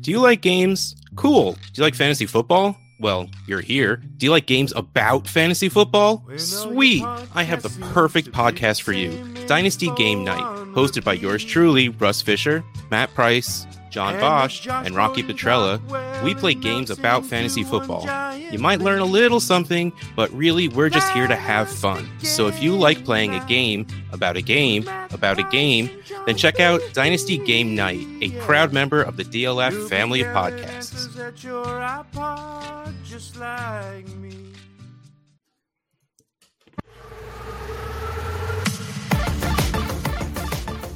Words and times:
Do 0.00 0.10
you 0.10 0.20
like 0.20 0.40
games? 0.40 0.96
Cool. 1.16 1.52
Do 1.52 1.58
you 1.74 1.82
like 1.82 1.94
fantasy 1.94 2.26
football? 2.26 2.76
Well, 3.00 3.28
you're 3.46 3.60
here. 3.60 3.96
Do 3.96 4.26
you 4.26 4.30
like 4.30 4.46
games 4.46 4.72
about 4.76 5.26
fantasy 5.26 5.68
football? 5.68 6.24
Sweet! 6.36 7.02
I 7.34 7.42
have 7.42 7.62
the 7.62 7.68
perfect 7.92 8.30
podcast 8.32 8.82
for 8.82 8.92
you 8.92 9.10
Dynasty 9.46 9.90
Game 9.96 10.24
Night, 10.24 10.42
hosted 10.74 11.04
by 11.04 11.14
yours 11.14 11.44
truly, 11.44 11.88
Russ 11.88 12.22
Fisher, 12.22 12.64
Matt 12.90 13.12
Price, 13.14 13.66
John 13.94 14.18
Bosch, 14.18 14.66
and 14.66 14.96
Rocky 14.96 15.22
Petrella. 15.22 15.80
We 16.24 16.34
play 16.34 16.54
games 16.54 16.90
about 16.90 17.24
fantasy 17.24 17.62
football. 17.62 18.04
You 18.36 18.58
might 18.58 18.80
learn 18.80 18.98
a 18.98 19.04
little 19.04 19.38
something, 19.38 19.92
but 20.16 20.32
really, 20.32 20.66
we're 20.66 20.88
just 20.88 21.08
here 21.12 21.28
to 21.28 21.36
have 21.36 21.70
fun. 21.70 22.10
So 22.18 22.48
if 22.48 22.60
you 22.60 22.76
like 22.76 23.04
playing 23.04 23.36
a 23.36 23.46
game 23.46 23.86
about 24.10 24.36
a 24.36 24.42
game 24.42 24.90
about 25.12 25.38
a 25.38 25.44
game, 25.44 25.88
then 26.26 26.36
check 26.36 26.58
out 26.58 26.80
Dynasty 26.92 27.38
Game 27.38 27.76
Night, 27.76 28.04
a 28.20 28.30
proud 28.40 28.72
member 28.72 29.00
of 29.00 29.16
the 29.16 29.22
DLF 29.22 29.88
family 29.88 30.22
of 30.22 30.26
podcasts. 30.34 31.14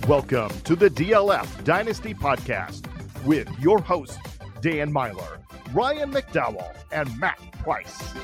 Welcome 0.09 0.49
to 0.63 0.75
the 0.75 0.89
DLF 0.89 1.65
Dynasty 1.65 2.15
Podcast 2.15 2.88
with 3.29 3.47
your 3.61 3.79
hosts, 3.79 4.17
Dan 4.63 4.91
Meylor, 4.91 5.39
Ryan 5.75 6.11
McDowell, 6.11 6.75
and 6.91 7.15
Matt 7.21 7.39
Price. 7.63 8.15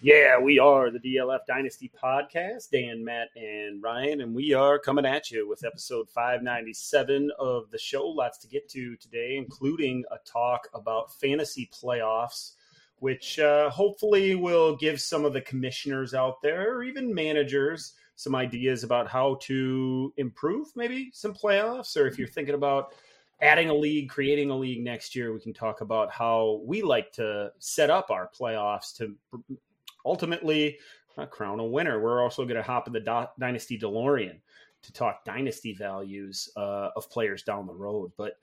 Yeah, 0.00 0.38
we 0.38 0.60
are 0.60 0.92
the 0.92 1.00
DLF 1.00 1.40
Dynasty 1.48 1.90
Podcast, 2.00 2.70
Dan, 2.70 3.04
Matt, 3.04 3.26
and 3.34 3.82
Ryan, 3.82 4.20
and 4.20 4.36
we 4.36 4.54
are 4.54 4.78
coming 4.78 5.04
at 5.04 5.32
you 5.32 5.48
with 5.48 5.64
episode 5.64 6.08
597 6.10 7.32
of 7.40 7.68
the 7.72 7.78
show. 7.78 8.06
Lots 8.06 8.38
to 8.38 8.46
get 8.46 8.68
to 8.68 8.94
today, 8.94 9.34
including 9.36 10.04
a 10.12 10.16
talk 10.24 10.68
about 10.72 11.12
fantasy 11.20 11.68
playoffs 11.74 12.52
which 13.00 13.38
uh, 13.38 13.70
hopefully 13.70 14.34
will 14.34 14.76
give 14.76 15.00
some 15.00 15.24
of 15.24 15.32
the 15.32 15.40
commissioners 15.40 16.12
out 16.12 16.42
there, 16.42 16.76
or 16.76 16.82
even 16.82 17.14
managers, 17.14 17.94
some 18.20 18.34
ideas 18.34 18.84
about 18.84 19.08
how 19.08 19.38
to 19.40 20.12
improve 20.18 20.68
maybe 20.76 21.10
some 21.14 21.32
playoffs. 21.32 21.96
Or 21.96 22.06
if 22.06 22.18
you're 22.18 22.28
thinking 22.28 22.54
about 22.54 22.92
adding 23.40 23.70
a 23.70 23.74
league, 23.74 24.10
creating 24.10 24.50
a 24.50 24.56
league 24.56 24.84
next 24.84 25.16
year, 25.16 25.32
we 25.32 25.40
can 25.40 25.54
talk 25.54 25.80
about 25.80 26.12
how 26.12 26.60
we 26.66 26.82
like 26.82 27.12
to 27.12 27.50
set 27.60 27.88
up 27.88 28.10
our 28.10 28.28
playoffs 28.38 28.94
to 28.98 29.16
ultimately 30.04 30.76
uh, 31.16 31.24
crown 31.24 31.60
a 31.60 31.64
winner. 31.64 31.98
We're 31.98 32.22
also 32.22 32.44
going 32.44 32.56
to 32.56 32.62
hop 32.62 32.86
in 32.86 32.92
the 32.92 33.28
Dynasty 33.38 33.78
DeLorean 33.78 34.38
to 34.82 34.92
talk 34.92 35.24
dynasty 35.24 35.72
values 35.72 36.50
uh, 36.58 36.90
of 36.96 37.08
players 37.08 37.42
down 37.42 37.66
the 37.66 37.74
road. 37.74 38.12
But 38.18 38.34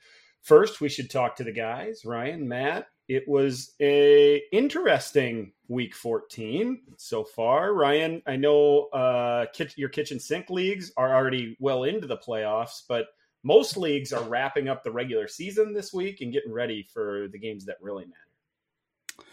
first, 0.41 0.81
we 0.81 0.89
should 0.89 1.12
talk 1.12 1.36
to 1.36 1.44
the 1.44 1.52
guys, 1.52 2.03
Ryan, 2.03 2.47
Matt, 2.47 2.88
it 3.08 3.27
was 3.27 3.73
a 3.80 4.41
interesting 4.52 5.53
week 5.69 5.95
14 5.95 6.81
so 6.97 7.23
far. 7.23 7.73
Ryan 7.73 8.22
i 8.27 8.36
know 8.36 8.88
uh, 8.88 9.45
your 9.75 9.89
kitchen 9.89 10.19
sink 10.19 10.50
leagues 10.50 10.91
are 10.97 11.16
already 11.16 11.55
well 11.59 11.83
into 11.83 12.08
the 12.08 12.17
playoffs 12.17 12.81
but 12.88 13.08
most 13.44 13.78
leagues 13.78 14.11
are 14.11 14.23
wrapping 14.23 14.67
up 14.67 14.83
the 14.83 14.91
regular 14.91 15.28
season 15.28 15.73
this 15.73 15.94
week 15.94 16.22
and 16.22 16.33
getting 16.33 16.52
ready 16.52 16.88
for 16.94 17.28
the 17.31 17.39
games 17.39 17.66
that 17.66 17.78
really 17.81 18.05
matter. 18.05 19.28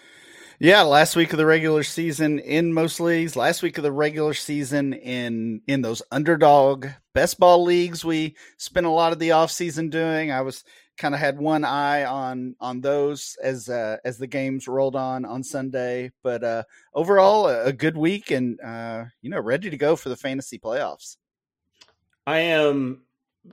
Yeah 0.60 0.82
last 0.82 1.16
week 1.16 1.32
of 1.32 1.38
the 1.38 1.46
regular 1.46 1.82
season 1.82 2.38
in 2.38 2.72
most 2.72 3.00
leagues 3.00 3.34
last 3.34 3.62
week 3.62 3.76
of 3.76 3.82
the 3.82 3.90
regular 3.90 4.34
season 4.34 4.92
in 4.92 5.62
in 5.66 5.82
those 5.82 6.00
underdog 6.12 6.86
best 7.12 7.40
ball 7.40 7.64
leagues 7.64 8.04
we 8.04 8.36
spent 8.56 8.86
a 8.86 8.90
lot 8.90 9.12
of 9.12 9.18
the 9.18 9.32
off 9.32 9.50
season 9.50 9.90
doing. 9.90 10.30
I 10.30 10.42
was 10.42 10.62
kind 10.96 11.14
of 11.14 11.20
had 11.20 11.38
one 11.38 11.64
eye 11.64 12.04
on 12.04 12.54
on 12.60 12.80
those 12.80 13.36
as 13.42 13.68
uh, 13.68 13.96
as 14.04 14.18
the 14.18 14.26
games 14.26 14.68
rolled 14.68 14.96
on 14.96 15.24
on 15.24 15.42
Sunday. 15.42 16.12
But 16.22 16.44
uh, 16.44 16.62
overall, 16.94 17.48
a, 17.48 17.64
a 17.66 17.72
good 17.72 17.96
week, 17.96 18.30
and 18.30 18.60
uh, 18.60 19.04
you 19.20 19.30
know, 19.30 19.40
ready 19.40 19.70
to 19.70 19.76
go 19.76 19.96
for 19.96 20.08
the 20.08 20.16
fantasy 20.16 20.58
playoffs. 20.58 21.16
I 22.26 22.38
am. 22.40 23.02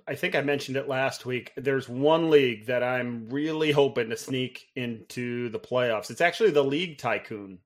I 0.07 0.15
think 0.15 0.35
I 0.35 0.41
mentioned 0.41 0.77
it 0.77 0.87
last 0.87 1.25
week. 1.25 1.51
There's 1.57 1.89
one 1.89 2.29
league 2.29 2.67
that 2.67 2.81
I'm 2.81 3.27
really 3.29 3.71
hoping 3.71 4.09
to 4.09 4.15
sneak 4.15 4.67
into 4.75 5.49
the 5.49 5.59
playoffs. 5.59 6.09
It's 6.09 6.21
actually 6.21 6.51
the 6.51 6.63
League 6.63 6.97
Tycoon 6.97 7.59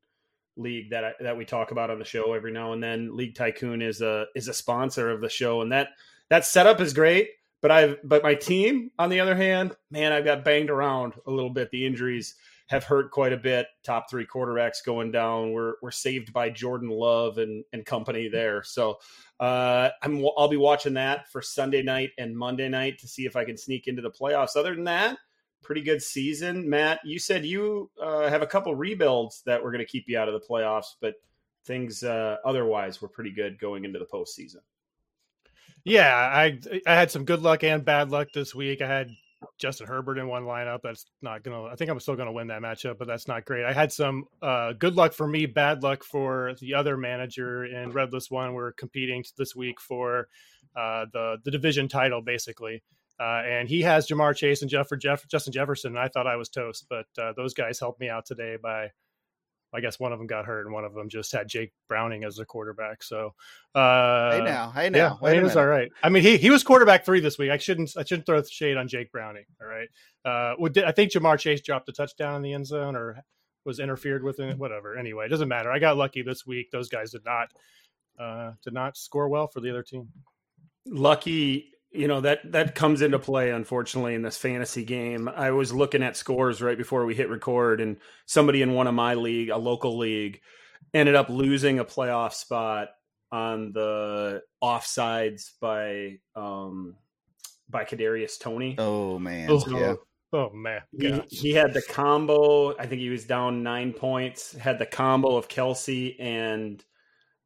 league 0.57 0.89
that 0.89 1.03
I, 1.03 1.13
that 1.19 1.37
we 1.37 1.45
talk 1.45 1.71
about 1.71 1.89
on 1.89 1.99
the 1.99 2.05
show 2.05 2.33
every 2.33 2.51
now 2.51 2.73
and 2.73 2.81
then. 2.81 3.15
League 3.15 3.35
Tycoon 3.35 3.81
is 3.81 4.01
a 4.01 4.25
is 4.35 4.47
a 4.47 4.53
sponsor 4.53 5.11
of 5.11 5.21
the 5.21 5.29
show, 5.29 5.61
and 5.61 5.71
that 5.71 5.89
that 6.29 6.45
setup 6.45 6.81
is 6.81 6.93
great. 6.93 7.29
But 7.65 7.71
I've 7.71 7.97
but 8.03 8.21
my 8.21 8.35
team, 8.35 8.91
on 8.99 9.09
the 9.09 9.19
other 9.19 9.35
hand, 9.35 9.75
man, 9.89 10.13
I've 10.13 10.23
got 10.23 10.45
banged 10.45 10.69
around 10.69 11.13
a 11.25 11.31
little 11.31 11.49
bit. 11.49 11.71
The 11.71 11.87
injuries 11.87 12.35
have 12.67 12.83
hurt 12.83 13.09
quite 13.09 13.33
a 13.33 13.37
bit. 13.37 13.65
Top 13.83 14.07
three 14.07 14.27
quarterbacks 14.27 14.85
going 14.85 15.11
down. 15.11 15.51
We're 15.51 15.73
we're 15.81 15.89
saved 15.89 16.31
by 16.31 16.51
Jordan 16.51 16.89
Love 16.89 17.39
and 17.39 17.63
and 17.73 17.83
company 17.83 18.29
there. 18.29 18.61
So 18.61 18.99
uh, 19.39 19.89
I'm 20.03 20.23
I'll 20.37 20.47
be 20.47 20.57
watching 20.57 20.93
that 20.93 21.27
for 21.31 21.41
Sunday 21.41 21.81
night 21.81 22.11
and 22.19 22.37
Monday 22.37 22.69
night 22.69 22.99
to 22.99 23.07
see 23.07 23.25
if 23.25 23.35
I 23.35 23.45
can 23.45 23.57
sneak 23.57 23.87
into 23.87 24.03
the 24.03 24.11
playoffs. 24.11 24.55
Other 24.55 24.75
than 24.75 24.83
that, 24.83 25.17
pretty 25.63 25.81
good 25.81 26.03
season. 26.03 26.69
Matt, 26.69 26.99
you 27.03 27.17
said 27.17 27.47
you 27.47 27.89
uh, 27.99 28.29
have 28.29 28.43
a 28.43 28.47
couple 28.47 28.75
rebuilds 28.75 29.41
that 29.47 29.63
were 29.63 29.71
going 29.71 29.83
to 29.83 29.91
keep 29.91 30.03
you 30.07 30.19
out 30.19 30.29
of 30.29 30.39
the 30.39 30.47
playoffs, 30.47 30.93
but 31.01 31.15
things 31.65 32.03
uh, 32.03 32.35
otherwise 32.45 33.01
were 33.01 33.09
pretty 33.09 33.31
good 33.31 33.57
going 33.57 33.85
into 33.85 33.97
the 33.97 34.05
postseason. 34.05 34.57
Yeah, 35.85 36.13
I 36.15 36.59
I 36.87 36.95
had 36.95 37.11
some 37.11 37.25
good 37.25 37.41
luck 37.41 37.63
and 37.63 37.85
bad 37.85 38.09
luck 38.09 38.29
this 38.33 38.55
week. 38.55 38.81
I 38.81 38.87
had 38.87 39.11
Justin 39.59 39.85
Herbert 39.85 40.17
in 40.17 40.27
one 40.27 40.43
lineup. 40.43 40.79
That's 40.83 41.05
not 41.21 41.43
gonna. 41.43 41.65
I 41.65 41.75
think 41.75 41.91
I'm 41.91 41.99
still 41.99 42.15
gonna 42.15 42.31
win 42.31 42.47
that 42.47 42.61
matchup, 42.61 42.97
but 42.97 43.07
that's 43.07 43.27
not 43.27 43.45
great. 43.45 43.65
I 43.65 43.71
had 43.71 43.93
some 43.93 44.25
uh, 44.41 44.73
good 44.73 44.95
luck 44.95 45.13
for 45.13 45.27
me, 45.27 45.45
bad 45.45 45.83
luck 45.83 46.03
for 46.03 46.55
the 46.59 46.73
other 46.73 46.97
manager 46.97 47.65
in 47.65 47.91
Redless 47.91 48.31
One. 48.31 48.53
We're 48.53 48.73
competing 48.73 49.23
this 49.37 49.55
week 49.55 49.79
for 49.79 50.27
uh, 50.75 51.05
the 51.13 51.37
the 51.45 51.51
division 51.51 51.87
title, 51.87 52.21
basically. 52.21 52.81
Uh, 53.19 53.43
and 53.45 53.69
he 53.69 53.81
has 53.81 54.07
Ja'Marr 54.07 54.35
Chase 54.35 54.61
and 54.61 54.69
Jeff, 54.69 54.89
Jeff 54.99 55.25
Justin 55.27 55.53
Jefferson. 55.53 55.91
And 55.91 55.99
I 55.99 56.09
thought 56.09 56.27
I 56.27 56.35
was 56.35 56.49
toast, 56.49 56.87
but 56.89 57.05
uh, 57.17 57.31
those 57.37 57.53
guys 57.53 57.79
helped 57.79 58.01
me 58.01 58.09
out 58.09 58.25
today 58.25 58.57
by 58.61 58.89
I 59.75 59.81
guess 59.81 59.99
one 59.99 60.13
of 60.13 60.19
them 60.19 60.27
got 60.27 60.45
hurt 60.45 60.65
and 60.65 60.73
one 60.73 60.85
of 60.85 60.93
them 60.93 61.09
just 61.09 61.31
had 61.31 61.47
Jake 61.47 61.73
Browning 61.87 62.23
as 62.23 62.37
their 62.37 62.45
quarterback. 62.45 63.03
So, 63.03 63.33
uh, 63.73 64.31
hey 64.31 64.41
now, 64.41 64.71
hey 64.71 64.89
now, 64.89 65.19
yeah, 65.21 65.29
it 65.31 65.43
was 65.43 65.57
all 65.57 65.65
right. 65.65 65.91
I 66.01 66.09
mean, 66.09 66.23
he 66.23 66.37
he 66.37 66.49
was 66.49 66.63
quarterback 66.63 67.05
three 67.05 67.19
this 67.19 67.37
week. 67.37 67.51
I 67.51 67.57
shouldn't 67.57 67.95
I 67.97 68.03
shouldn't 68.03 68.25
throw 68.25 68.41
shade 68.43 68.77
on 68.77 68.87
Jake 68.87 69.11
Browning. 69.11 69.45
All 69.61 69.67
right, 69.67 69.89
uh, 70.23 70.55
I 70.85 70.91
think 70.91 71.11
Ja'Marr 71.11 71.37
Chase 71.37 71.61
dropped 71.61 71.89
a 71.89 71.91
touchdown 71.91 72.37
in 72.37 72.41
the 72.41 72.53
end 72.53 72.65
zone 72.65 72.95
or 72.95 73.21
was 73.65 73.79
interfered 73.79 74.23
with 74.23 74.39
it. 74.39 74.57
Whatever. 74.57 74.97
Anyway, 74.97 75.25
it 75.25 75.29
doesn't 75.29 75.49
matter. 75.49 75.71
I 75.71 75.79
got 75.79 75.97
lucky 75.97 76.21
this 76.21 76.45
week. 76.45 76.71
Those 76.71 76.89
guys 76.89 77.11
did 77.11 77.25
not 77.25 77.49
uh, 78.19 78.53
did 78.63 78.73
not 78.73 78.97
score 78.97 79.27
well 79.27 79.47
for 79.47 79.59
the 79.59 79.69
other 79.69 79.83
team. 79.83 80.07
Lucky 80.87 81.71
you 81.95 82.07
know 82.07 82.21
that 82.21 82.51
that 82.51 82.75
comes 82.75 83.01
into 83.01 83.19
play 83.19 83.51
unfortunately 83.51 84.13
in 84.13 84.21
this 84.21 84.37
fantasy 84.37 84.83
game 84.83 85.29
i 85.29 85.51
was 85.51 85.73
looking 85.73 86.03
at 86.03 86.17
scores 86.17 86.61
right 86.61 86.77
before 86.77 87.05
we 87.05 87.15
hit 87.15 87.29
record 87.29 87.81
and 87.81 87.97
somebody 88.25 88.61
in 88.61 88.73
one 88.73 88.87
of 88.87 88.93
my 88.93 89.13
league 89.13 89.49
a 89.49 89.57
local 89.57 89.97
league 89.97 90.41
ended 90.93 91.15
up 91.15 91.29
losing 91.29 91.79
a 91.79 91.85
playoff 91.85 92.33
spot 92.33 92.89
on 93.31 93.71
the 93.73 94.41
offsides 94.63 95.51
by 95.59 96.17
um 96.35 96.95
by 97.69 97.83
Kadarius 97.83 98.39
Toney. 98.39 98.75
Oh 98.77 99.19
man. 99.19 99.49
Oh, 99.49 99.63
yeah. 99.67 99.95
Oh 100.33 100.49
man. 100.51 100.81
He, 100.97 101.21
he, 101.29 101.53
had 101.53 101.73
the 101.73 101.81
combo. 101.81 102.75
I 102.77 102.85
think 102.85 103.01
he 103.01 103.09
was 103.09 103.25
down 103.25 103.63
nine 103.63 103.93
points. 103.93 104.55
Had 104.55 104.79
the 104.79 104.85
combo 104.85 105.35
of 105.35 105.47
Kelce 105.47 106.15
and 106.19 106.83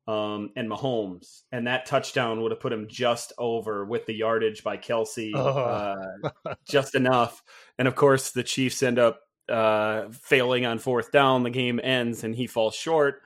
um, 0.09 0.49
and 0.55 0.67
Mahomes, 0.67 1.43
and 1.51 1.67
that 1.67 1.85
touchdown 1.85 2.41
would 2.41 2.51
have 2.51 2.59
put 2.59 2.73
him 2.73 2.87
just 2.89 3.31
over 3.37 3.85
with 3.85 4.07
the 4.07 4.15
yardage 4.15 4.63
by 4.63 4.75
Kelce, 4.75 5.31
oh. 5.35 5.39
uh, 5.39 6.53
just 6.67 6.95
enough. 6.95 7.43
And 7.77 7.87
of 7.87 7.95
course, 7.95 8.31
the 8.31 8.41
Chiefs 8.41 8.81
end 8.81 8.97
up 8.97 9.19
uh, 9.47 10.05
failing 10.09 10.65
on 10.65 10.79
fourth 10.79 11.11
down. 11.11 11.43
The 11.43 11.51
game 11.51 11.79
ends, 11.83 12.23
and 12.23 12.35
he 12.35 12.47
falls 12.47 12.73
short. 12.73 13.21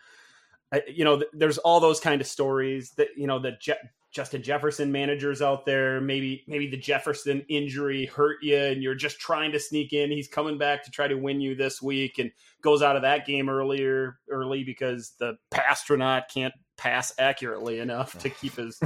I, 0.74 0.82
you 0.88 1.06
know, 1.06 1.20
th- 1.20 1.32
there's 1.32 1.58
all 1.58 1.80
those 1.80 2.02
kind 2.02 2.20
of 2.20 2.28
stories 2.28 2.92
that 2.98 3.10
you 3.16 3.28
know 3.28 3.40
the 3.40 3.54
Je- 3.62 3.74
Justin 4.12 4.44
Jefferson 4.44 4.92
managers 4.92 5.42
out 5.42 5.66
there. 5.66 6.02
Maybe 6.02 6.44
maybe 6.48 6.68
the 6.68 6.76
Jefferson 6.76 7.46
injury 7.48 8.08
hurt 8.08 8.40
you, 8.42 8.58
and 8.58 8.84
you're 8.84 8.94
just 8.94 9.20
trying 9.20 9.54
to 9.54 9.60
sneak 9.60 9.94
in. 9.94 10.12
He's 10.12 10.28
coming 10.28 10.58
back 10.58 10.84
to 10.84 10.92
try 10.92 11.08
to 11.08 11.16
win 11.16 11.40
you 11.40 11.56
this 11.56 11.82
week, 11.82 12.20
and 12.20 12.30
goes 12.62 12.82
out 12.82 12.98
of 12.98 13.04
that 13.04 13.26
game 13.26 13.48
earlier 13.48 14.20
early 14.30 14.66
because 14.66 15.14
the 15.20 15.38
astronaut 15.54 16.24
can't 16.34 16.54
pass 16.78 17.14
accurately 17.20 17.80
enough 17.80 18.18
to 18.20 18.30
keep 18.42 18.56
his 18.56 18.80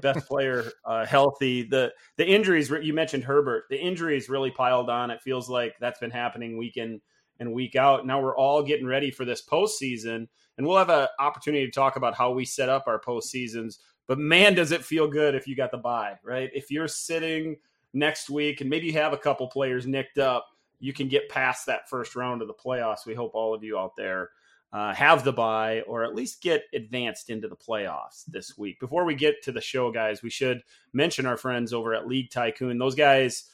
best 0.00 0.26
player 0.26 0.72
uh, 0.84 1.04
healthy. 1.06 1.62
The 1.62 1.92
the 2.16 2.26
injuries 2.26 2.70
you 2.82 2.94
mentioned 2.94 3.24
Herbert, 3.24 3.64
the 3.70 3.80
injuries 3.80 4.28
really 4.28 4.50
piled 4.50 4.90
on. 4.90 5.10
It 5.10 5.22
feels 5.22 5.48
like 5.48 5.74
that's 5.80 6.00
been 6.00 6.10
happening 6.10 6.56
week 6.56 6.76
in 6.76 7.00
and 7.40 7.52
week 7.52 7.76
out. 7.76 8.06
Now 8.06 8.20
we're 8.20 8.36
all 8.36 8.62
getting 8.62 8.86
ready 8.86 9.10
for 9.10 9.24
this 9.24 9.44
postseason, 9.44 10.28
and 10.56 10.66
we'll 10.66 10.78
have 10.78 10.90
an 10.90 11.08
opportunity 11.18 11.66
to 11.66 11.72
talk 11.72 11.96
about 11.96 12.14
how 12.14 12.32
we 12.32 12.44
set 12.44 12.68
up 12.68 12.84
our 12.86 13.00
postseasons. 13.00 13.78
but 14.06 14.18
man, 14.18 14.54
does 14.54 14.72
it 14.72 14.84
feel 14.84 15.08
good 15.08 15.34
if 15.34 15.46
you 15.46 15.56
got 15.56 15.70
the 15.70 15.78
buy, 15.78 16.14
right? 16.22 16.50
If 16.54 16.70
you're 16.70 16.88
sitting 16.88 17.56
next 17.94 18.28
week 18.28 18.60
and 18.60 18.68
maybe 18.68 18.86
you 18.86 18.92
have 18.94 19.12
a 19.12 19.18
couple 19.18 19.46
players 19.48 19.86
nicked 19.86 20.18
up, 20.18 20.46
you 20.80 20.92
can 20.92 21.08
get 21.08 21.28
past 21.28 21.66
that 21.66 21.88
first 21.88 22.14
round 22.14 22.42
of 22.42 22.48
the 22.48 22.54
playoffs. 22.54 23.06
We 23.06 23.14
hope 23.14 23.34
all 23.34 23.54
of 23.54 23.64
you 23.64 23.78
out 23.78 23.96
there 23.96 24.30
uh, 24.74 24.92
have 24.92 25.22
the 25.22 25.32
buy 25.32 25.82
or 25.82 26.02
at 26.02 26.16
least 26.16 26.42
get 26.42 26.64
advanced 26.74 27.30
into 27.30 27.46
the 27.46 27.56
playoffs 27.56 28.24
this 28.26 28.58
week. 28.58 28.80
Before 28.80 29.04
we 29.04 29.14
get 29.14 29.40
to 29.44 29.52
the 29.52 29.60
show, 29.60 29.92
guys, 29.92 30.20
we 30.20 30.30
should 30.30 30.64
mention 30.92 31.26
our 31.26 31.36
friends 31.36 31.72
over 31.72 31.94
at 31.94 32.08
League 32.08 32.30
Tycoon. 32.30 32.76
Those 32.76 32.96
guys, 32.96 33.48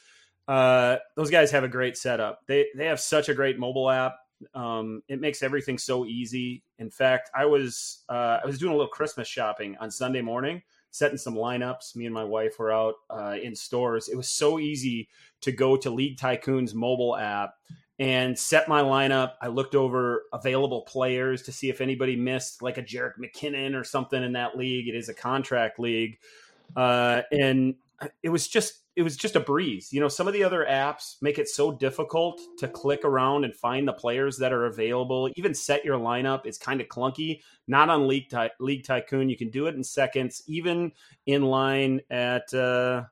uh, 0.47 0.97
those 1.15 1.29
guys 1.29 1.51
have 1.51 1.63
a 1.63 1.67
great 1.67 1.95
setup. 1.95 2.39
They 2.47 2.65
they 2.75 2.87
have 2.87 2.99
such 2.99 3.29
a 3.29 3.35
great 3.35 3.59
mobile 3.59 3.91
app. 3.91 4.15
Um, 4.55 5.03
it 5.07 5.21
makes 5.21 5.43
everything 5.43 5.77
so 5.77 6.07
easy. 6.07 6.63
In 6.79 6.89
fact, 6.89 7.29
I 7.35 7.45
was 7.45 8.03
uh, 8.09 8.39
I 8.43 8.47
was 8.47 8.57
doing 8.57 8.73
a 8.73 8.75
little 8.75 8.89
Christmas 8.89 9.27
shopping 9.27 9.77
on 9.79 9.91
Sunday 9.91 10.21
morning, 10.21 10.63
setting 10.89 11.19
some 11.19 11.35
lineups. 11.35 11.95
Me 11.95 12.05
and 12.05 12.15
my 12.15 12.23
wife 12.23 12.57
were 12.57 12.71
out 12.71 12.95
uh, 13.11 13.35
in 13.39 13.55
stores. 13.55 14.09
It 14.09 14.17
was 14.17 14.27
so 14.27 14.57
easy 14.57 15.07
to 15.41 15.51
go 15.51 15.77
to 15.77 15.91
League 15.91 16.17
Tycoon's 16.17 16.73
mobile 16.73 17.15
app 17.15 17.53
and 18.01 18.37
set 18.37 18.67
my 18.67 18.81
lineup. 18.81 19.33
I 19.43 19.47
looked 19.47 19.75
over 19.75 20.23
available 20.33 20.81
players 20.81 21.43
to 21.43 21.51
see 21.51 21.69
if 21.69 21.81
anybody 21.81 22.15
missed, 22.15 22.63
like 22.63 22.79
a 22.79 22.81
Jerick 22.81 23.13
McKinnon 23.19 23.79
or 23.79 23.83
something 23.83 24.23
in 24.23 24.33
that 24.33 24.57
league. 24.57 24.87
It 24.87 24.95
is 24.95 25.07
a 25.07 25.13
contract 25.13 25.79
league, 25.79 26.17
uh, 26.75 27.21
and 27.31 27.75
it 28.23 28.29
was 28.29 28.47
just 28.47 28.79
it 28.95 29.03
was 29.03 29.15
just 29.15 29.35
a 29.35 29.39
breeze. 29.39 29.93
You 29.93 30.01
know, 30.01 30.07
some 30.07 30.27
of 30.27 30.33
the 30.33 30.43
other 30.43 30.65
apps 30.67 31.17
make 31.21 31.37
it 31.37 31.47
so 31.47 31.71
difficult 31.71 32.41
to 32.57 32.67
click 32.67 33.05
around 33.05 33.45
and 33.45 33.55
find 33.55 33.87
the 33.87 33.93
players 33.93 34.35
that 34.37 34.51
are 34.51 34.65
available. 34.65 35.29
Even 35.35 35.53
set 35.53 35.85
your 35.85 35.99
lineup 35.99 36.47
is 36.47 36.57
kind 36.57 36.81
of 36.81 36.87
clunky. 36.87 37.41
Not 37.67 37.89
on 37.89 38.07
League, 38.07 38.29
Ty- 38.29 38.51
League 38.59 38.83
Tycoon, 38.83 39.29
you 39.29 39.37
can 39.37 39.51
do 39.51 39.67
it 39.67 39.75
in 39.75 39.83
seconds. 39.83 40.41
Even 40.47 40.91
in 41.27 41.43
line 41.43 42.01
at 42.09 42.51
uh, 42.51 43.03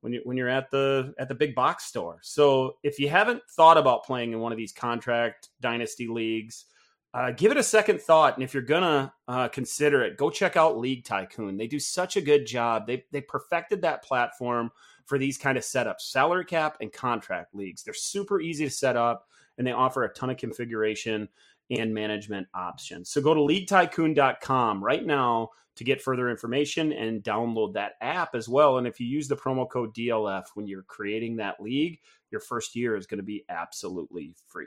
when 0.00 0.12
you 0.12 0.20
when 0.24 0.36
you're 0.36 0.48
at 0.48 0.70
the 0.70 1.14
at 1.18 1.28
the 1.28 1.34
big 1.34 1.54
box 1.54 1.84
store. 1.84 2.18
So 2.22 2.76
if 2.82 2.98
you 2.98 3.08
haven't 3.08 3.42
thought 3.50 3.78
about 3.78 4.04
playing 4.04 4.32
in 4.32 4.40
one 4.40 4.52
of 4.52 4.58
these 4.58 4.72
contract 4.72 5.48
dynasty 5.60 6.06
leagues, 6.06 6.66
uh, 7.14 7.32
give 7.32 7.50
it 7.50 7.58
a 7.58 7.62
second 7.62 8.00
thought. 8.00 8.34
And 8.34 8.44
if 8.44 8.54
you're 8.54 8.62
gonna 8.62 9.12
uh, 9.26 9.48
consider 9.48 10.02
it, 10.02 10.16
go 10.16 10.30
check 10.30 10.56
out 10.56 10.78
League 10.78 11.04
Tycoon. 11.04 11.56
They 11.56 11.66
do 11.66 11.80
such 11.80 12.16
a 12.16 12.20
good 12.20 12.46
job. 12.46 12.86
They 12.86 13.04
they 13.12 13.20
perfected 13.20 13.82
that 13.82 14.04
platform 14.04 14.70
for 15.06 15.18
these 15.18 15.38
kind 15.38 15.56
of 15.56 15.64
setups, 15.64 16.02
salary 16.02 16.44
cap 16.44 16.76
and 16.80 16.92
contract 16.92 17.54
leagues. 17.54 17.82
They're 17.82 17.94
super 17.94 18.40
easy 18.40 18.66
to 18.66 18.70
set 18.70 18.96
up, 18.96 19.26
and 19.56 19.66
they 19.66 19.72
offer 19.72 20.04
a 20.04 20.12
ton 20.12 20.30
of 20.30 20.36
configuration 20.36 21.28
and 21.70 21.92
management 21.92 22.46
options. 22.54 23.10
So 23.10 23.20
go 23.20 23.34
to 23.34 23.40
leaguetycoon.com 23.40 24.82
right 24.82 25.04
now 25.04 25.50
to 25.76 25.84
get 25.84 26.02
further 26.02 26.28
information 26.28 26.92
and 26.92 27.22
download 27.22 27.74
that 27.74 27.92
app 28.00 28.34
as 28.34 28.48
well. 28.48 28.78
And 28.78 28.86
if 28.86 28.98
you 28.98 29.06
use 29.06 29.28
the 29.28 29.36
promo 29.36 29.68
code 29.68 29.94
DLF 29.94 30.44
when 30.54 30.66
you're 30.66 30.82
creating 30.82 31.36
that 31.36 31.60
league, 31.60 32.00
your 32.30 32.40
first 32.40 32.74
year 32.74 32.96
is 32.96 33.06
going 33.06 33.18
to 33.18 33.24
be 33.24 33.44
absolutely 33.48 34.34
free. 34.48 34.66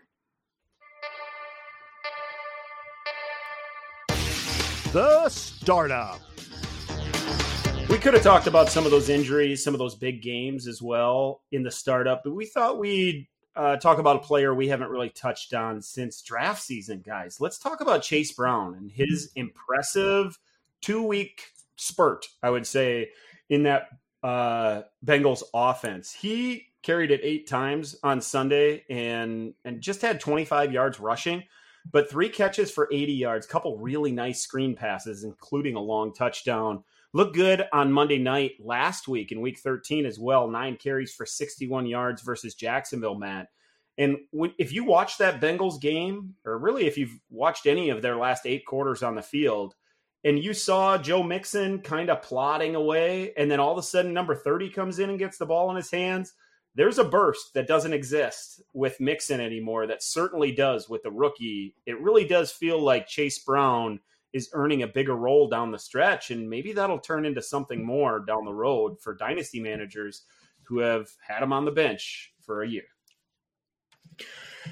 The 4.94 5.30
startup. 5.30 6.20
We 7.90 7.98
could 7.98 8.14
have 8.14 8.24
talked 8.24 8.48
about 8.48 8.70
some 8.70 8.86
of 8.86 8.92
those 8.92 9.10
injuries, 9.10 9.62
some 9.62 9.74
of 9.74 9.80
those 9.80 9.96
big 9.96 10.22
games 10.22 10.66
as 10.66 10.82
well 10.82 11.42
in 11.52 11.62
the 11.62 11.72
startup, 11.72 12.22
but 12.24 12.34
we 12.34 12.46
thought 12.46 12.80
we'd 12.80 13.28
uh, 13.56 13.78
talk 13.78 13.98
about 13.98 14.18
a 14.18 14.20
player 14.20 14.54
we 14.54 14.68
haven't 14.68 14.90
really 14.90 15.10
touched 15.10 15.54
on 15.54 15.82
since 15.82 16.22
draft 16.22 16.62
season, 16.62 17.02
guys. 17.06 17.42
Let's 17.42 17.58
talk 17.58 17.82
about 17.82 18.02
Chase 18.02 18.32
Brown 18.32 18.76
and 18.76 18.92
his 18.92 19.32
impressive 19.36 20.38
two 20.82 21.04
week 21.04 21.44
spurt, 21.76 22.28
I 22.42 22.50
would 22.50 22.66
say, 22.66 23.10
in 23.50 23.64
that 23.64 23.90
uh, 24.24 24.84
Bengals 25.06 25.44
offense. 25.54 26.14
He 26.14 26.68
carried 26.84 27.12
it 27.12 27.22
eight 27.24 27.48
times 27.48 27.96
on 28.04 28.22
Sunday 28.22 28.84
and 28.90 29.54
and 29.66 29.82
just 29.82 30.02
had 30.02 30.20
25 30.20 30.72
yards 30.72 31.00
rushing, 31.00 31.44
but 31.92 32.10
three 32.10 32.30
catches 32.30 32.72
for 32.72 32.88
80 32.92 33.14
yards, 33.14 33.46
couple 33.46 33.78
really 33.78 34.12
nice 34.12 34.42
screen 34.42 34.76
passes, 34.76 35.24
including 35.24 35.76
a 35.76 35.82
long 35.82 36.14
touchdown. 36.14 36.84
Looked 37.14 37.36
good 37.36 37.66
on 37.74 37.92
Monday 37.92 38.18
night 38.18 38.52
last 38.60 39.08
week 39.08 39.32
in 39.32 39.42
week 39.42 39.60
13 39.60 40.06
as 40.06 40.18
well. 40.18 40.48
Nine 40.48 40.78
carries 40.78 41.14
for 41.14 41.26
61 41.26 41.86
yards 41.86 42.22
versus 42.22 42.56
Jacksonville, 42.56 43.16
Matt. 43.16 43.50
And 43.98 44.18
if 44.58 44.72
you 44.72 44.86
watch 44.86 45.18
that 45.18 45.42
Bengals 45.42 45.80
game, 45.80 46.36
or 46.46 46.58
really 46.58 46.86
if 46.86 46.98
you've 46.98 47.20
watched 47.30 47.66
any 47.66 47.90
of 47.90 48.02
their 48.02 48.16
last 48.16 48.46
eight 48.46 48.66
quarters 48.66 49.04
on 49.04 49.16
the 49.16 49.22
field, 49.22 49.76
and 50.24 50.40
you 50.42 50.54
saw 50.54 50.98
Joe 50.98 51.22
Mixon 51.22 51.80
kind 51.80 52.10
of 52.10 52.22
plodding 52.22 52.76
away, 52.76 53.34
and 53.36 53.52
then 53.52 53.60
all 53.60 53.74
of 53.74 53.78
a 53.78 53.84
sudden 53.84 54.14
number 54.14 54.36
30 54.36 54.70
comes 54.70 55.00
in 55.00 55.10
and 55.10 55.20
gets 55.20 55.38
the 55.38 55.46
ball 55.46 55.70
in 55.70 55.76
his 55.76 55.92
hands, 55.92 56.34
there's 56.76 57.00
a 57.00 57.04
burst 57.04 57.54
that 57.54 57.68
doesn't 57.68 57.92
exist 57.92 58.62
with 58.74 59.02
Mixon 59.02 59.42
anymore 59.42 59.88
that 59.88 60.02
certainly 60.02 60.54
does 60.54 60.88
with 60.88 61.04
the 61.04 61.12
rookie. 61.12 61.76
It 61.86 62.00
really 62.00 62.24
does 62.24 62.52
feel 62.52 62.82
like 62.82 63.08
Chase 63.08 63.40
Brown 63.40 64.00
is 64.34 64.50
earning 64.54 64.84
a 64.84 64.88
bigger 64.88 65.16
role 65.16 65.50
down 65.50 65.72
the 65.72 65.80
stretch, 65.80 66.32
and 66.32 66.50
maybe 66.50 66.72
that'll 66.72 67.00
turn 67.00 67.26
into 67.26 67.42
something 67.42 67.86
more 67.86 68.20
down 68.20 68.46
the 68.46 68.54
road 68.54 69.02
for 69.02 69.14
dynasty 69.14 69.60
managers 69.60 70.24
who 70.64 70.80
have 70.80 71.10
had 71.26 71.44
him 71.44 71.52
on 71.52 71.66
the 71.66 71.72
bench 71.72 72.34
for 72.42 72.64
a 72.64 72.70
year. 72.70 72.84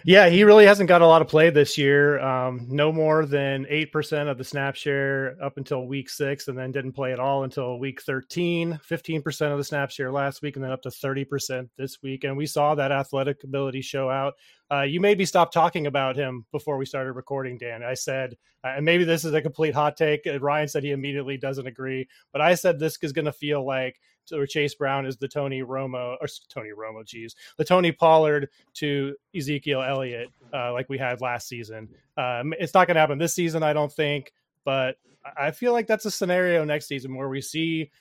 Yeah, 0.05 0.29
he 0.29 0.43
really 0.43 0.65
hasn't 0.65 0.87
got 0.87 1.01
a 1.01 1.07
lot 1.07 1.21
of 1.21 1.27
play 1.27 1.49
this 1.49 1.77
year. 1.77 2.19
Um, 2.19 2.65
no 2.69 2.91
more 2.91 3.25
than 3.25 3.65
8% 3.65 4.29
of 4.29 4.37
the 4.37 4.43
snap 4.43 4.75
share 4.75 5.35
up 5.41 5.57
until 5.57 5.87
week 5.87 6.09
six, 6.09 6.47
and 6.47 6.57
then 6.57 6.71
didn't 6.71 6.93
play 6.93 7.11
at 7.11 7.19
all 7.19 7.43
until 7.43 7.79
week 7.79 8.01
13. 8.01 8.79
15% 8.87 9.51
of 9.51 9.57
the 9.57 9.63
snap 9.63 9.91
share 9.91 10.11
last 10.11 10.41
week, 10.41 10.55
and 10.55 10.63
then 10.63 10.71
up 10.71 10.81
to 10.83 10.89
30% 10.89 11.69
this 11.77 12.01
week. 12.01 12.23
And 12.23 12.37
we 12.37 12.45
saw 12.45 12.75
that 12.75 12.91
athletic 12.91 13.43
ability 13.43 13.81
show 13.81 14.09
out. 14.09 14.33
Uh, 14.71 14.81
you 14.81 14.99
made 14.99 15.17
me 15.17 15.25
stop 15.25 15.51
talking 15.51 15.87
about 15.87 16.15
him 16.15 16.45
before 16.51 16.77
we 16.77 16.85
started 16.85 17.13
recording, 17.13 17.57
Dan. 17.57 17.81
I 17.83 17.95
said, 17.95 18.35
uh, 18.63 18.73
and 18.75 18.85
maybe 18.85 19.03
this 19.03 19.25
is 19.25 19.33
a 19.33 19.41
complete 19.41 19.73
hot 19.73 19.97
take. 19.97 20.27
Ryan 20.39 20.67
said 20.67 20.83
he 20.83 20.91
immediately 20.91 21.37
doesn't 21.37 21.65
agree, 21.65 22.07
but 22.31 22.41
I 22.41 22.55
said 22.55 22.77
this 22.79 22.97
is 23.01 23.13
going 23.13 23.25
to 23.25 23.31
feel 23.31 23.65
like 23.65 23.99
or 24.31 24.45
Chase 24.45 24.75
Brown 24.75 25.05
is 25.05 25.17
the 25.17 25.27
Tony 25.27 25.61
Romo 25.61 26.15
or 26.19 26.27
Tony 26.49 26.69
Romo, 26.69 27.05
geez, 27.05 27.35
the 27.57 27.65
Tony 27.65 27.91
Pollard 27.91 28.49
to 28.75 29.15
Ezekiel 29.35 29.81
Elliott, 29.81 30.29
uh, 30.53 30.73
like 30.73 30.89
we 30.89 30.97
had 30.97 31.21
last 31.21 31.47
season. 31.47 31.89
Um, 32.17 32.53
it's 32.59 32.73
not 32.73 32.87
going 32.87 32.95
to 32.95 33.01
happen 33.01 33.17
this 33.17 33.33
season, 33.33 33.63
I 33.63 33.73
don't 33.73 33.91
think, 33.91 34.31
but 34.65 34.97
I 35.37 35.51
feel 35.51 35.73
like 35.73 35.87
that's 35.87 36.05
a 36.05 36.11
scenario 36.11 36.63
next 36.63 36.87
season 36.87 37.15
where 37.15 37.29
we 37.29 37.41
see 37.41 37.91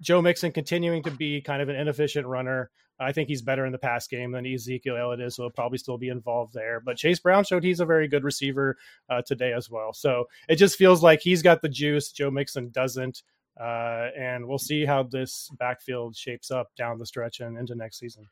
Joe 0.00 0.20
Mixon 0.20 0.52
continuing 0.52 1.02
to 1.04 1.10
be 1.10 1.40
kind 1.40 1.62
of 1.62 1.68
an 1.68 1.76
inefficient 1.76 2.26
runner. 2.26 2.70
I 2.98 3.12
think 3.12 3.28
he's 3.28 3.42
better 3.42 3.66
in 3.66 3.72
the 3.72 3.78
pass 3.78 4.08
game 4.08 4.32
than 4.32 4.46
Ezekiel 4.46 4.96
Elliott 4.96 5.20
is, 5.20 5.36
so 5.36 5.44
he'll 5.44 5.50
probably 5.50 5.78
still 5.78 5.98
be 5.98 6.08
involved 6.08 6.54
there. 6.54 6.80
But 6.80 6.96
Chase 6.96 7.18
Brown 7.18 7.44
showed 7.44 7.62
he's 7.62 7.80
a 7.80 7.84
very 7.84 8.08
good 8.08 8.24
receiver 8.24 8.76
uh, 9.10 9.20
today 9.22 9.52
as 9.52 9.68
well. 9.68 9.92
So 9.92 10.28
it 10.48 10.56
just 10.56 10.78
feels 10.78 11.02
like 11.02 11.20
he's 11.20 11.42
got 11.42 11.60
the 11.60 11.68
juice. 11.68 12.10
Joe 12.10 12.30
Mixon 12.30 12.70
doesn't. 12.70 13.22
Uh, 13.60 14.08
and 14.18 14.46
we'll 14.46 14.58
see 14.58 14.84
how 14.84 15.02
this 15.02 15.50
backfield 15.58 16.14
shapes 16.16 16.50
up 16.50 16.68
down 16.76 16.98
the 16.98 17.06
stretch 17.06 17.40
and 17.40 17.56
into 17.56 17.74
next 17.74 17.98
season. 17.98 18.26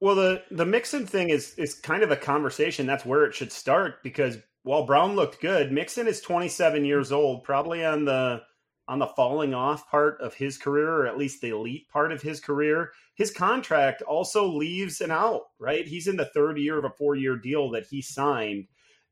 Well, 0.00 0.14
the 0.14 0.42
the 0.50 0.66
Mixon 0.66 1.06
thing 1.06 1.30
is 1.30 1.54
is 1.56 1.74
kind 1.74 2.02
of 2.02 2.10
a 2.10 2.16
conversation. 2.16 2.86
That's 2.86 3.04
where 3.04 3.24
it 3.24 3.34
should 3.34 3.52
start 3.52 4.02
because 4.02 4.38
while 4.62 4.86
Brown 4.86 5.16
looked 5.16 5.40
good, 5.40 5.72
Mixon 5.72 6.06
is 6.06 6.20
27 6.20 6.84
years 6.84 7.12
old, 7.12 7.44
probably 7.44 7.84
on 7.84 8.04
the 8.04 8.42
on 8.86 8.98
the 8.98 9.06
falling 9.06 9.54
off 9.54 9.88
part 9.90 10.20
of 10.20 10.34
his 10.34 10.58
career, 10.58 10.90
or 10.90 11.06
at 11.06 11.16
least 11.16 11.40
the 11.40 11.48
elite 11.48 11.88
part 11.88 12.12
of 12.12 12.20
his 12.20 12.38
career. 12.38 12.90
His 13.14 13.30
contract 13.30 14.02
also 14.02 14.46
leaves 14.46 15.00
an 15.00 15.10
out, 15.10 15.42
right? 15.58 15.86
He's 15.86 16.06
in 16.06 16.16
the 16.16 16.30
third 16.34 16.58
year 16.58 16.78
of 16.78 16.84
a 16.84 16.90
four 16.90 17.14
year 17.14 17.36
deal 17.36 17.70
that 17.70 17.86
he 17.86 18.02
signed 18.02 18.66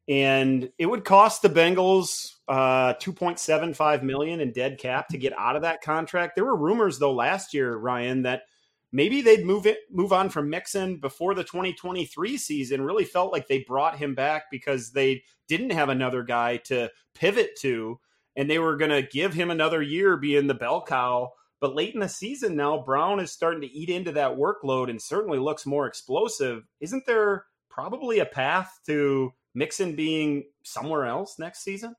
and 0.09 0.71
it 0.79 0.87
would 0.87 1.05
cost 1.05 1.43
the 1.43 1.49
Bengals 1.49 2.35
uh, 2.49 2.95
2.75 2.95 4.03
million 4.03 4.41
in 4.41 4.53
dead 4.53 4.79
cap 4.79 5.09
to 5.09 5.19
get 5.19 5.33
out 5.39 5.57
of 5.57 5.63
that 5.63 5.83
contract. 5.83 6.35
There 6.35 6.45
were 6.45 6.57
rumors 6.57 6.99
though 6.99 7.15
last 7.15 7.55
year, 7.55 7.77
Ryan, 7.77 8.23
that 8.23 8.43
maybe 8.91 9.23
they'd 9.23 9.47
move 9.47 9.67
it 9.67 9.79
move 9.91 10.13
on 10.13 10.29
from 10.29 10.51
Mixon 10.51 10.99
before 10.99 11.35
the 11.35 11.45
2023 11.45 12.37
season. 12.37 12.83
Really 12.83 13.05
felt 13.05 13.33
like 13.33 13.47
they 13.47 13.65
brought 13.67 13.99
him 13.99 14.15
back 14.15 14.45
because 14.51 14.91
they 14.91 15.23
didn't 15.49 15.71
have 15.71 15.89
another 15.89 16.23
guy 16.23 16.59
to 16.59 16.91
pivot 17.15 17.57
to, 17.61 17.99
and 18.37 18.51
they 18.51 18.59
were 18.59 18.77
going 18.77 18.91
to 18.91 19.09
give 19.09 19.33
him 19.35 19.51
another 19.51 19.83
year 19.83 20.17
being 20.17 20.47
the 20.47 20.55
bell 20.55 20.85
cow. 20.85 21.33
But 21.61 21.77
late 21.77 21.95
in 21.95 22.01
the 22.01 22.09
season 22.09 22.57
now, 22.57 22.83
Brown 22.83 23.21
is 23.21 23.31
starting 23.31 23.61
to 23.61 23.73
eat 23.73 23.89
into 23.89 24.11
that 24.13 24.37
workload 24.37 24.91
and 24.91 25.01
certainly 25.01 25.39
looks 25.39 25.65
more 25.65 25.87
explosive. 25.87 26.65
Isn't 26.81 27.07
there 27.07 27.45
probably 27.71 28.19
a 28.19 28.27
path 28.27 28.81
to 28.87 29.33
Mixon 29.55 29.97
being 29.97 30.45
somewhere 30.63 31.07
else 31.07 31.39
next 31.39 31.63
season? 31.63 31.95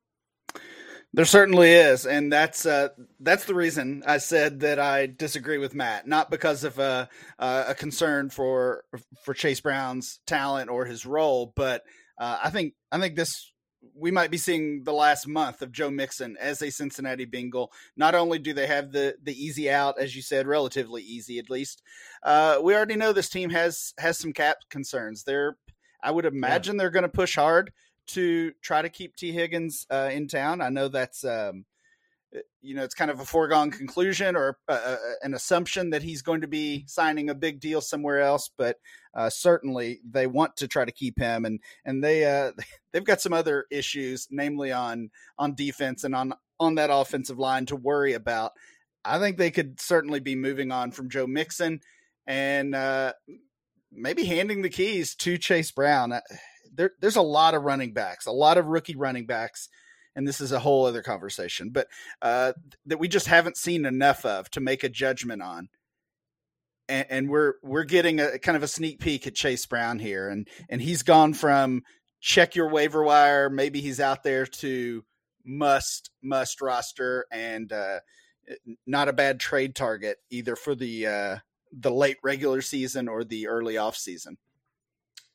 There 1.16 1.26
certainly 1.26 1.72
is, 1.72 2.08
and 2.08 2.34
that's 2.34 2.66
uh, 2.66 2.90
that's 3.20 3.46
the 3.46 3.54
reason 3.54 4.04
I 4.08 4.18
said 4.18 4.62
that 4.62 4.80
I 4.80 5.06
disagree 5.06 5.60
with 5.60 5.76
Matt, 5.76 6.08
not 6.08 6.32
because 6.32 6.64
of 6.64 6.80
a, 6.80 7.08
a 7.38 7.76
concern 7.78 8.32
for 8.32 8.84
for 9.24 9.36
Chase 9.36 9.62
Brown's 9.62 10.20
talent 10.26 10.72
or 10.72 10.86
his 10.86 11.06
role, 11.06 11.54
but 11.56 11.84
uh, 12.18 12.40
I 12.44 12.50
think 12.50 12.74
I 12.92 13.00
think 13.00 13.16
this 13.16 13.54
we 13.96 14.12
might 14.12 14.32
be 14.32 14.38
seeing 14.38 14.84
the 14.84 14.94
last 14.94 15.28
month 15.28 15.62
of 15.62 15.72
Joe 15.72 15.92
Mixon 15.92 16.38
as 16.40 16.62
a 16.62 16.70
Cincinnati 16.70 17.26
Bengal. 17.26 17.72
Not 17.96 18.16
only 18.16 18.40
do 18.40 18.54
they 18.54 18.68
have 18.68 18.92
the 18.92 19.16
the 19.22 19.34
easy 19.34 19.70
out, 19.70 20.00
as 20.00 20.16
you 20.16 20.22
said, 20.22 20.48
relatively 20.48 21.04
easy 21.04 21.38
at 21.40 21.50
least. 21.50 21.82
Uh, 22.24 22.60
we 22.62 22.76
already 22.76 22.96
know 22.96 23.14
this 23.14 23.30
team 23.30 23.50
has 23.50 23.94
has 24.00 24.18
some 24.18 24.34
cap 24.34 24.58
concerns. 24.70 25.24
They're, 25.24 25.58
I 26.04 26.12
would 26.12 26.26
imagine, 26.26 26.76
yeah. 26.76 26.80
they're 26.80 26.90
going 26.92 27.04
to 27.04 27.10
push 27.10 27.36
hard 27.36 27.72
to 28.08 28.52
try 28.62 28.82
to 28.82 28.90
keep 28.90 29.16
Tee 29.16 29.32
Higgins 29.32 29.88
uh, 29.90 30.10
in 30.12 30.28
town. 30.28 30.62
I 30.62 30.70
know 30.70 30.88
that's. 30.88 31.24
Um, 31.24 31.66
you 32.64 32.74
know, 32.74 32.84
it's 32.84 32.96
kind 32.96 33.12
of 33.12 33.20
a 33.20 33.26
foregone 33.26 33.70
conclusion 33.70 34.36
or 34.36 34.58
uh, 34.68 34.72
uh, 34.72 34.98
an 35.22 35.36
assumption 35.36 35.92
that 35.92 36.02
he's 36.02 36.24
going 36.24 36.42
to 36.42 36.48
be 36.48 36.84
signing 36.88 37.30
a 37.30 37.36
big 37.36 37.60
deal 37.60 37.80
somewhere 37.80 38.22
else. 38.22 38.50
But 38.58 38.78
uh, 39.14 39.30
certainly, 39.30 40.02
they 40.10 40.26
want 40.26 40.56
to 40.58 40.68
try 40.68 40.84
to 40.84 40.92
keep 40.92 41.20
him, 41.20 41.46
and 41.46 41.60
and 41.86 42.04
they 42.04 42.26
uh, 42.26 42.52
they've 42.92 43.04
got 43.04 43.22
some 43.22 43.34
other 43.34 43.66
issues, 43.70 44.28
namely 44.32 44.72
on 44.72 45.12
on 45.38 45.54
defense 45.54 46.04
and 46.04 46.16
on 46.16 46.34
on 46.60 46.76
that 46.76 46.90
offensive 46.92 47.38
line 47.38 47.66
to 47.68 47.76
worry 47.76 48.14
about. 48.14 48.54
I 49.06 49.20
think 49.20 49.38
they 49.38 49.52
could 49.52 49.80
certainly 49.80 50.20
be 50.20 50.36
moving 50.36 50.72
on 50.72 50.92
from 50.92 51.10
Joe 51.10 51.28
Mixon 51.28 51.82
and 52.26 52.74
uh, 52.74 53.14
maybe 53.94 54.26
handing 54.26 54.62
the 54.62 54.70
keys 54.70 55.16
to 55.16 55.38
Chase 55.38 55.72
Brown. 55.72 56.12
Uh, 56.12 56.22
there, 56.74 56.92
there's 57.00 57.16
a 57.16 57.22
lot 57.22 57.54
of 57.54 57.64
running 57.64 57.94
backs, 57.94 58.26
a 58.26 58.32
lot 58.32 58.58
of 58.58 58.68
rookie 58.68 58.96
running 58.96 59.26
backs 59.26 59.70
and 60.16 60.28
this 60.28 60.42
is 60.42 60.52
a 60.52 60.60
whole 60.60 60.86
other 60.86 61.02
conversation, 61.02 61.70
but 61.70 61.88
uh, 62.22 62.54
that 62.86 63.00
we 63.00 63.08
just 63.08 63.28
haven't 63.28 63.58
seen 63.58 63.86
enough 63.86 64.26
of 64.26 64.50
to 64.52 64.60
make 64.60 64.84
a 64.84 64.90
judgment 64.90 65.42
on. 65.42 65.70
And, 66.90 67.06
and 67.10 67.30
we're 67.30 67.54
we're 67.64 67.86
getting 67.86 68.20
a 68.20 68.38
kind 68.40 68.56
of 68.56 68.64
a 68.64 68.68
sneak 68.68 69.00
peek 69.00 69.26
at 69.26 69.36
Chase 69.36 69.66
Brown 69.66 70.00
here, 70.00 70.30
and 70.30 70.48
and 70.70 70.82
he's 70.82 71.02
gone 71.02 71.34
from 71.34 71.84
check 72.20 72.56
your 72.56 72.70
waiver 72.70 73.04
wire, 73.04 73.50
maybe 73.50 73.82
he's 73.82 74.00
out 74.00 74.24
there 74.24 74.46
to 74.46 75.04
must 75.46 76.12
must 76.22 76.62
roster 76.62 77.26
and 77.32 77.72
uh, 77.72 78.00
not 78.86 79.08
a 79.08 79.14
bad 79.14 79.40
trade 79.40 79.76
target 79.76 80.18
either 80.30 80.56
for 80.56 80.76
the 80.76 81.08
uh, 81.08 81.38
the 81.78 81.92
late 81.92 82.18
regular 82.24 82.62
season 82.62 83.08
or 83.08 83.24
the 83.24 83.48
early 83.48 83.78
off 83.78 83.96
season. 83.96 84.38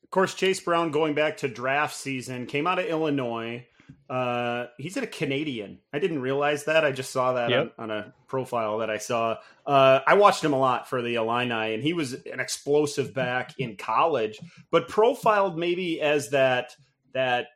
Of 0.03 0.11
course, 0.11 0.35
Chase 0.35 0.61
Brown 0.61 0.91
going 0.91 1.15
back 1.15 1.39
to 1.39 1.49
draft 1.49 1.95
season 1.95 2.47
came 2.47 2.67
out 2.67 2.79
of 2.79 2.87
Illinois. 2.87 3.67
Uh, 4.09 4.67
he's 4.79 4.97
a 4.97 5.07
Canadian. 5.07 5.81
I 5.93 5.99
didn't 5.99 6.23
realize 6.23 6.65
that. 6.65 6.85
I 6.85 6.93
just 6.93 7.11
saw 7.11 7.35
that 7.35 7.51
yep. 7.51 7.75
on, 7.77 7.91
on, 7.91 7.99
a 7.99 8.15
profile 8.27 8.79
that 8.79 8.89
I 8.89 8.97
saw. 8.99 9.37
Uh, 9.67 10.01
I 10.07 10.15
watched 10.15 10.43
him 10.43 10.55
a 10.55 10.59
lot 10.59 10.89
for 10.89 11.03
the 11.03 11.17
Illini, 11.17 11.75
and 11.75 11.83
he 11.83 11.93
was 11.93 12.15
an 12.15 12.41
explosive 12.41 13.13
back 13.13 13.55
in 13.59 13.77
college, 13.77 14.39
but 14.71 14.89
profiled 14.89 15.59
maybe 15.59 16.01
as 16.01 16.31
that 16.31 16.75
that 17.13 17.49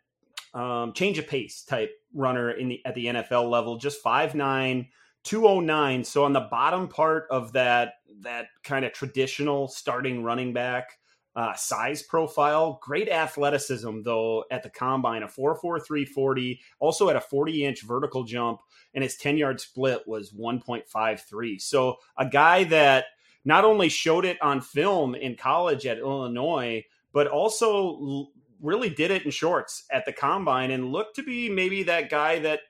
um, 0.52 0.92
change 0.92 1.18
of 1.18 1.26
pace 1.26 1.62
type 1.64 1.90
runner 2.12 2.50
in 2.50 2.68
the 2.68 2.80
at 2.84 2.94
the 2.94 3.06
NFL 3.06 3.48
level. 3.48 3.78
Just 3.78 4.04
5'9", 4.04 4.88
209. 5.24 6.04
So 6.04 6.24
on 6.24 6.34
the 6.34 6.40
bottom 6.40 6.88
part 6.88 7.28
of 7.30 7.54
that 7.54 7.94
that 8.20 8.46
kind 8.62 8.84
of 8.84 8.92
traditional 8.92 9.68
starting 9.68 10.22
running 10.22 10.52
back 10.52 10.98
uh, 11.34 11.54
size 11.54 12.02
profile. 12.02 12.78
Great 12.82 13.08
athleticism, 13.08 14.02
though, 14.02 14.44
at 14.50 14.62
the 14.62 14.70
combine, 14.70 15.22
a 15.22 15.26
4.4340, 15.26 16.58
also 16.78 17.08
at 17.08 17.16
a 17.16 17.20
40 17.20 17.64
inch 17.64 17.82
vertical 17.82 18.24
jump, 18.24 18.60
and 18.94 19.02
his 19.02 19.16
10 19.16 19.36
yard 19.38 19.60
split 19.60 20.02
was 20.06 20.32
1.53. 20.32 21.60
So, 21.60 21.96
a 22.18 22.26
guy 22.26 22.64
that 22.64 23.06
not 23.44 23.64
only 23.64 23.88
showed 23.88 24.24
it 24.24 24.40
on 24.42 24.60
film 24.60 25.14
in 25.14 25.36
college 25.36 25.86
at 25.86 25.98
Illinois, 25.98 26.84
but 27.12 27.26
also 27.26 28.28
really 28.60 28.90
did 28.90 29.10
it 29.10 29.24
in 29.24 29.30
shorts 29.30 29.84
at 29.90 30.04
the 30.04 30.12
combine 30.12 30.70
and 30.70 30.92
looked 30.92 31.16
to 31.16 31.22
be 31.22 31.50
maybe 31.50 31.82
that 31.82 32.08
guy 32.08 32.38
that 32.38 32.60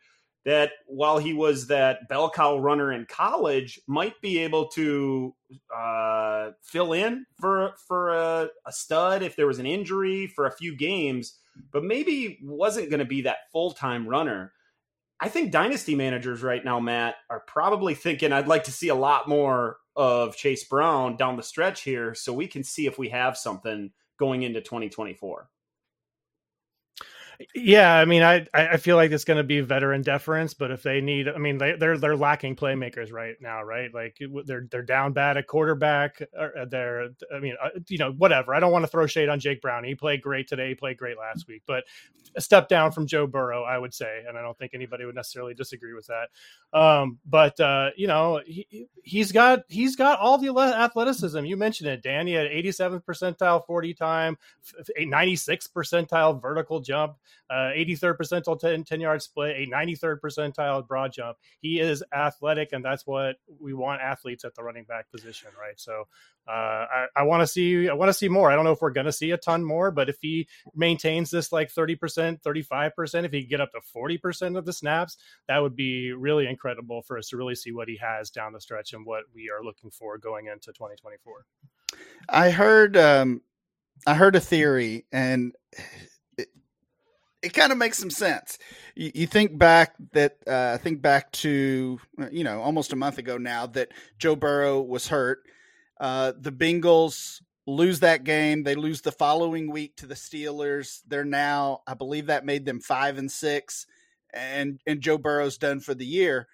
that 0.45 0.73
while 0.87 1.19
he 1.19 1.33
was 1.33 1.69
that 1.69 2.09
bell 2.09 2.31
cow 2.31 2.59
runner 2.59 2.93
in 2.93 3.07
college, 3.07 3.81
might 3.87 4.21
be 4.21 4.39
able 4.39 4.69
to 4.69 5.35
uh, 5.75 6.51
fill 6.63 6.93
in 6.93 7.27
for 7.41 7.73
for 7.87 8.15
a, 8.15 8.49
a, 8.67 8.73
stud 8.73 9.23
if 9.23 9.37
there 9.37 9.47
was 9.47 9.59
an 9.59 9.67
injury 9.67 10.27
for 10.27 10.47
a 10.47 10.57
few 10.57 10.77
games, 10.77 11.39
but 11.73 11.85
maybe 11.85 12.39
wasn't 12.43 12.91
going 12.91 13.01
to 13.01 13.05
be 13.05 13.23
that 13.23 13.51
full 13.53 13.73
time 13.73 14.09
runner. 14.09 14.53
I 15.21 15.29
think 15.29 15.53
dynasty 15.53 15.95
managers 15.95 16.43
right 16.43 16.65
now, 16.65 16.81
Matt, 16.81 17.15
are 17.31 17.45
probably 17.47 17.95
thinking 17.95 18.33
I'd 18.33 18.49
like 18.49 18.65
to 18.65 18.73
see 18.73 18.89
a 18.89 18.95
lot 18.95 19.29
more 19.29 19.77
of 19.95 20.37
Chase 20.37 20.65
Brown 20.65 21.17
down 21.17 21.37
the 21.37 21.45
stretch 21.45 21.83
here, 21.83 22.15
so 22.15 22.33
we 22.33 22.49
can 22.49 22.65
see 22.65 22.87
if 22.87 22.99
we 22.99 23.11
have 23.11 23.37
something 23.37 23.93
going 24.19 24.43
into 24.43 24.61
2024. 24.61 25.49
Yeah, 27.55 27.95
I 27.95 28.05
mean, 28.05 28.23
I 28.23 28.47
I 28.53 28.77
feel 28.77 28.97
like 28.97 29.11
it's 29.11 29.25
going 29.25 29.39
to 29.39 29.43
be 29.45 29.61
veteran 29.61 30.03
deference, 30.03 30.55
but 30.55 30.71
if 30.71 30.83
they 30.83 31.01
need, 31.01 31.29
I 31.29 31.39
mean, 31.39 31.59
they, 31.59 31.75
they're 31.79 31.97
they're 31.97 32.17
lacking 32.17 32.57
playmakers 32.57 33.13
right 33.13 33.37
now, 33.41 33.63
right? 33.63 33.93
Like 33.93 34.19
they're 34.47 34.67
they're 34.71 34.83
down 34.83 35.13
bad 35.13 35.37
at 35.37 35.47
quarterback. 35.47 36.21
Uh, 36.39 36.65
they're, 36.69 37.09
I 37.35 37.39
mean, 37.41 37.55
uh, 37.63 37.71
you 37.89 37.99
know, 37.99 38.13
whatever. 38.13 38.55
I 38.55 38.61
don't 38.61 38.73
want 38.73 38.85
to 38.85 38.91
throw 38.91 39.07
shade 39.07 39.29
on 39.29 39.41
Jake 39.41 39.63
Brown. 39.63 39.85
He 39.85 39.95
played 39.95 40.21
great 40.23 40.49
today. 40.49 40.69
He 40.69 40.75
played 40.75 40.99
great 40.99 41.17
last 41.19 41.47
week, 41.49 41.63
but 41.67 41.85
a 42.37 42.41
step 42.41 42.69
down 42.69 42.93
from 42.93 43.07
Joe 43.07 43.27
Burrow, 43.27 43.63
I 43.65 43.79
would 43.79 43.95
say, 43.95 44.23
and 44.27 44.37
I 44.39 44.43
don't 44.43 44.57
think 44.59 44.73
anybody 44.75 45.05
would 45.05 45.15
necessarily 45.15 45.55
disagree 45.55 45.95
with 45.95 46.09
that. 46.09 46.79
Um, 46.79 47.19
but 47.27 47.59
uh, 47.61 47.91
you 47.97 48.07
know, 48.07 48.41
he 48.45 48.87
he's 49.05 49.33
got 49.33 49.61
he's 49.69 49.97
got 49.97 50.19
all 50.19 50.39
the 50.39 50.49
athleticism. 50.59 51.45
You 51.45 51.57
mentioned 51.57 51.89
it, 51.91 52.03
Dan. 52.03 52.27
He 52.27 52.35
had 52.35 52.47
87th 52.47 53.05
percentile 53.05 53.65
40 53.67 53.95
time, 53.95 54.37
96 54.99 55.69
percentile 55.69 56.41
vertical 56.41 56.81
jump 56.81 57.17
uh, 57.51 57.71
83rd 57.75 58.17
percentile 58.17 58.59
10, 58.59 58.85
10 58.85 59.01
yard 59.01 59.23
split, 59.23 59.57
a 59.57 59.71
93rd 59.71 60.21
percentile 60.21 60.87
broad 60.87 61.13
jump. 61.13 61.37
He 61.61 61.81
is 61.81 62.03
athletic, 62.13 62.73
and 62.73 62.85
that's 62.85 63.07
what 63.07 63.37
we 63.61 63.75
want 63.75 64.01
athletes 64.01 64.45
at 64.45 64.55
the 64.55 64.63
running 64.63 64.85
back 64.85 65.11
position, 65.11 65.51
right? 65.59 65.79
So 65.79 66.07
uh, 66.49 66.51
I, 66.51 67.07
I 67.17 67.23
want 67.23 67.43
to 67.43 67.47
see 67.47 67.89
I 67.89 67.95
want 67.95 68.09
to 68.09 68.15
see 68.15 68.29
more. 68.29 68.51
I 68.51 68.57
don't 68.57 68.65
know 68.65 68.73
if 68.73 68.81
we're 68.81 68.91
going 68.91 69.07
to 69.07 69.13
see 69.13 69.31
a 69.31 69.37
ton 69.37 69.65
more, 69.65 69.91
but 69.91 70.09
if 70.09 70.17
he 70.21 70.49
maintains 70.75 71.31
this 71.31 71.53
like 71.53 71.73
30%, 71.73 72.43
35%, 72.43 73.25
if 73.25 73.33
he 73.33 73.45
get 73.45 73.61
up 73.61 73.71
to 73.73 73.81
40% 73.95 74.59
of 74.59 74.65
the 74.65 74.73
snaps, 74.73 75.17
that 75.47 75.59
would 75.59 75.77
be 75.77 76.13
really 76.13 76.47
incredible 76.47 77.03
for 77.03 77.17
us 77.17 77.29
to 77.29 77.37
really 77.37 77.55
see 77.55 77.73
what 77.73 77.89
he 77.89 77.97
has 77.99 78.31
down 78.31 78.53
the 78.53 78.61
stretch 78.61 78.93
and 78.93 79.07
what 79.07 79.25
we 79.35 79.51
are 79.51 79.63
looking 79.63 79.91
for 79.91 80.19
going 80.19 80.47
into 80.47 80.73
2024. 80.73 81.45
I 82.29 82.51
heard 82.51 82.97
um 82.97 83.43
I 84.07 84.15
heard 84.15 84.35
a 84.35 84.41
theory 84.41 85.07
and 85.13 85.53
it 87.43 87.53
kind 87.53 87.73
of 87.73 87.79
makes 87.79 87.99
some 87.99 88.11
sense. 88.11 88.59
You, 88.95 89.11
you 89.15 89.27
think 89.27 89.59
back 89.59 89.95
that 90.13 90.37
uh, 90.47 90.79
think 90.79 91.03
back 91.03 91.33
to 91.33 91.99
you 92.31 92.45
know 92.45 92.61
almost 92.63 92.93
a 92.93 92.97
month 92.97 93.19
ago 93.19 93.37
now 93.37 93.67
that 93.67 93.89
Joe 94.19 94.37
Burrow 94.37 94.81
was 94.81 95.09
hurt. 95.09 95.41
Uh, 96.01 96.33
the 96.39 96.53
Bengals 96.53 97.43
lose 97.67 98.01
that 98.01 98.25
game. 98.25 98.63
They 98.63 98.75
lose 98.75 99.03
the 99.03 99.13
following 99.13 99.71
week 99.71 99.97
to 99.97 100.07
the 100.07 100.15
Steelers. 100.15 101.01
They're 101.07 101.25
now, 101.25 101.83
I 101.87 101.95
believe, 101.95 102.27
that 102.27 102.45
made 102.45 102.65
them 102.65 102.81
five 102.81 103.19
and 103.19 103.31
six, 103.31 103.87
and 104.33 104.81
and 104.87 105.01
Joe 105.01 105.19
Burrow's 105.19 105.59
done 105.59 105.81
for 105.81 105.95
the 105.95 106.07
year. 106.07 106.47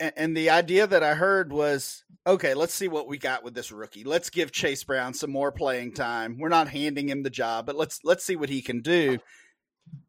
And, 0.00 0.12
and 0.16 0.36
the 0.36 0.50
idea 0.50 0.86
that 0.86 1.02
I 1.02 1.14
heard 1.14 1.52
was, 1.52 2.02
okay, 2.26 2.54
let's 2.54 2.74
see 2.74 2.88
what 2.88 3.06
we 3.06 3.18
got 3.18 3.44
with 3.44 3.54
this 3.54 3.70
rookie. 3.70 4.04
Let's 4.04 4.30
give 4.30 4.50
Chase 4.50 4.82
Brown 4.82 5.14
some 5.14 5.30
more 5.30 5.52
playing 5.52 5.92
time. 5.92 6.38
We're 6.38 6.48
not 6.48 6.68
handing 6.68 7.08
him 7.08 7.22
the 7.22 7.30
job, 7.30 7.66
but 7.66 7.76
let's 7.76 8.00
let's 8.04 8.24
see 8.24 8.36
what 8.36 8.48
he 8.48 8.62
can 8.62 8.80
do 8.80 9.18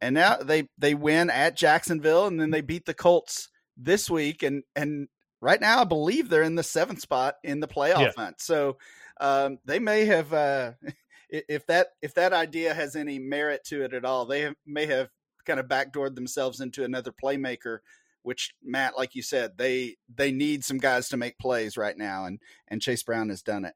and 0.01 0.15
now 0.15 0.37
they 0.37 0.67
they 0.77 0.95
win 0.95 1.29
at 1.29 1.55
Jacksonville, 1.55 2.27
and 2.27 2.39
then 2.39 2.51
they 2.51 2.61
beat 2.61 2.85
the 2.85 2.93
Colts 2.93 3.49
this 3.77 4.09
week, 4.09 4.43
and 4.43 4.63
and 4.75 5.07
right 5.41 5.59
now 5.59 5.81
I 5.81 5.83
believe 5.83 6.29
they're 6.29 6.43
in 6.43 6.55
the 6.55 6.63
seventh 6.63 7.01
spot 7.01 7.35
in 7.43 7.59
the 7.59 7.67
playoff 7.67 8.01
yeah. 8.01 8.11
hunt. 8.15 8.41
So 8.41 8.77
um, 9.19 9.59
they 9.65 9.79
may 9.79 10.05
have, 10.05 10.33
uh, 10.33 10.71
if 11.29 11.65
that 11.67 11.87
if 12.01 12.13
that 12.15 12.33
idea 12.33 12.73
has 12.73 12.95
any 12.95 13.19
merit 13.19 13.63
to 13.65 13.83
it 13.83 13.93
at 13.93 14.05
all, 14.05 14.25
they 14.25 14.41
have, 14.41 14.55
may 14.65 14.85
have 14.85 15.09
kind 15.45 15.59
of 15.59 15.67
backdoored 15.67 16.15
themselves 16.15 16.61
into 16.61 16.83
another 16.83 17.11
playmaker. 17.11 17.79
Which 18.23 18.53
Matt, 18.63 18.97
like 18.97 19.15
you 19.15 19.21
said, 19.21 19.57
they 19.57 19.97
they 20.13 20.31
need 20.31 20.63
some 20.63 20.77
guys 20.77 21.09
to 21.09 21.17
make 21.17 21.37
plays 21.37 21.75
right 21.75 21.97
now, 21.97 22.25
and 22.25 22.39
and 22.69 22.81
Chase 22.81 23.03
Brown 23.03 23.29
has 23.29 23.41
done 23.41 23.65
it. 23.65 23.73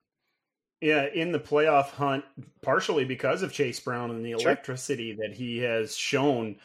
Yeah, 0.82 1.08
in 1.12 1.32
the 1.32 1.40
playoff 1.40 1.90
hunt, 1.90 2.24
partially 2.62 3.04
because 3.04 3.42
of 3.42 3.52
Chase 3.52 3.80
Brown 3.80 4.12
and 4.12 4.24
the 4.24 4.32
sure. 4.32 4.52
electricity 4.52 5.18
that 5.20 5.34
he 5.34 5.58
has 5.60 5.96
shown. 5.96 6.58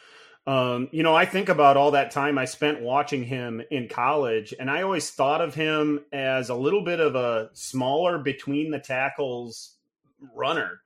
Um, 0.45 0.89
you 0.91 1.03
know, 1.03 1.15
I 1.15 1.25
think 1.25 1.49
about 1.49 1.77
all 1.77 1.91
that 1.91 2.11
time 2.11 2.37
I 2.37 2.45
spent 2.45 2.81
watching 2.81 3.23
him 3.23 3.61
in 3.71 3.87
college, 3.87 4.53
and 4.59 4.69
I 4.69 4.81
always 4.81 5.09
thought 5.09 5.41
of 5.41 5.55
him 5.55 6.01
as 6.11 6.49
a 6.49 6.55
little 6.55 6.83
bit 6.83 6.99
of 6.99 7.15
a 7.15 7.49
smaller 7.53 8.19
between 8.19 8.69
the 8.69 8.79
tackles 8.79 9.77
runner. 10.35 10.81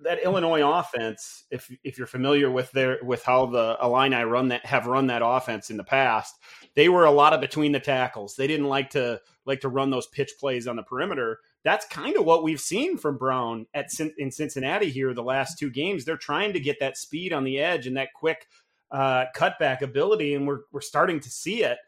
that 0.00 0.22
Illinois 0.24 0.66
offense, 0.66 1.44
if 1.50 1.70
if 1.84 1.98
you're 1.98 2.06
familiar 2.06 2.50
with 2.50 2.72
their 2.72 2.98
with 3.02 3.22
how 3.22 3.46
the 3.46 3.76
Illini 3.82 4.24
run 4.24 4.48
that 4.48 4.64
have 4.64 4.86
run 4.86 5.08
that 5.08 5.22
offense 5.24 5.70
in 5.70 5.76
the 5.76 5.84
past, 5.84 6.34
they 6.74 6.88
were 6.88 7.04
a 7.04 7.10
lot 7.10 7.34
of 7.34 7.40
between 7.40 7.72
the 7.72 7.80
tackles. 7.80 8.34
They 8.34 8.46
didn't 8.46 8.68
like 8.68 8.90
to 8.90 9.20
like 9.44 9.60
to 9.60 9.68
run 9.68 9.90
those 9.90 10.06
pitch 10.06 10.32
plays 10.40 10.66
on 10.66 10.76
the 10.76 10.82
perimeter. 10.82 11.40
That's 11.64 11.86
kind 11.86 12.16
of 12.16 12.24
what 12.24 12.42
we've 12.44 12.60
seen 12.60 12.96
from 12.96 13.18
Brown 13.18 13.66
at 13.74 13.88
in 14.16 14.30
Cincinnati 14.30 14.90
here 14.90 15.12
the 15.12 15.22
last 15.22 15.58
two 15.58 15.70
games. 15.70 16.04
They're 16.04 16.16
trying 16.16 16.52
to 16.52 16.60
get 16.60 16.80
that 16.80 16.96
speed 16.96 17.32
on 17.32 17.44
the 17.44 17.58
edge 17.58 17.86
and 17.86 17.96
that 17.96 18.14
quick 18.14 18.46
uh, 18.90 19.26
cutback 19.36 19.82
ability, 19.82 20.34
and 20.34 20.46
we're 20.46 20.60
we're 20.72 20.80
starting 20.80 21.20
to 21.20 21.30
see 21.30 21.64
it. 21.64 21.78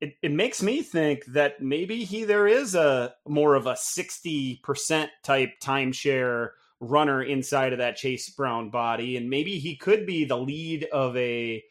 It, 0.00 0.14
it 0.22 0.32
makes 0.32 0.62
me 0.62 0.82
think 0.82 1.24
that 1.26 1.60
maybe 1.60 2.04
he 2.04 2.24
there 2.24 2.46
is 2.46 2.74
a 2.74 3.14
more 3.28 3.54
of 3.54 3.66
a 3.66 3.76
sixty 3.76 4.60
percent 4.62 5.10
type 5.22 5.50
timeshare 5.60 6.50
runner 6.80 7.22
inside 7.22 7.72
of 7.72 7.78
that 7.78 7.96
Chase 7.96 8.30
Brown 8.30 8.70
body, 8.70 9.16
and 9.16 9.28
maybe 9.28 9.58
he 9.58 9.76
could 9.76 10.06
be 10.06 10.24
the 10.24 10.38
lead 10.38 10.84
of 10.92 11.16
a 11.16 11.62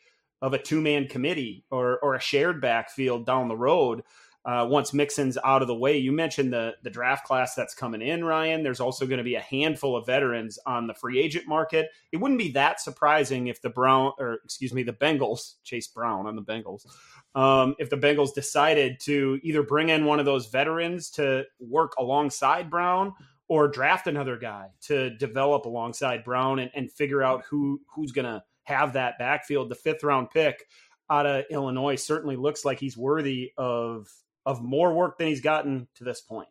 of 0.42 0.54
a 0.54 0.62
two 0.62 0.82
man 0.82 1.08
committee 1.08 1.66
or 1.72 1.98
or 2.00 2.16
a 2.16 2.22
shared 2.22 2.62
backfield 2.62 3.26
down 3.26 3.48
the 3.48 3.58
road. 3.58 4.04
Uh, 4.44 4.66
once 4.68 4.92
Mixon's 4.92 5.38
out 5.44 5.62
of 5.62 5.68
the 5.68 5.76
way, 5.76 5.98
you 5.98 6.12
mentioned 6.12 6.52
the 6.52 6.74
the 6.82 6.90
draft 6.90 7.26
class 7.26 7.54
that's 7.54 7.76
coming 7.76 8.02
in, 8.02 8.24
Ryan. 8.26 8.64
There's 8.64 8.80
also 8.80 9.06
going 9.06 9.20
to 9.20 9.24
be 9.24 9.36
a 9.36 9.42
handful 9.42 9.96
of 9.96 10.08
veterans 10.08 10.58
on 10.66 10.88
the 10.88 10.96
free 10.96 11.20
agent 11.20 11.48
market. 11.48 11.90
It 12.12 12.18
wouldn't 12.18 12.40
be 12.40 12.52
that 12.54 12.82
surprising 12.82 13.48
if 13.48 13.62
the 13.62 13.70
Brown 13.70 14.14
or 14.18 14.40
excuse 14.44 14.74
me, 14.74 14.82
the 14.82 14.94
Bengals, 14.94 15.56
Chase 15.64 15.88
Brown 15.88 16.26
on 16.26 16.36
the 16.36 16.42
Bengals, 16.42 16.88
um, 17.36 17.76
if 17.78 17.92
the 17.92 17.98
Bengals 17.98 18.34
decided 18.34 19.00
to 19.02 19.40
either 19.44 19.62
bring 19.62 19.90
in 19.90 20.06
one 20.06 20.20
of 20.20 20.26
those 20.26 20.48
veterans 20.48 21.12
to 21.12 21.46
work 21.60 21.94
alongside 22.00 22.70
Brown 22.70 23.14
or 23.48 23.68
draft 23.68 24.08
another 24.08 24.38
guy 24.38 24.68
to 24.82 25.12
develop 25.18 25.66
alongside 25.66 26.24
Brown 26.24 26.58
and, 26.58 26.72
and 26.74 26.92
figure 26.92 27.22
out 27.22 27.44
who 27.48 27.80
who's 27.94 28.12
going 28.12 28.26
to 28.26 28.42
have 28.64 28.94
that 28.94 29.20
backfield. 29.20 29.70
The 29.70 29.76
fifth 29.76 30.04
round 30.04 30.32
pick 30.32 30.66
out 31.12 31.26
of 31.26 31.46
Illinois 31.52 31.96
certainly 31.96 32.38
looks 32.38 32.66
like 32.66 32.80
he's 32.80 32.98
worthy 32.98 33.52
of 33.58 34.08
of 34.46 34.62
more 34.62 34.94
work 34.94 35.18
than 35.18 35.28
he's 35.28 35.42
gotten 35.42 35.88
to 35.96 36.04
this 36.04 36.22
point. 36.22 36.50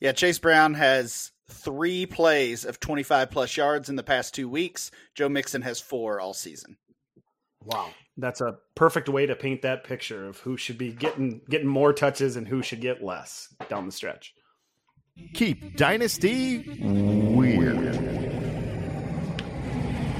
Yeah, 0.00 0.12
Chase 0.12 0.38
Brown 0.38 0.74
has 0.74 1.32
three 1.48 2.06
plays 2.06 2.64
of 2.64 2.80
25 2.80 3.30
plus 3.30 3.56
yards 3.56 3.88
in 3.88 3.96
the 3.96 4.02
past 4.02 4.34
two 4.34 4.48
weeks. 4.48 4.90
Joe 5.14 5.28
Mixon 5.28 5.62
has 5.62 5.80
four 5.80 6.20
all 6.20 6.34
season. 6.34 6.76
Wow. 7.62 7.90
That's 8.16 8.40
a 8.40 8.58
perfect 8.74 9.08
way 9.08 9.26
to 9.26 9.36
paint 9.36 9.62
that 9.62 9.84
picture 9.84 10.26
of 10.26 10.38
who 10.38 10.56
should 10.56 10.78
be 10.78 10.92
getting 10.92 11.42
getting 11.50 11.68
more 11.68 11.92
touches 11.92 12.36
and 12.36 12.48
who 12.48 12.62
should 12.62 12.80
get 12.80 13.02
less 13.02 13.54
down 13.68 13.86
the 13.86 13.92
stretch. 13.92 14.34
Keep 15.34 15.76
Dynasty 15.76 16.78
weird. 16.80 18.45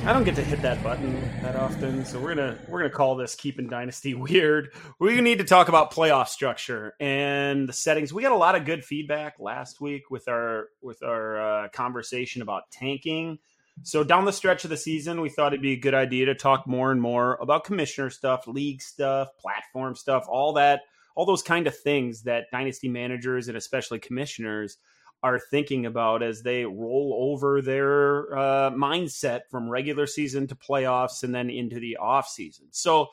I 0.06 0.12
don't 0.12 0.22
get 0.22 0.36
to 0.36 0.44
hit 0.44 0.62
that 0.62 0.80
button 0.84 1.20
that 1.42 1.56
often, 1.56 2.04
so 2.04 2.20
we're 2.20 2.36
gonna 2.36 2.56
we're 2.68 2.78
gonna 2.78 2.94
call 2.94 3.16
this 3.16 3.34
keeping 3.34 3.66
dynasty 3.66 4.14
weird. 4.14 4.72
We 5.00 5.20
need 5.20 5.38
to 5.38 5.44
talk 5.44 5.68
about 5.68 5.92
playoff 5.92 6.28
structure 6.28 6.94
and 7.00 7.68
the 7.68 7.72
settings. 7.72 8.12
We 8.12 8.22
got 8.22 8.30
a 8.30 8.36
lot 8.36 8.54
of 8.54 8.64
good 8.64 8.84
feedback 8.84 9.34
last 9.40 9.80
week 9.80 10.08
with 10.08 10.28
our 10.28 10.68
with 10.80 11.02
our 11.02 11.64
uh, 11.64 11.68
conversation 11.70 12.40
about 12.40 12.70
tanking. 12.70 13.40
So 13.82 14.04
down 14.04 14.26
the 14.26 14.32
stretch 14.32 14.62
of 14.62 14.70
the 14.70 14.76
season, 14.76 15.20
we 15.20 15.28
thought 15.28 15.52
it'd 15.52 15.60
be 15.60 15.72
a 15.72 15.80
good 15.80 15.92
idea 15.92 16.26
to 16.26 16.36
talk 16.36 16.68
more 16.68 16.92
and 16.92 17.02
more 17.02 17.34
about 17.42 17.64
commissioner 17.64 18.08
stuff, 18.10 18.46
league 18.46 18.82
stuff, 18.82 19.30
platform 19.40 19.96
stuff, 19.96 20.26
all 20.28 20.52
that 20.52 20.82
all 21.16 21.26
those 21.26 21.42
kind 21.42 21.66
of 21.66 21.76
things 21.76 22.22
that 22.22 22.44
dynasty 22.52 22.88
managers 22.88 23.48
and 23.48 23.56
especially 23.56 23.98
commissioners 23.98 24.76
are 25.22 25.38
thinking 25.38 25.86
about 25.86 26.22
as 26.22 26.42
they 26.42 26.64
roll 26.64 27.16
over 27.32 27.60
their 27.62 28.36
uh, 28.36 28.70
mindset 28.70 29.42
from 29.50 29.68
regular 29.68 30.06
season 30.06 30.46
to 30.46 30.54
playoffs 30.54 31.22
and 31.22 31.34
then 31.34 31.50
into 31.50 31.80
the 31.80 31.96
off 31.96 32.28
season. 32.28 32.66
So 32.70 33.08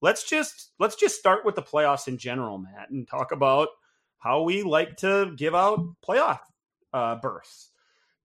let's 0.00 0.28
just 0.28 0.72
let's 0.78 0.96
just 0.96 1.18
start 1.18 1.44
with 1.44 1.54
the 1.54 1.62
playoffs 1.62 2.08
in 2.08 2.18
general, 2.18 2.58
Matt, 2.58 2.90
and 2.90 3.08
talk 3.08 3.32
about 3.32 3.68
how 4.18 4.42
we 4.42 4.62
like 4.62 4.96
to 4.98 5.32
give 5.36 5.54
out 5.54 5.80
playoff 6.06 6.40
uh, 6.92 7.16
berths. 7.16 7.70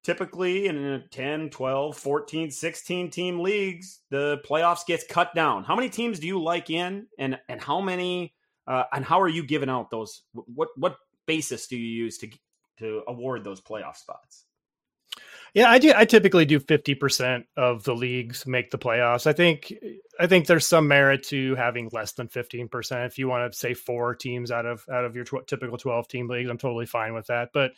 Typically 0.04 0.66
in 0.66 1.04
10, 1.12 1.52
12, 1.52 1.96
14, 1.96 2.50
16 2.50 3.12
team 3.12 3.40
leagues, 3.40 4.00
the 4.10 4.42
playoffs 4.44 4.84
gets 4.86 5.06
cut 5.08 5.36
down. 5.36 5.64
How 5.64 5.76
many 5.76 5.90
teams 5.90 6.20
do 6.20 6.26
you 6.26 6.42
like 6.42 6.72
in 6.72 7.06
and 7.20 7.40
and 7.48 7.62
how 7.62 7.82
many 7.82 8.34
uh, 8.68 8.86
and 8.94 9.06
how 9.06 9.22
are 9.22 9.30
you 9.30 9.44
giving 9.44 9.70
out 9.70 9.92
those? 9.92 10.24
What 10.34 10.70
what 10.76 10.98
basis 11.28 11.68
do 11.68 11.78
you 11.78 12.04
use 12.04 12.18
to 12.20 12.30
to 12.82 13.04
award 13.08 13.44
those 13.44 13.62
playoff 13.62 13.96
spots? 13.96 14.46
Yeah, 15.54 15.70
I 15.70 15.80
do. 15.80 15.92
I 15.94 16.06
typically 16.06 16.46
do 16.46 16.60
fifty 16.60 16.96
percent 16.96 17.46
of 17.58 17.84
the 17.84 17.94
leagues 17.94 18.48
make 18.48 18.72
the 18.72 18.78
playoffs. 18.78 19.28
I 19.28 19.34
think 19.34 19.74
I 20.18 20.28
think 20.28 20.48
there's 20.48 20.66
some 20.66 20.88
merit 20.88 21.24
to 21.28 21.56
having 21.56 21.90
less 21.92 22.14
than 22.14 22.30
fifteen 22.30 22.70
percent. 22.70 23.12
If 23.12 23.18
you 23.18 23.28
want 23.28 23.52
to 23.52 23.58
say 23.58 23.74
four 23.74 24.16
teams 24.16 24.50
out 24.52 24.66
of 24.66 24.86
out 24.90 25.04
of 25.04 25.16
your 25.16 25.26
tw- 25.26 25.46
typical 25.46 25.78
twelve 25.78 26.08
team 26.08 26.30
leagues, 26.30 26.50
I'm 26.50 26.58
totally 26.58 26.86
fine 26.86 27.14
with 27.14 27.28
that. 27.28 27.50
But 27.54 27.74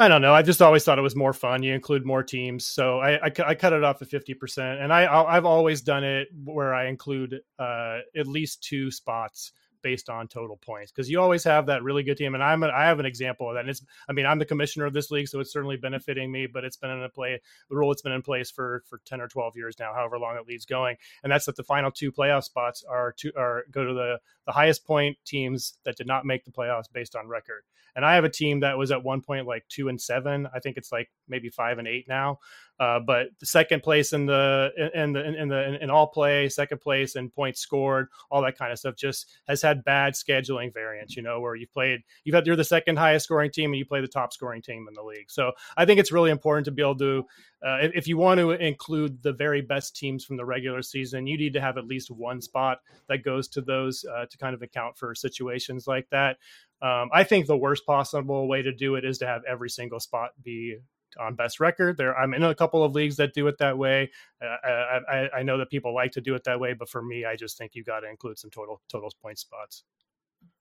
I 0.00 0.08
don't 0.08 0.22
know. 0.22 0.34
I 0.34 0.42
just 0.42 0.62
always 0.62 0.82
thought 0.82 0.98
it 0.98 1.02
was 1.02 1.14
more 1.14 1.32
fun. 1.32 1.62
You 1.62 1.74
include 1.74 2.04
more 2.04 2.24
teams, 2.24 2.66
so 2.66 2.98
I, 2.98 3.26
I, 3.26 3.32
I 3.46 3.54
cut 3.54 3.72
it 3.72 3.84
off 3.84 4.02
at 4.02 4.08
fifty 4.08 4.34
percent. 4.34 4.80
And 4.80 4.92
I 4.92 5.06
I've 5.06 5.44
always 5.44 5.82
done 5.82 6.02
it 6.02 6.26
where 6.42 6.74
I 6.74 6.88
include 6.88 7.40
uh, 7.58 7.98
at 8.16 8.26
least 8.26 8.64
two 8.64 8.90
spots 8.90 9.52
based 9.82 10.08
on 10.08 10.28
total 10.28 10.56
points 10.56 10.92
because 10.92 11.10
you 11.10 11.20
always 11.20 11.44
have 11.44 11.66
that 11.66 11.82
really 11.82 12.02
good 12.02 12.16
team. 12.16 12.34
And 12.34 12.42
I'm 12.42 12.62
a, 12.62 12.68
I 12.68 12.84
have 12.84 13.00
an 13.00 13.06
example 13.06 13.48
of 13.48 13.54
that. 13.54 13.60
And 13.60 13.70
it's 13.70 13.84
I 14.08 14.12
mean 14.12 14.26
I'm 14.26 14.38
the 14.38 14.44
commissioner 14.44 14.86
of 14.86 14.92
this 14.92 15.10
league, 15.10 15.28
so 15.28 15.40
it's 15.40 15.52
certainly 15.52 15.76
benefiting 15.76 16.30
me. 16.30 16.46
But 16.46 16.64
it's 16.64 16.76
been 16.76 16.90
in 16.90 17.02
a 17.02 17.08
play 17.08 17.40
the 17.68 17.76
rule 17.76 17.92
it's 17.92 18.02
been 18.02 18.12
in 18.12 18.22
place 18.22 18.50
for 18.50 18.82
for 18.88 19.00
ten 19.04 19.20
or 19.20 19.28
twelve 19.28 19.56
years 19.56 19.76
now, 19.78 19.92
however 19.94 20.18
long 20.18 20.36
it 20.36 20.46
leads 20.46 20.66
going. 20.66 20.96
And 21.22 21.32
that's 21.32 21.46
that 21.46 21.56
the 21.56 21.64
final 21.64 21.90
two 21.90 22.12
playoff 22.12 22.44
spots 22.44 22.84
are 22.88 23.12
to 23.18 23.32
are 23.36 23.64
go 23.70 23.84
to 23.84 23.94
the 23.94 24.18
the 24.50 24.54
highest 24.54 24.84
point 24.84 25.16
teams 25.24 25.78
that 25.84 25.96
did 25.96 26.08
not 26.08 26.24
make 26.24 26.44
the 26.44 26.50
playoffs 26.50 26.90
based 26.92 27.14
on 27.14 27.28
record. 27.28 27.62
And 27.94 28.04
I 28.04 28.14
have 28.16 28.24
a 28.24 28.28
team 28.28 28.60
that 28.60 28.78
was 28.78 28.90
at 28.90 29.04
one 29.04 29.20
point 29.20 29.46
like 29.46 29.64
two 29.68 29.88
and 29.88 30.00
seven. 30.00 30.48
I 30.54 30.58
think 30.58 30.76
it's 30.76 30.90
like 30.90 31.08
maybe 31.28 31.50
five 31.50 31.78
and 31.78 31.86
eight 31.86 32.06
now. 32.08 32.38
Uh, 32.78 32.98
but 32.98 33.26
the 33.40 33.46
second 33.46 33.82
place 33.82 34.14
in 34.14 34.24
the 34.24 34.70
in 34.94 35.12
the 35.12 35.22
in 35.42 35.48
the 35.48 35.82
in 35.82 35.90
all 35.90 36.06
play, 36.06 36.48
second 36.48 36.80
place 36.80 37.14
in 37.14 37.28
points 37.28 37.60
scored, 37.60 38.08
all 38.30 38.40
that 38.40 38.56
kind 38.56 38.72
of 38.72 38.78
stuff, 38.78 38.96
just 38.96 39.26
has 39.46 39.60
had 39.60 39.84
bad 39.84 40.14
scheduling 40.14 40.72
variance. 40.72 41.14
You 41.14 41.22
know, 41.22 41.40
where 41.40 41.54
you've 41.54 41.72
played, 41.72 42.00
you've 42.24 42.34
had 42.34 42.46
you're 42.46 42.56
the 42.56 42.64
second 42.64 42.96
highest 42.96 43.26
scoring 43.26 43.50
team, 43.50 43.70
and 43.70 43.78
you 43.78 43.84
play 43.84 44.00
the 44.00 44.08
top 44.08 44.32
scoring 44.32 44.62
team 44.62 44.86
in 44.88 44.94
the 44.94 45.02
league. 45.02 45.30
So 45.30 45.52
I 45.76 45.84
think 45.84 46.00
it's 46.00 46.10
really 46.10 46.30
important 46.30 46.64
to 46.66 46.70
be 46.70 46.80
able 46.80 46.96
to, 46.98 47.26
uh, 47.62 47.78
if, 47.82 47.92
if 47.94 48.08
you 48.08 48.16
want 48.16 48.40
to 48.40 48.52
include 48.52 49.22
the 49.22 49.34
very 49.34 49.60
best 49.60 49.94
teams 49.94 50.24
from 50.24 50.38
the 50.38 50.46
regular 50.46 50.80
season, 50.80 51.26
you 51.26 51.36
need 51.36 51.52
to 51.52 51.60
have 51.60 51.76
at 51.76 51.84
least 51.84 52.10
one 52.10 52.40
spot 52.40 52.78
that 53.10 53.24
goes 53.24 53.46
to 53.48 53.60
those 53.60 54.06
uh, 54.10 54.24
to 54.24 54.38
kind 54.40 54.54
of 54.54 54.62
account 54.62 54.98
for 54.98 55.14
situations 55.14 55.86
like 55.86 56.08
that. 56.10 56.38
Um, 56.82 57.10
I 57.12 57.24
think 57.24 57.46
the 57.46 57.56
worst 57.56 57.84
possible 57.86 58.48
way 58.48 58.62
to 58.62 58.72
do 58.72 58.94
it 58.94 59.04
is 59.04 59.18
to 59.18 59.26
have 59.26 59.42
every 59.48 59.68
single 59.68 60.00
spot 60.00 60.30
be 60.42 60.78
on 61.18 61.34
best 61.34 61.60
record. 61.60 61.96
There, 61.96 62.16
I'm 62.16 62.34
in 62.34 62.42
a 62.42 62.54
couple 62.54 62.84
of 62.84 62.94
leagues 62.94 63.16
that 63.16 63.34
do 63.34 63.46
it 63.48 63.58
that 63.58 63.76
way. 63.76 64.10
Uh, 64.42 65.00
I, 65.08 65.28
I, 65.38 65.42
know 65.42 65.58
that 65.58 65.70
people 65.70 65.94
like 65.94 66.12
to 66.12 66.20
do 66.20 66.34
it 66.34 66.44
that 66.44 66.60
way, 66.60 66.72
but 66.72 66.88
for 66.88 67.02
me, 67.02 67.24
I 67.24 67.36
just 67.36 67.58
think 67.58 67.74
you 67.74 67.82
got 67.82 68.00
to 68.00 68.08
include 68.08 68.38
some 68.38 68.50
total 68.50 68.80
total 68.88 69.12
point 69.22 69.38
spots. 69.38 69.84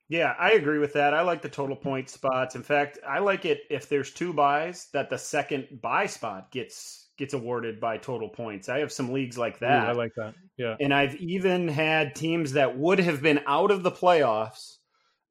Yeah, 0.08 0.34
I 0.40 0.54
agree 0.54 0.80
with 0.80 0.94
that. 0.94 1.14
I 1.14 1.22
like 1.22 1.44
the 1.44 1.50
total 1.50 1.76
point 1.76 2.10
spots. 2.10 2.56
In 2.56 2.64
fact, 2.64 2.98
I 3.08 3.20
like 3.20 3.46
it 3.46 3.62
if 3.70 3.90
there's 3.90 4.12
two 4.12 4.34
buys 4.34 4.88
that 4.92 5.10
the 5.12 5.20
second 5.20 5.80
buy 5.82 6.08
spot 6.08 6.52
gets 6.52 7.09
gets 7.20 7.36
awarded 7.36 7.80
by 7.80 7.98
total 7.98 8.30
points. 8.30 8.70
I 8.70 8.80
have 8.80 8.92
some 8.92 9.14
leagues 9.14 9.38
like 9.38 9.60
that. 9.60 9.84
Ooh, 9.84 9.90
I 9.90 9.92
like 9.92 10.16
that. 10.16 10.34
Yeah. 10.58 10.76
And 10.80 10.92
I've 10.92 11.16
even 11.18 11.68
had 11.68 12.16
teams 12.16 12.54
that 12.54 12.78
would 12.78 13.00
have 13.00 13.22
been 13.22 13.42
out 13.46 13.70
of 13.70 13.84
the 13.84 13.92
playoffs 13.92 14.78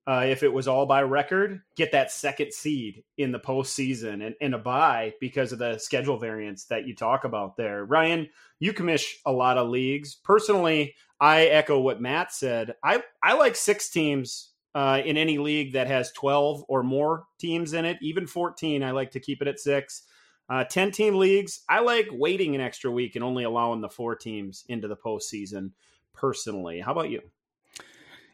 uh, 0.08 0.24
if 0.24 0.42
it 0.42 0.50
was 0.50 0.66
all 0.66 0.86
by 0.86 1.02
record, 1.02 1.60
get 1.76 1.92
that 1.92 2.10
second 2.10 2.50
seed 2.54 3.04
in 3.18 3.30
the 3.30 3.38
postseason 3.38 4.26
and, 4.26 4.34
and 4.40 4.54
a 4.54 4.58
buy 4.58 5.12
because 5.20 5.52
of 5.52 5.58
the 5.58 5.76
schedule 5.76 6.16
variance 6.16 6.64
that 6.64 6.86
you 6.86 6.94
talk 6.94 7.24
about 7.24 7.58
there. 7.58 7.84
Ryan, 7.84 8.26
you 8.58 8.72
commish 8.72 9.16
a 9.26 9.32
lot 9.32 9.58
of 9.58 9.68
leagues. 9.68 10.14
Personally, 10.14 10.94
I 11.20 11.42
echo 11.46 11.78
what 11.78 12.00
Matt 12.00 12.32
said. 12.32 12.74
I, 12.82 13.02
I 13.22 13.34
like 13.34 13.54
six 13.54 13.90
teams 13.90 14.52
uh, 14.74 15.02
in 15.04 15.18
any 15.18 15.36
league 15.36 15.74
that 15.74 15.88
has 15.88 16.10
12 16.12 16.64
or 16.68 16.82
more 16.82 17.24
teams 17.38 17.74
in 17.74 17.84
it, 17.84 17.98
even 18.00 18.26
14. 18.26 18.82
I 18.82 18.92
like 18.92 19.10
to 19.10 19.20
keep 19.20 19.42
it 19.42 19.48
at 19.48 19.60
six. 19.60 20.04
Uh, 20.48 20.64
10 20.64 20.92
team 20.92 21.14
leagues, 21.16 21.60
I 21.68 21.80
like 21.80 22.08
waiting 22.10 22.54
an 22.54 22.60
extra 22.60 22.90
week 22.90 23.16
and 23.16 23.24
only 23.24 23.44
allowing 23.44 23.80
the 23.80 23.88
four 23.88 24.16
teams 24.16 24.64
into 24.68 24.88
the 24.88 24.96
postseason 24.96 25.72
personally. 26.14 26.80
How 26.80 26.92
about 26.92 27.10
you? 27.10 27.20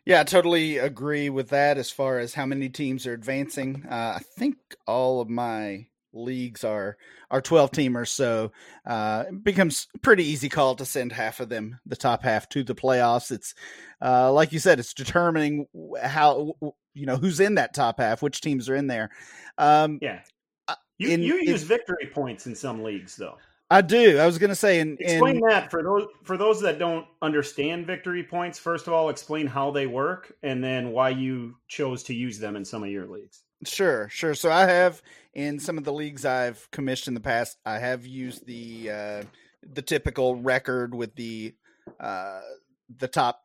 Yeah, 0.05 0.21
I 0.21 0.25
totally 0.25 0.79
agree 0.79 1.31
with 1.31 1.49
that 1.49 1.79
as 1.79 1.91
far 1.91 2.19
as 2.19 2.35
how 2.35 2.45
many 2.47 2.69
teams 2.69 3.07
are 3.07 3.15
advancing. 3.15 3.85
Uh, 3.89 4.15
I 4.17 4.21
think 4.37 4.57
all 4.87 5.21
of 5.21 5.31
my 5.31 5.87
leagues 6.15 6.65
are 6.65 6.97
are 7.31 7.41
12 7.41 7.73
teamers 7.73 8.09
so 8.09 8.53
uh, 8.87 9.25
it 9.29 9.43
becomes 9.43 9.89
pretty 10.03 10.25
easy 10.25 10.49
call 10.49 10.77
to 10.77 10.85
send 10.85 11.13
half 11.13 11.41
of 11.41 11.49
them 11.49 11.79
the 11.87 11.97
top 11.97 12.23
half 12.23 12.49
to 12.49 12.63
the 12.63 12.75
playoffs 12.75 13.31
it's 13.33 13.55
uh, 14.01 14.33
like 14.33 14.53
you 14.53 14.59
said 14.59 14.79
it's 14.79 14.95
determining 14.95 15.67
how 16.01 16.55
you 16.95 17.07
know 17.07 17.17
who's 17.17 17.41
in 17.41 17.57
that 17.57 17.75
top 17.75 17.99
half 17.99 18.23
which 18.23 18.41
teams 18.41 18.69
are 18.69 18.77
in 18.77 18.87
there 18.87 19.11
um, 19.59 19.99
yeah 20.01 20.21
You, 20.99 21.09
in, 21.09 21.23
you 21.23 21.37
use 21.43 21.63
in, 21.63 21.69
victory 21.69 22.11
points 22.13 22.47
in 22.47 22.55
some 22.55 22.83
leagues, 22.83 23.17
though. 23.17 23.37
I 23.71 23.81
do. 23.81 24.19
I 24.19 24.27
was 24.27 24.39
going 24.39 24.51
to 24.51 24.57
say, 24.57 24.79
in, 24.79 24.97
explain 25.01 25.37
in, 25.37 25.43
that 25.49 25.71
for 25.71 25.83
those 25.83 26.07
for 26.23 26.37
those 26.37 26.61
that 26.61 26.79
don't 26.79 27.07
understand 27.23 27.87
victory 27.87 28.23
points. 28.23 28.59
First 28.59 28.87
of 28.87 28.93
all, 28.93 29.09
explain 29.09 29.47
how 29.47 29.71
they 29.71 29.87
work, 29.87 30.33
and 30.43 30.63
then 30.63 30.93
why 30.93 31.09
you 31.11 31.57
chose 31.67 32.03
to 32.05 32.15
use 32.15 32.39
them 32.39 32.57
in 32.57 32.65
some 32.65 32.85
of 32.85 32.91
your 32.91 33.07
leagues. 33.07 33.43
Sure, 33.65 34.09
sure. 34.11 34.35
So 34.35 34.51
I 34.51 34.67
have 34.67 35.03
in 35.33 35.59
some 35.59 35.79
of 35.79 35.85
the 35.85 35.93
leagues 35.93 36.25
I've 36.25 36.71
commissioned 36.71 37.17
in 37.17 37.23
the 37.23 37.27
past. 37.27 37.59
I 37.65 37.79
have 37.79 38.07
used 38.07 38.47
the 38.47 38.91
uh, 38.91 39.23
the 39.73 39.83
typical 39.83 40.37
record 40.37 40.95
with 40.95 41.15
the 41.17 41.55
uh, 41.99 42.41
the 42.97 43.09
top 43.09 43.43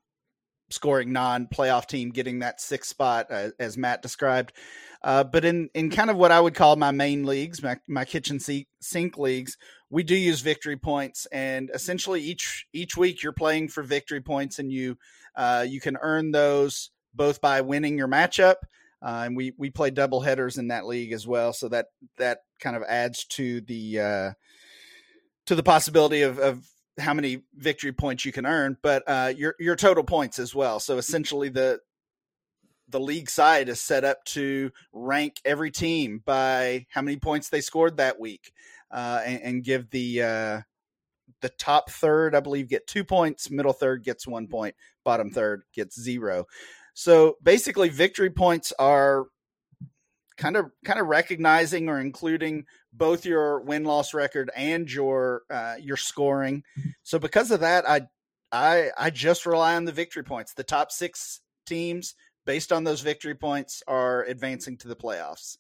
scoring 0.70 1.12
non 1.12 1.48
playoff 1.48 1.88
team 1.88 2.10
getting 2.10 2.40
that 2.40 2.62
sixth 2.62 2.90
spot, 2.90 3.28
uh, 3.30 3.50
as 3.60 3.78
Matt 3.78 4.02
described. 4.02 4.54
Uh, 5.02 5.24
but 5.24 5.46
in 5.46 5.70
in 5.74 5.90
kind 5.90 6.10
of 6.10 6.18
what 6.18 6.32
I 6.32 6.42
would 6.42 6.56
call 6.56 6.76
my 6.76 6.92
main 6.92 7.26
leagues, 7.26 7.64
my, 7.64 7.78
my 7.88 8.04
kitchen 8.04 8.40
sink 8.40 9.18
leagues, 9.18 9.58
we 9.90 10.04
do 10.04 10.16
use 10.16 10.42
victory 10.42 10.76
points, 10.76 11.26
and 11.28 11.72
essentially 11.74 12.22
each 12.22 12.68
each 12.74 12.98
week 12.98 13.24
you're 13.24 13.32
playing 13.32 13.70
for 13.70 13.82
victory 13.82 14.22
points, 14.22 14.60
and 14.60 14.72
you 14.72 14.98
uh, 15.36 15.66
you 15.68 15.80
can 15.80 15.98
earn 16.02 16.32
those 16.32 16.92
both 17.14 17.40
by 17.40 17.62
winning 17.62 17.98
your 17.98 18.10
matchup, 18.10 18.56
uh, 19.02 19.24
and 19.26 19.38
we 19.38 19.54
we 19.58 19.70
play 19.70 19.90
double 19.90 20.20
headers 20.20 20.58
in 20.58 20.68
that 20.68 20.86
league 20.86 21.14
as 21.14 21.26
well, 21.26 21.54
so 21.54 21.70
that 21.70 21.88
that 22.18 22.40
kind 22.60 22.76
of 22.76 22.84
adds 22.84 23.24
to 23.26 23.62
the 23.62 24.00
uh, 24.00 24.32
to 25.46 25.56
the 25.56 25.64
possibility 25.64 26.24
of, 26.24 26.40
of 26.40 26.68
how 27.00 27.14
many 27.14 27.44
victory 27.56 27.94
points 27.94 28.26
you 28.26 28.34
can 28.34 28.46
earn, 28.46 28.78
but 28.82 29.04
uh, 29.08 29.34
your 29.36 29.56
your 29.60 29.78
total 29.78 30.04
points 30.04 30.40
as 30.40 30.54
well. 30.54 30.82
So 30.82 30.98
essentially, 30.98 31.48
the 31.48 31.80
the 32.90 33.00
league 33.00 33.30
side 33.30 33.70
is 33.70 33.80
set 33.80 34.04
up 34.04 34.24
to 34.26 34.72
rank 34.92 35.40
every 35.46 35.72
team 35.72 36.22
by 36.26 36.86
how 36.90 37.02
many 37.02 37.18
points 37.18 37.50
they 37.50 37.62
scored 37.62 37.98
that 37.98 38.20
week, 38.20 38.52
uh, 38.92 39.22
and, 39.26 39.42
and, 39.42 39.64
give 39.64 39.90
the 39.92 40.24
uh, 40.24 40.62
the 41.42 41.50
top 41.58 41.90
third, 41.90 42.36
I 42.36 42.40
believe, 42.40 42.68
get 42.68 42.88
two 42.88 43.04
points. 43.04 43.50
Middle 43.50 43.74
third 43.74 44.04
gets 44.04 44.28
one 44.28 44.48
point. 44.48 44.76
Bottom 45.04 45.32
third 45.32 45.64
gets 45.74 46.00
zero. 46.00 46.46
So 46.94 47.38
basically, 47.42 47.90
victory 47.90 48.30
points 48.30 48.74
are 48.80 49.28
kind 50.38 50.56
of 50.56 50.72
kind 50.84 51.00
of 51.00 51.08
recognizing 51.08 51.90
or 51.90 52.00
including 52.00 52.66
both 52.94 53.26
your 53.26 53.62
win 53.62 53.84
loss 53.84 54.14
record 54.14 54.50
and 54.56 54.92
your 54.92 55.44
uh, 55.50 55.76
your 55.80 55.98
scoring. 55.98 56.64
So 57.04 57.20
because 57.20 57.52
of 57.52 57.60
that, 57.60 57.88
I 57.88 58.02
I 58.52 58.90
I 58.98 59.10
just 59.12 59.46
rely 59.46 59.76
on 59.76 59.86
the 59.86 59.92
victory 59.92 60.24
points. 60.24 60.54
The 60.54 60.64
top 60.64 60.92
six 60.92 61.42
teams 61.66 62.16
based 62.50 62.72
on 62.72 62.84
those 62.84 63.02
victory 63.02 63.36
points 63.36 63.84
are 63.88 64.24
advancing 64.24 64.76
to 64.76 64.88
the 64.88 64.96
playoffs. 64.96 65.58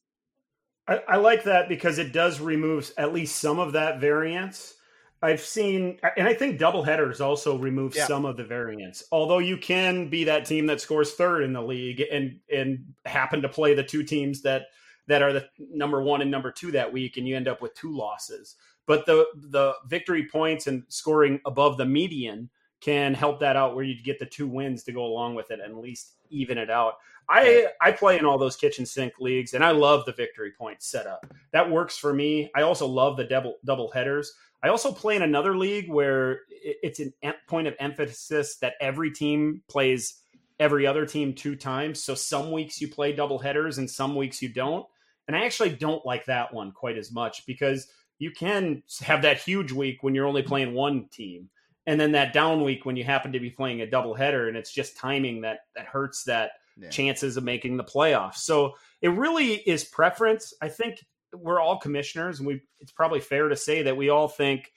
I, 0.87 0.99
I 1.07 1.15
like 1.17 1.43
that 1.43 1.69
because 1.69 1.99
it 1.99 2.11
does 2.13 2.39
remove 2.39 2.91
at 2.97 3.13
least 3.13 3.35
some 3.35 3.59
of 3.59 3.73
that 3.73 4.01
variance. 4.01 4.73
I've 5.21 5.41
seen, 5.41 5.99
and 6.17 6.27
I 6.27 6.33
think 6.33 6.57
double 6.57 6.81
headers 6.81 7.21
also 7.21 7.59
remove 7.59 7.95
yeah. 7.95 8.07
some 8.07 8.25
of 8.25 8.37
the 8.37 8.43
variance. 8.43 9.03
Although 9.11 9.37
you 9.37 9.55
can 9.55 10.09
be 10.09 10.23
that 10.23 10.47
team 10.47 10.65
that 10.65 10.81
scores 10.81 11.13
third 11.13 11.43
in 11.43 11.53
the 11.53 11.61
league 11.61 12.01
and 12.11 12.39
and 12.51 12.83
happen 13.05 13.43
to 13.43 13.49
play 13.49 13.75
the 13.75 13.83
two 13.83 14.01
teams 14.01 14.41
that 14.41 14.63
that 15.05 15.21
are 15.21 15.31
the 15.31 15.47
number 15.59 16.01
one 16.01 16.23
and 16.23 16.31
number 16.31 16.51
two 16.51 16.71
that 16.71 16.91
week, 16.91 17.17
and 17.17 17.27
you 17.27 17.35
end 17.35 17.47
up 17.47 17.61
with 17.61 17.75
two 17.75 17.95
losses. 17.95 18.55
But 18.87 19.05
the 19.05 19.27
the 19.35 19.75
victory 19.85 20.27
points 20.27 20.65
and 20.65 20.85
scoring 20.87 21.39
above 21.45 21.77
the 21.77 21.85
median 21.85 22.49
can 22.81 23.13
help 23.13 23.39
that 23.39 23.55
out 23.55 23.75
where 23.75 23.83
you 23.83 24.01
get 24.01 24.19
the 24.19 24.25
two 24.25 24.47
wins 24.47 24.83
to 24.83 24.91
go 24.91 25.03
along 25.05 25.35
with 25.35 25.51
it 25.51 25.59
and 25.59 25.71
at 25.73 25.81
least 25.81 26.13
even 26.29 26.57
it 26.57 26.69
out. 26.69 26.95
I 27.27 27.67
I 27.79 27.91
play 27.91 28.17
in 28.17 28.25
all 28.25 28.37
those 28.37 28.55
kitchen 28.55 28.85
sink 28.85 29.13
leagues 29.19 29.53
and 29.53 29.63
I 29.63 29.71
love 29.71 30.05
the 30.05 30.13
victory 30.13 30.51
point 30.51 30.81
setup. 30.81 31.31
That 31.51 31.69
works 31.69 31.97
for 31.97 32.13
me. 32.13 32.49
I 32.55 32.63
also 32.63 32.87
love 32.87 33.17
the 33.17 33.25
double 33.25 33.55
double 33.65 33.91
headers. 33.91 34.33
I 34.63 34.69
also 34.69 34.91
play 34.91 35.15
in 35.15 35.21
another 35.21 35.55
league 35.55 35.89
where 35.89 36.41
it's 36.49 36.99
an 36.99 37.13
point 37.47 37.67
of 37.67 37.75
emphasis 37.79 38.57
that 38.57 38.73
every 38.81 39.11
team 39.11 39.61
plays 39.69 40.21
every 40.59 40.85
other 40.85 41.05
team 41.05 41.33
two 41.33 41.55
times. 41.55 42.03
So 42.03 42.15
some 42.15 42.51
weeks 42.51 42.81
you 42.81 42.89
play 42.89 43.13
double 43.13 43.39
headers 43.39 43.77
and 43.77 43.89
some 43.89 44.15
weeks 44.15 44.41
you 44.41 44.49
don't. 44.49 44.85
And 45.27 45.37
I 45.37 45.45
actually 45.45 45.69
don't 45.69 46.05
like 46.05 46.25
that 46.25 46.53
one 46.53 46.71
quite 46.71 46.97
as 46.97 47.11
much 47.11 47.45
because 47.45 47.87
you 48.17 48.31
can 48.31 48.83
have 49.01 49.21
that 49.21 49.37
huge 49.37 49.71
week 49.71 50.01
when 50.01 50.13
you're 50.15 50.25
only 50.25 50.43
playing 50.43 50.73
one 50.73 51.07
team 51.11 51.49
and 51.87 51.99
then 51.99 52.11
that 52.11 52.33
down 52.33 52.63
week 52.63 52.85
when 52.85 52.95
you 52.95 53.03
happen 53.03 53.31
to 53.31 53.39
be 53.39 53.49
playing 53.49 53.81
a 53.81 53.89
double 53.89 54.13
header 54.13 54.47
and 54.47 54.57
it's 54.57 54.71
just 54.71 54.97
timing 54.97 55.41
that 55.41 55.61
that 55.75 55.85
hurts 55.85 56.23
that 56.25 56.51
yeah. 56.79 56.89
chances 56.89 57.37
of 57.37 57.43
making 57.43 57.77
the 57.77 57.83
playoffs. 57.83 58.37
So 58.37 58.75
it 59.01 59.09
really 59.09 59.53
is 59.53 59.83
preference. 59.83 60.53
I 60.61 60.69
think 60.69 61.05
we're 61.33 61.59
all 61.59 61.77
commissioners, 61.77 62.39
and 62.39 62.47
we 62.47 62.61
it's 62.79 62.91
probably 62.91 63.19
fair 63.19 63.49
to 63.49 63.55
say 63.55 63.83
that 63.83 63.97
we 63.97 64.09
all 64.09 64.27
think 64.27 64.71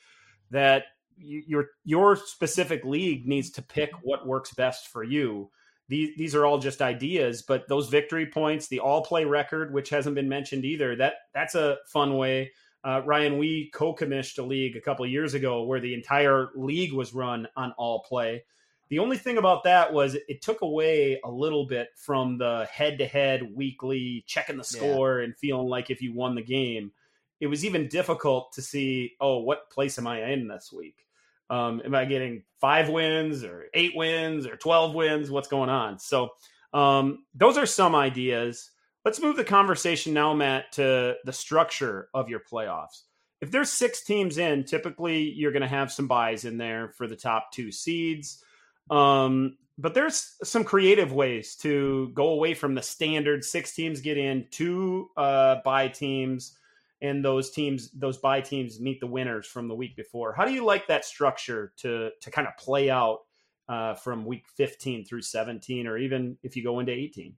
that 0.50 0.84
your 1.16 1.68
your 1.84 2.16
specific 2.16 2.84
league 2.84 3.26
needs 3.26 3.50
to 3.52 3.62
pick 3.62 3.90
what 4.02 4.26
works 4.26 4.52
best 4.54 4.88
for 4.88 5.02
you. 5.04 5.50
These 5.88 6.16
these 6.16 6.34
are 6.34 6.46
all 6.46 6.58
just 6.58 6.82
ideas, 6.82 7.42
but 7.42 7.68
those 7.68 7.88
victory 7.88 8.26
points, 8.26 8.68
the 8.68 8.80
all 8.80 9.04
play 9.04 9.24
record, 9.24 9.72
which 9.72 9.90
hasn't 9.90 10.14
been 10.14 10.28
mentioned 10.28 10.64
either, 10.64 10.96
that 10.96 11.14
that's 11.34 11.54
a 11.54 11.78
fun 11.86 12.16
way 12.16 12.52
uh, 12.84 13.02
Ryan, 13.04 13.38
we 13.38 13.70
co-commissioned 13.70 14.44
a 14.44 14.48
league 14.48 14.76
a 14.76 14.80
couple 14.80 15.06
years 15.06 15.34
ago 15.34 15.62
where 15.62 15.80
the 15.80 15.94
entire 15.94 16.50
league 16.54 16.92
was 16.92 17.14
run 17.14 17.46
on 17.56 17.72
all 17.78 18.00
play. 18.00 18.44
The 18.88 18.98
only 18.98 19.16
thing 19.16 19.38
about 19.38 19.64
that 19.64 19.92
was 19.92 20.16
it 20.28 20.42
took 20.42 20.60
away 20.60 21.18
a 21.24 21.30
little 21.30 21.64
bit 21.66 21.90
from 21.96 22.36
the 22.38 22.68
head-to-head 22.70 23.54
weekly 23.54 24.24
checking 24.26 24.58
the 24.58 24.64
score 24.64 25.18
yeah. 25.18 25.24
and 25.24 25.36
feeling 25.36 25.68
like 25.68 25.90
if 25.90 26.02
you 26.02 26.12
won 26.12 26.34
the 26.34 26.42
game. 26.42 26.92
It 27.40 27.46
was 27.46 27.64
even 27.64 27.88
difficult 27.88 28.52
to 28.52 28.62
see, 28.62 29.14
oh, 29.20 29.38
what 29.38 29.70
place 29.70 29.98
am 29.98 30.06
I 30.06 30.30
in 30.30 30.46
this 30.46 30.72
week? 30.72 31.06
Um, 31.50 31.82
am 31.84 31.94
I 31.94 32.04
getting 32.04 32.42
five 32.60 32.88
wins 32.88 33.44
or 33.44 33.66
eight 33.74 33.92
wins 33.96 34.46
or 34.46 34.56
12 34.56 34.94
wins? 34.94 35.30
What's 35.30 35.48
going 35.48 35.70
on? 35.70 35.98
So 35.98 36.30
um, 36.72 37.24
those 37.34 37.58
are 37.58 37.66
some 37.66 37.94
ideas. 37.94 38.70
Let's 39.04 39.20
move 39.20 39.36
the 39.36 39.44
conversation 39.44 40.14
now, 40.14 40.32
Matt, 40.32 40.72
to 40.72 41.16
the 41.24 41.32
structure 41.32 42.08
of 42.14 42.28
your 42.28 42.40
playoffs. 42.40 43.02
If 43.40 43.50
there's 43.50 43.72
six 43.72 44.04
teams 44.04 44.38
in, 44.38 44.62
typically 44.64 45.22
you're 45.22 45.50
going 45.50 45.62
to 45.62 45.68
have 45.68 45.90
some 45.90 46.06
buys 46.06 46.44
in 46.44 46.56
there 46.56 46.90
for 46.90 47.08
the 47.08 47.16
top 47.16 47.50
two 47.52 47.72
seeds. 47.72 48.44
Um, 48.90 49.56
but 49.76 49.94
there's 49.94 50.36
some 50.44 50.62
creative 50.62 51.12
ways 51.12 51.56
to 51.56 52.12
go 52.14 52.28
away 52.28 52.54
from 52.54 52.76
the 52.76 52.82
standard 52.82 53.44
six 53.44 53.74
teams 53.74 54.00
get 54.00 54.18
in, 54.18 54.46
two 54.52 55.08
uh, 55.16 55.56
buy 55.64 55.88
teams, 55.88 56.56
and 57.00 57.24
those 57.24 57.50
teams, 57.50 57.90
those 57.90 58.18
buy 58.18 58.40
teams, 58.40 58.78
meet 58.78 59.00
the 59.00 59.06
winners 59.08 59.46
from 59.46 59.66
the 59.66 59.74
week 59.74 59.96
before. 59.96 60.32
How 60.32 60.44
do 60.44 60.52
you 60.52 60.64
like 60.64 60.86
that 60.86 61.04
structure 61.04 61.72
to 61.78 62.10
to 62.20 62.30
kind 62.30 62.46
of 62.46 62.56
play 62.56 62.90
out 62.90 63.20
uh, 63.68 63.94
from 63.94 64.24
week 64.24 64.44
15 64.56 65.04
through 65.04 65.22
17, 65.22 65.88
or 65.88 65.98
even 65.98 66.36
if 66.44 66.54
you 66.54 66.62
go 66.62 66.78
into 66.78 66.92
18? 66.92 67.34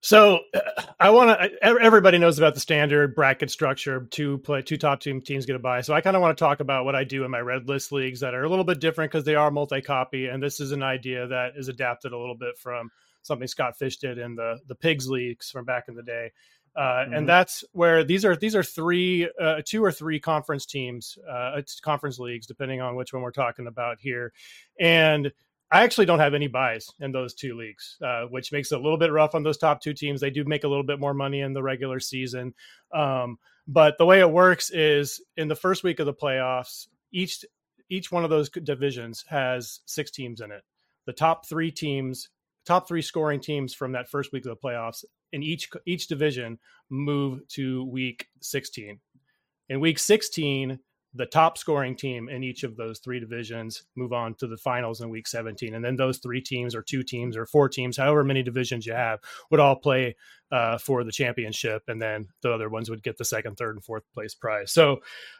So 0.00 0.40
I 1.00 1.08
want 1.08 1.30
to. 1.30 1.64
Everybody 1.64 2.18
knows 2.18 2.36
about 2.36 2.52
the 2.52 2.60
standard 2.60 3.14
bracket 3.14 3.50
structure. 3.50 4.06
Two 4.10 4.36
play, 4.36 4.60
two 4.60 4.76
top 4.76 5.00
team 5.00 5.22
teams 5.22 5.46
get 5.46 5.56
a 5.56 5.58
buy. 5.58 5.80
So 5.80 5.94
I 5.94 6.02
kind 6.02 6.14
of 6.14 6.20
want 6.20 6.36
to 6.36 6.44
talk 6.44 6.60
about 6.60 6.84
what 6.84 6.94
I 6.94 7.04
do 7.04 7.24
in 7.24 7.30
my 7.30 7.40
red 7.40 7.70
list 7.70 7.90
leagues 7.90 8.20
that 8.20 8.34
are 8.34 8.44
a 8.44 8.48
little 8.50 8.66
bit 8.66 8.80
different 8.80 9.10
because 9.10 9.24
they 9.24 9.34
are 9.34 9.50
multi-copy, 9.50 10.26
and 10.26 10.42
this 10.42 10.60
is 10.60 10.72
an 10.72 10.82
idea 10.82 11.26
that 11.28 11.52
is 11.56 11.68
adapted 11.68 12.12
a 12.12 12.18
little 12.18 12.36
bit 12.36 12.58
from 12.58 12.90
something 13.22 13.48
Scott 13.48 13.78
Fish 13.78 13.96
did 13.96 14.18
in 14.18 14.34
the 14.34 14.58
the 14.68 14.74
pigs 14.74 15.08
leagues 15.08 15.50
from 15.50 15.64
back 15.64 15.84
in 15.88 15.94
the 15.94 16.02
day. 16.02 16.32
Uh, 16.76 16.80
mm-hmm. 16.80 17.14
And 17.14 17.28
that's 17.28 17.64
where 17.72 18.04
these 18.04 18.26
are 18.26 18.36
these 18.36 18.54
are 18.54 18.62
three, 18.62 19.26
uh, 19.40 19.62
two 19.64 19.82
or 19.82 19.90
three 19.90 20.20
conference 20.20 20.66
teams, 20.66 21.16
uh, 21.26 21.52
it's 21.56 21.80
conference 21.80 22.18
leagues, 22.18 22.46
depending 22.46 22.82
on 22.82 22.94
which 22.94 23.14
one 23.14 23.22
we're 23.22 23.30
talking 23.30 23.68
about 23.68 23.98
here, 24.00 24.32
and 24.78 25.32
I 25.74 25.82
actually 25.82 26.06
don't 26.06 26.20
have 26.20 26.34
any 26.34 26.46
buys 26.46 26.88
in 27.00 27.10
those 27.10 27.34
two 27.34 27.56
leagues, 27.56 27.96
uh, 28.00 28.26
which 28.26 28.52
makes 28.52 28.70
it 28.70 28.78
a 28.78 28.80
little 28.80 28.96
bit 28.96 29.10
rough 29.10 29.34
on 29.34 29.42
those 29.42 29.58
top 29.58 29.80
two 29.80 29.92
teams. 29.92 30.20
They 30.20 30.30
do 30.30 30.44
make 30.44 30.62
a 30.62 30.68
little 30.68 30.84
bit 30.84 31.00
more 31.00 31.14
money 31.14 31.40
in 31.40 31.52
the 31.52 31.64
regular 31.64 31.98
season. 31.98 32.54
Um, 32.94 33.38
but 33.66 33.98
the 33.98 34.06
way 34.06 34.20
it 34.20 34.30
works 34.30 34.70
is 34.70 35.20
in 35.36 35.48
the 35.48 35.56
first 35.56 35.82
week 35.82 35.98
of 35.98 36.06
the 36.06 36.14
playoffs, 36.14 36.86
each 37.10 37.44
each 37.90 38.12
one 38.12 38.22
of 38.22 38.30
those 38.30 38.50
divisions 38.50 39.24
has 39.28 39.80
six 39.84 40.12
teams 40.12 40.40
in 40.40 40.52
it. 40.52 40.62
The 41.06 41.12
top 41.12 41.44
three 41.44 41.72
teams, 41.72 42.28
top 42.64 42.86
three 42.86 43.02
scoring 43.02 43.40
teams 43.40 43.74
from 43.74 43.90
that 43.92 44.08
first 44.08 44.32
week 44.32 44.46
of 44.46 44.50
the 44.50 44.68
playoffs 44.68 45.04
in 45.32 45.42
each 45.42 45.68
each 45.86 46.06
division 46.06 46.60
move 46.88 47.40
to 47.48 47.82
week 47.86 48.28
16. 48.42 49.00
In 49.70 49.80
week 49.80 49.98
16, 49.98 50.78
the 51.14 51.26
top 51.26 51.56
scoring 51.58 51.96
team 51.96 52.28
in 52.28 52.42
each 52.42 52.64
of 52.64 52.76
those 52.76 52.98
three 52.98 53.20
divisions 53.20 53.84
move 53.96 54.12
on 54.12 54.34
to 54.34 54.46
the 54.46 54.56
finals 54.56 55.00
in 55.00 55.08
week 55.08 55.26
17 55.26 55.74
and 55.74 55.84
then 55.84 55.96
those 55.96 56.18
three 56.18 56.40
teams 56.40 56.74
or 56.74 56.82
two 56.82 57.02
teams 57.02 57.36
or 57.36 57.46
four 57.46 57.68
teams 57.68 57.96
however 57.96 58.24
many 58.24 58.42
divisions 58.42 58.86
you 58.86 58.92
have 58.92 59.20
would 59.50 59.60
all 59.60 59.76
play 59.76 60.16
uh, 60.52 60.78
for 60.78 61.02
the 61.02 61.10
championship. 61.10 61.82
And 61.88 62.00
then 62.00 62.28
the 62.42 62.52
other 62.52 62.68
ones 62.68 62.88
would 62.88 63.02
get 63.02 63.16
the 63.16 63.24
second 63.24 63.56
third 63.56 63.74
and 63.74 63.84
fourth 63.84 64.04
place 64.12 64.34
prize. 64.34 64.70
So 64.70 64.98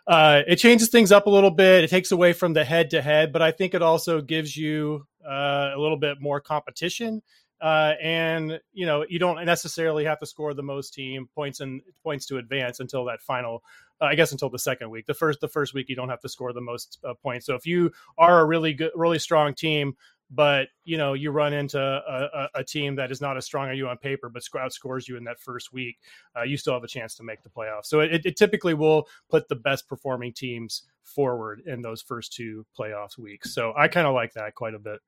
uh, 0.09 0.43
it 0.49 0.57
changes 0.57 0.89
things 0.89 1.13
up 1.13 1.27
a 1.27 1.31
little 1.31 1.53
bit. 1.53 1.85
It 1.85 1.91
takes 1.91 2.11
away 2.11 2.33
from 2.33 2.55
the 2.55 2.65
head 2.65 2.91
to 2.91 3.03
head 3.03 3.33
but 3.33 3.43
i 3.43 3.51
think 3.51 3.75
it 3.75 3.83
also 3.83 4.21
gives 4.21 4.57
you 4.57 5.07
uh, 5.27 5.71
a 5.75 5.79
little 5.79 5.97
bit 5.97 6.21
more 6.21 6.41
competition 6.41 7.23
Uh, 7.65 7.95
and 8.03 8.61
you 8.75 8.85
know 8.85 9.07
you 9.09 9.19
don't 9.19 9.43
necessarily 9.47 10.05
have 10.05 10.21
to 10.21 10.27
score 10.27 10.53
the 10.53 10.63
most 10.63 10.93
team 10.93 11.27
points 11.35 11.61
and 11.61 11.81
points 12.03 12.27
to 12.27 12.37
advance 12.37 12.79
until 12.79 13.07
that 13.07 13.23
final 13.23 13.63
uh, 14.03 14.05
I 14.05 14.17
guess 14.17 14.33
until 14.33 14.51
the 14.51 14.59
second 14.59 14.91
week. 14.91 15.07
The 15.07 15.15
first 15.15 15.41
the 15.41 15.49
first 15.49 15.73
week 15.73 15.89
you 15.89 15.97
don't 15.97 16.11
have 16.11 16.21
to 16.21 16.29
score 16.29 16.53
the 16.53 16.61
most 16.61 16.99
uh, 17.09 17.15
points. 17.15 17.47
So 17.47 17.55
if 17.55 17.65
you 17.65 17.91
are 18.19 18.41
a 18.41 18.45
really 18.45 18.75
good, 18.75 18.91
really 18.95 19.19
strong 19.19 19.55
team, 19.55 19.97
but 20.31 20.69
you 20.85 20.99
know 20.99 21.15
you 21.15 21.31
run 21.31 21.55
into 21.55 21.81
a, 21.81 22.29
a, 22.35 22.61
a 22.61 22.65
team 22.65 22.97
that 22.97 23.11
is 23.11 23.23
not 23.23 23.39
as 23.39 23.47
strong 23.47 23.71
as 23.71 23.79
you 23.79 23.89
on 23.89 23.97
paper, 23.97 24.29
but 24.29 24.43
outscores 24.43 25.09
you 25.09 25.17
in 25.17 25.25
that 25.25 25.41
first 25.41 25.73
week, 25.73 25.97
uh, 26.37 26.43
you 26.43 26.59
still 26.59 26.75
have 26.75 26.85
a 26.85 26.89
chance 26.89 27.15
to 27.15 27.23
make 27.23 27.43
the 27.43 27.49
playoffs. 27.49 27.87
So 27.87 28.01
it, 28.01 28.27
it 28.27 28.37
typically 28.37 28.75
will 28.75 29.09
put 29.31 29.49
the 29.49 29.57
best 29.57 29.89
performing 29.89 30.35
teams 30.35 30.83
forward 31.03 31.63
in 31.65 31.81
those 31.81 32.03
first 32.03 32.35
two 32.35 32.67
playoffs 32.79 33.17
weeks. 33.17 33.55
So 33.55 33.73
I 33.75 33.89
kind 33.89 34.07
of 34.07 34.13
like 34.13 34.35
that 34.35 34.55
quite 34.55 34.75
a 34.75 34.79
bit. 34.79 35.01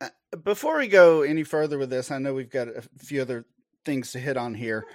Uh, 0.00 0.08
before 0.44 0.78
we 0.78 0.88
go 0.88 1.22
any 1.22 1.42
further 1.42 1.78
with 1.78 1.90
this, 1.90 2.10
I 2.10 2.18
know 2.18 2.34
we've 2.34 2.50
got 2.50 2.68
a 2.68 2.82
few 2.98 3.20
other 3.20 3.44
things 3.84 4.12
to 4.12 4.18
hit 4.18 4.36
on 4.36 4.54
here 4.54 4.86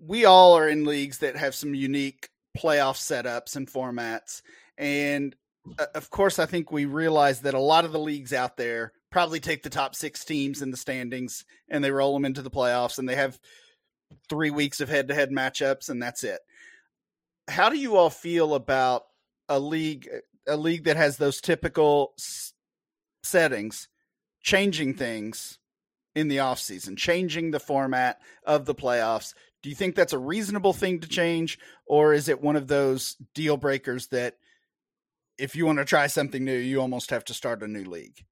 we 0.00 0.24
all 0.24 0.56
are 0.56 0.68
in 0.68 0.84
leagues 0.84 1.18
that 1.18 1.36
have 1.36 1.54
some 1.54 1.74
unique 1.74 2.30
playoff 2.56 2.96
setups 2.96 3.56
and 3.56 3.70
formats. 3.70 4.42
And 4.78 5.36
uh, 5.78 5.86
of 5.94 6.10
course, 6.10 6.38
I 6.38 6.46
think 6.46 6.72
we 6.72 6.86
realize 6.86 7.42
that 7.42 7.54
a 7.54 7.60
lot 7.60 7.84
of 7.84 7.92
the 7.92 7.98
leagues 7.98 8.32
out 8.32 8.56
there 8.56 8.92
probably 9.10 9.40
take 9.40 9.62
the 9.62 9.70
top 9.70 9.94
six 9.94 10.24
teams 10.24 10.62
in 10.62 10.70
the 10.70 10.76
standings 10.76 11.44
and 11.68 11.84
they 11.84 11.90
roll 11.90 12.14
them 12.14 12.24
into 12.24 12.42
the 12.42 12.50
playoffs 12.50 12.98
and 12.98 13.08
they 13.08 13.16
have 13.16 13.38
three 14.28 14.50
weeks 14.50 14.80
of 14.80 14.88
head 14.88 15.08
to 15.08 15.14
head 15.14 15.30
matchups 15.30 15.90
and 15.90 16.02
that's 16.02 16.24
it. 16.24 16.40
How 17.48 17.68
do 17.68 17.78
you 17.78 17.96
all 17.96 18.10
feel 18.10 18.54
about 18.54 19.04
a 19.48 19.58
league, 19.58 20.08
a 20.46 20.56
league 20.56 20.84
that 20.84 20.96
has 20.96 21.16
those 21.16 21.40
typical 21.40 22.14
settings, 23.22 23.88
changing 24.42 24.94
things 24.94 25.58
in 26.14 26.28
the 26.28 26.38
offseason, 26.38 26.96
changing 26.96 27.50
the 27.50 27.60
format 27.60 28.20
of 28.44 28.64
the 28.64 28.74
playoffs 28.74 29.34
do 29.62 29.68
you 29.68 29.74
think 29.74 29.94
that's 29.94 30.12
a 30.12 30.18
reasonable 30.18 30.72
thing 30.72 31.00
to 31.00 31.08
change, 31.08 31.58
or 31.86 32.14
is 32.14 32.28
it 32.28 32.40
one 32.40 32.56
of 32.56 32.66
those 32.66 33.16
deal 33.34 33.56
breakers 33.56 34.06
that 34.08 34.36
if 35.38 35.54
you 35.54 35.66
want 35.66 35.78
to 35.78 35.84
try 35.84 36.06
something 36.06 36.44
new, 36.44 36.56
you 36.56 36.80
almost 36.80 37.10
have 37.10 37.24
to 37.26 37.34
start 37.34 37.62
a 37.62 37.68
new 37.68 37.84
league? 37.84 38.24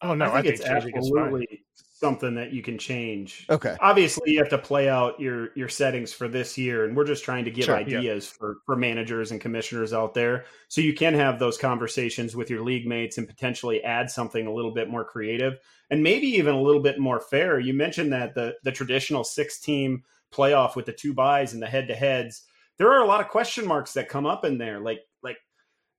Oh 0.00 0.14
no, 0.14 0.32
I 0.32 0.42
think, 0.42 0.62
I 0.62 0.80
think 0.80 0.96
it's 0.96 1.06
absolutely 1.06 1.64
something 2.02 2.34
that 2.34 2.52
you 2.52 2.62
can 2.62 2.76
change. 2.76 3.46
Okay. 3.48 3.76
Obviously, 3.80 4.32
you 4.32 4.38
have 4.38 4.50
to 4.50 4.58
play 4.58 4.88
out 4.88 5.20
your 5.20 5.50
your 5.54 5.68
settings 5.68 6.12
for 6.12 6.28
this 6.28 6.58
year, 6.58 6.84
and 6.84 6.96
we're 6.96 7.04
just 7.04 7.24
trying 7.24 7.44
to 7.44 7.50
give 7.50 7.66
sure, 7.66 7.76
ideas 7.76 8.30
yeah. 8.30 8.38
for 8.38 8.56
for 8.66 8.76
managers 8.76 9.30
and 9.30 9.40
commissioners 9.40 9.92
out 9.92 10.12
there, 10.12 10.44
so 10.68 10.80
you 10.80 10.92
can 10.92 11.14
have 11.14 11.38
those 11.38 11.56
conversations 11.56 12.34
with 12.34 12.50
your 12.50 12.62
league 12.62 12.86
mates 12.86 13.18
and 13.18 13.28
potentially 13.28 13.82
add 13.84 14.10
something 14.10 14.46
a 14.46 14.52
little 14.52 14.74
bit 14.74 14.90
more 14.90 15.04
creative 15.04 15.58
and 15.92 16.02
maybe 16.02 16.26
even 16.26 16.54
a 16.54 16.60
little 16.60 16.80
bit 16.80 16.98
more 16.98 17.20
fair. 17.20 17.60
You 17.60 17.74
mentioned 17.74 18.12
that 18.14 18.34
the 18.34 18.56
the 18.64 18.72
traditional 18.72 19.24
six 19.24 19.60
team 19.60 20.02
playoff 20.32 20.74
with 20.74 20.86
the 20.86 20.92
two 20.92 21.12
buys 21.12 21.52
and 21.52 21.62
the 21.62 21.66
head 21.66 21.86
to 21.88 21.94
heads, 21.94 22.44
there 22.78 22.90
are 22.90 23.02
a 23.02 23.06
lot 23.06 23.20
of 23.20 23.28
question 23.28 23.66
marks 23.66 23.92
that 23.92 24.08
come 24.08 24.24
up 24.26 24.44
in 24.44 24.56
there. 24.56 24.80
Like 24.80 24.90
like 24.90 25.00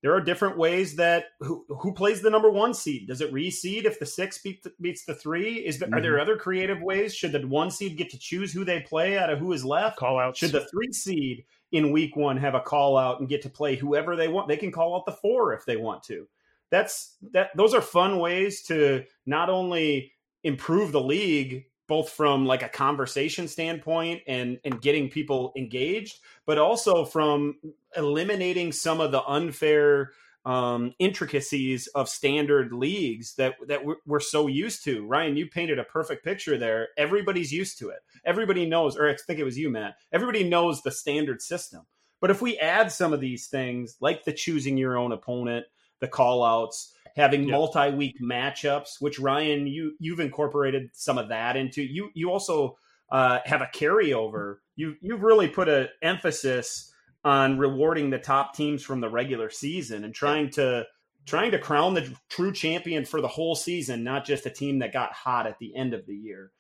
there 0.04 0.14
are 0.14 0.22
different 0.22 0.58
ways 0.58 0.98
that 0.98 1.28
who, 1.40 1.66
who 1.70 1.94
plays 1.94 2.22
the 2.22 2.30
number 2.30 2.52
one 2.52 2.74
seed? 2.74 3.08
Does 3.08 3.22
it 3.22 3.34
reseed 3.34 3.86
if 3.86 4.00
the 4.00 4.06
six 4.06 4.38
beat 4.38 4.62
the, 4.62 4.74
beats 4.82 5.06
the 5.06 5.16
three? 5.16 5.66
Is 5.66 5.80
there, 5.80 5.88
mm-hmm. 5.88 5.98
are 5.98 6.02
there 6.02 6.20
other 6.20 6.36
creative 6.36 6.82
ways? 6.82 7.16
Should 7.16 7.32
the 7.32 7.48
one 7.48 7.72
seed 7.72 7.96
get 7.96 8.10
to 8.10 8.20
choose 8.20 8.52
who 8.52 8.66
they 8.66 8.82
play 8.82 9.18
out 9.18 9.30
of 9.30 9.40
who 9.40 9.54
is 9.54 9.64
left? 9.64 9.98
Call 9.98 10.20
out. 10.20 10.36
Should 10.36 10.52
the 10.52 10.68
three 10.70 10.92
seed 10.92 11.46
in 11.72 11.94
week 11.94 12.18
one 12.18 12.36
have 12.36 12.54
a 12.54 12.60
call 12.60 12.98
out 12.98 13.22
and 13.22 13.30
get 13.30 13.42
to 13.44 13.50
play 13.50 13.78
whoever 13.78 14.18
they 14.18 14.28
want? 14.28 14.50
They 14.50 14.58
can 14.58 14.74
call 14.74 14.94
out 14.94 15.06
the 15.06 15.14
four 15.14 15.54
if 15.54 15.66
they 15.66 15.78
want 15.78 16.04
to. 16.04 16.28
That's 16.70 17.16
that. 17.32 17.52
Those 17.56 17.74
are 17.74 17.82
fun 17.82 18.20
ways 18.20 18.64
to 18.64 19.06
not 19.26 19.50
only 19.50 20.12
improve 20.44 20.92
the 20.92 21.02
league 21.02 21.66
both 21.94 22.10
from 22.10 22.48
like 22.48 22.64
a 22.64 22.70
conversation 22.70 23.48
standpoint 23.48 24.20
and 24.26 24.60
and 24.66 24.82
getting 24.82 25.12
people 25.12 25.54
engaged 25.56 26.20
but 26.48 26.58
also 26.58 27.06
from 27.06 27.56
eliminating 27.96 28.72
some 28.72 29.00
of 29.00 29.12
the 29.12 29.24
unfair 29.26 30.12
um, 30.44 30.96
intricacies 30.98 31.86
of 31.94 32.10
standard 32.10 32.74
leagues 32.74 33.36
that 33.36 33.54
that 33.68 33.86
we're, 33.86 33.98
we're, 34.06 34.20
so 34.20 34.48
used 34.48 34.84
to. 34.84 35.06
Ryan, 35.06 35.38
you 35.38 35.48
painted 35.48 35.80
a 35.80 35.86
perfect 35.86 36.26
picture 36.26 36.58
there. 36.58 36.90
Everybody's 36.98 37.54
used 37.54 37.80
to 37.80 37.90
it. 37.90 38.00
Everybody 38.26 38.66
knows, 38.66 38.98
or 38.98 39.08
I 39.08 39.16
think 39.16 39.40
it 39.40 39.46
was 39.46 39.58
you, 39.58 39.70
Matt. 39.70 39.96
Everybody 40.12 40.44
knows 40.44 40.82
the 40.82 40.92
standard 40.92 41.42
system. 41.42 41.84
But 42.20 42.30
if 42.30 42.42
we 42.42 42.58
add 42.58 42.92
some 42.92 43.14
of 43.14 43.22
these 43.22 43.48
things, 43.48 43.96
like 44.02 44.26
the 44.26 44.34
choosing 44.34 44.76
your 44.78 44.98
own 44.98 45.14
opponent, 45.14 45.66
the 46.02 46.10
call 46.10 46.44
outs, 46.44 46.94
having 47.16 47.50
multi-week 47.50 48.20
matchups, 48.22 49.00
which 49.00 49.20
Ryan, 49.20 49.68
you 49.68 49.96
you've 50.00 50.20
incorporated 50.20 50.90
some 50.94 51.18
of 51.18 51.30
that 51.30 51.56
into 51.56 51.84
you. 51.84 52.10
You 52.14 52.32
also 52.32 52.78
uh, 53.12 53.40
have 53.46 53.62
a 53.62 53.70
carryover. 53.74 54.58
You 54.76 54.96
you've 55.02 55.22
really 55.22 55.48
put 55.48 55.70
an 55.70 55.90
emphasis 56.02 56.92
on 57.24 57.58
rewarding 57.58 58.10
the 58.10 58.20
top 58.20 58.56
teams 58.56 58.84
from 58.84 59.00
the 59.00 59.10
regular 59.10 59.50
season 59.50 60.04
and 60.04 60.14
trying 60.14 60.50
to 60.52 60.86
trying 61.26 61.52
to 61.52 61.60
crown 61.60 61.94
the 61.94 62.14
true 62.30 62.52
champion 62.52 63.06
for 63.06 63.22
the 63.22 63.28
whole 63.28 63.56
season, 63.56 64.04
not 64.04 64.26
just 64.26 64.46
a 64.46 64.50
team 64.50 64.80
that 64.80 64.92
got 64.92 65.14
hot 65.14 65.48
at 65.48 65.58
the 65.60 65.76
end 65.76 65.94
of 65.94 66.06
the 66.06 66.16
year. 66.16 66.52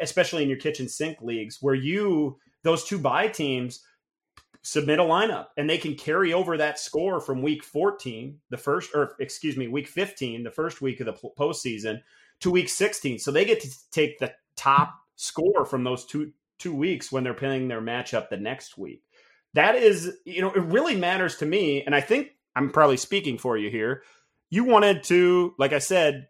Especially 0.00 0.42
in 0.42 0.48
your 0.48 0.58
kitchen 0.58 0.88
sink 0.88 1.20
leagues, 1.20 1.58
where 1.60 1.74
you 1.74 2.38
those 2.62 2.84
two 2.84 2.98
buy 2.98 3.28
teams 3.28 3.82
submit 4.66 4.98
a 4.98 5.02
lineup 5.02 5.46
and 5.56 5.70
they 5.70 5.78
can 5.78 5.94
carry 5.94 6.32
over 6.32 6.56
that 6.56 6.76
score 6.76 7.20
from 7.20 7.40
week 7.40 7.62
14, 7.62 8.40
the 8.50 8.56
first, 8.56 8.90
or 8.94 9.12
excuse 9.20 9.56
me, 9.56 9.68
week 9.68 9.86
15, 9.86 10.42
the 10.42 10.50
first 10.50 10.82
week 10.82 10.98
of 10.98 11.06
the 11.06 11.12
postseason, 11.38 12.02
to 12.40 12.50
week 12.50 12.68
16. 12.68 13.20
So 13.20 13.30
they 13.30 13.44
get 13.44 13.60
to 13.60 13.70
take 13.92 14.18
the 14.18 14.32
top 14.56 14.98
score 15.14 15.64
from 15.64 15.84
those 15.84 16.04
two 16.04 16.32
two 16.58 16.74
weeks 16.74 17.12
when 17.12 17.22
they're 17.22 17.34
playing 17.34 17.68
their 17.68 17.80
matchup 17.80 18.28
the 18.28 18.36
next 18.38 18.76
week. 18.76 19.02
That 19.54 19.76
is, 19.76 20.16
you 20.24 20.40
know, 20.40 20.50
it 20.50 20.62
really 20.62 20.96
matters 20.96 21.36
to 21.36 21.46
me. 21.46 21.82
And 21.82 21.94
I 21.94 22.00
think 22.00 22.30
I'm 22.56 22.70
probably 22.70 22.96
speaking 22.96 23.38
for 23.38 23.56
you 23.56 23.70
here. 23.70 24.02
You 24.50 24.64
wanted 24.64 25.04
to, 25.04 25.54
like 25.58 25.74
I 25.74 25.78
said, 25.78 26.28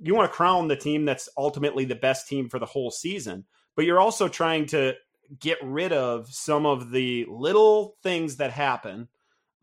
you 0.00 0.14
want 0.14 0.30
to 0.30 0.36
crown 0.36 0.68
the 0.68 0.76
team 0.76 1.04
that's 1.04 1.28
ultimately 1.36 1.84
the 1.84 1.94
best 1.94 2.26
team 2.26 2.48
for 2.48 2.58
the 2.58 2.66
whole 2.66 2.90
season, 2.90 3.44
but 3.76 3.84
you're 3.84 4.00
also 4.00 4.28
trying 4.28 4.66
to 4.66 4.94
get 5.38 5.58
rid 5.62 5.92
of 5.92 6.32
some 6.32 6.66
of 6.66 6.90
the 6.90 7.26
little 7.28 7.96
things 8.02 8.36
that 8.36 8.52
happen 8.52 9.08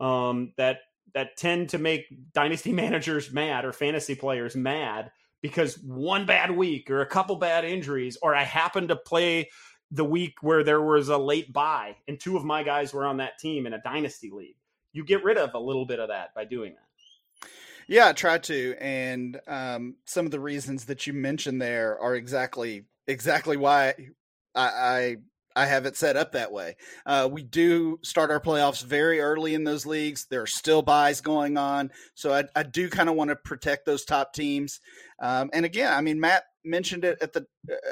um, 0.00 0.52
that 0.56 0.78
that 1.14 1.36
tend 1.36 1.70
to 1.70 1.78
make 1.78 2.06
dynasty 2.32 2.72
managers 2.84 3.32
mad 3.32 3.64
or 3.64 3.72
fantasy 3.72 4.14
players 4.14 4.56
mad 4.56 5.10
because 5.40 5.78
one 5.78 6.26
bad 6.26 6.50
week 6.50 6.90
or 6.90 7.00
a 7.00 7.06
couple 7.06 7.36
bad 7.36 7.64
injuries 7.64 8.16
or 8.22 8.34
I 8.34 8.44
happen 8.44 8.88
to 8.88 8.96
play 8.96 9.50
the 9.90 10.04
week 10.04 10.34
where 10.42 10.64
there 10.64 10.82
was 10.82 11.08
a 11.08 11.18
late 11.18 11.52
buy 11.52 11.96
and 12.06 12.20
two 12.20 12.36
of 12.36 12.44
my 12.44 12.62
guys 12.62 12.92
were 12.92 13.06
on 13.06 13.18
that 13.18 13.38
team 13.38 13.66
in 13.66 13.72
a 13.72 13.80
dynasty 13.80 14.30
league. 14.30 14.56
You 14.92 15.04
get 15.04 15.24
rid 15.24 15.38
of 15.38 15.54
a 15.54 15.58
little 15.58 15.86
bit 15.86 16.00
of 16.00 16.08
that 16.08 16.34
by 16.34 16.44
doing 16.44 16.74
that. 16.74 16.88
Yeah, 17.90 18.08
I 18.08 18.12
try 18.12 18.36
to, 18.36 18.74
and 18.78 19.40
um, 19.46 19.96
some 20.04 20.26
of 20.26 20.30
the 20.30 20.40
reasons 20.40 20.84
that 20.86 21.06
you 21.06 21.14
mentioned 21.14 21.62
there 21.62 21.98
are 21.98 22.14
exactly 22.14 22.84
exactly 23.06 23.56
why 23.56 23.94
I, 24.54 24.66
I 24.68 25.16
I 25.56 25.66
have 25.66 25.86
it 25.86 25.96
set 25.96 26.16
up 26.16 26.32
that 26.32 26.52
way. 26.52 26.76
Uh, 27.04 27.28
we 27.30 27.42
do 27.42 27.98
start 28.02 28.30
our 28.30 28.40
playoffs 28.40 28.84
very 28.84 29.20
early 29.20 29.54
in 29.54 29.64
those 29.64 29.86
leagues. 29.86 30.26
There 30.30 30.42
are 30.42 30.46
still 30.46 30.82
buys 30.82 31.20
going 31.20 31.56
on, 31.56 31.90
so 32.14 32.32
I, 32.32 32.44
I 32.54 32.62
do 32.62 32.88
kind 32.88 33.08
of 33.08 33.16
want 33.16 33.30
to 33.30 33.36
protect 33.36 33.84
those 33.84 34.04
top 34.04 34.32
teams. 34.32 34.80
Um, 35.20 35.50
and 35.52 35.64
again, 35.64 35.92
I 35.92 36.00
mean, 36.00 36.20
Matt 36.20 36.44
mentioned 36.64 37.04
it 37.04 37.18
at 37.20 37.32
the 37.32 37.46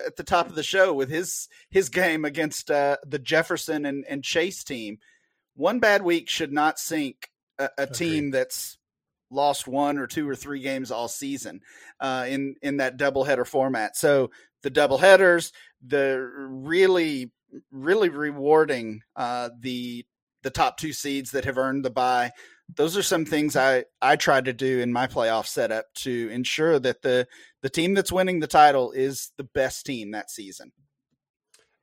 at 0.07 0.16
the 0.16 0.23
top 0.23 0.49
of 0.49 0.55
the 0.55 0.62
show 0.62 0.92
with 0.92 1.09
his 1.09 1.49
his 1.71 1.88
game 1.88 2.25
against 2.25 2.71
uh, 2.71 2.99
the 3.07 3.19
Jefferson 3.19 3.87
and, 3.87 4.05
and 4.09 4.23
Chase 4.23 4.62
team. 4.62 4.99
One 5.55 5.81
bad 5.81 6.03
week 6.03 6.29
should 6.29 6.53
not 6.53 6.79
sink 6.79 7.31
a, 7.59 7.71
a 7.79 7.87
team 7.87 8.31
that's 8.31 8.79
lost 9.31 9.66
one 9.66 9.99
or 9.99 10.07
two 10.07 10.29
or 10.29 10.37
three 10.37 10.61
games 10.61 10.90
all 10.90 11.09
season 11.09 11.61
uh, 12.01 12.27
in 12.29 12.55
in 12.62 12.77
that 12.77 12.97
doubleheader 12.97 13.47
format. 13.47 13.97
So 13.97 14.31
the 14.62 14.71
double 14.71 14.99
headers, 14.99 15.53
the 15.85 16.19
really 16.49 17.33
really 17.71 18.09
rewarding 18.09 19.03
uh, 19.14 19.51
the 19.61 20.05
the 20.42 20.51
top 20.51 20.77
two 20.77 20.92
seeds 20.92 21.33
that 21.33 21.45
have 21.45 21.59
earned 21.59 21.85
the 21.85 21.90
buy. 21.90 22.31
Those 22.77 22.97
are 22.97 23.03
some 23.03 23.25
things 23.25 23.57
I 23.57 23.85
I 24.01 24.16
try 24.16 24.40
to 24.40 24.53
do 24.53 24.81
in 24.81 24.92
my 24.92 25.07
playoff 25.07 25.47
setup 25.47 25.87
to 25.97 26.29
ensure 26.33 26.79
that 26.79 27.03
the 27.03 27.27
the 27.62 27.71
team 27.71 27.95
that's 27.95 28.12
winning 28.12 28.40
the 28.40 28.47
title 28.47 28.92
is 28.92 29.33
the 29.37 29.45
best 29.45 29.87
team 29.87 30.12
that 30.12 30.31
season. 30.31 30.73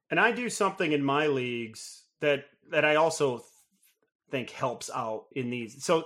And 0.10 0.20
I 0.20 0.32
do 0.32 0.50
something 0.50 0.92
in 0.92 1.04
my 1.04 1.28
leagues 1.28 2.04
that 2.22 2.46
that 2.72 2.86
I 2.86 2.96
also 2.96 3.44
think 4.32 4.50
helps 4.50 4.90
out 4.94 5.26
in 5.34 5.50
these. 5.50 5.84
So 5.84 6.06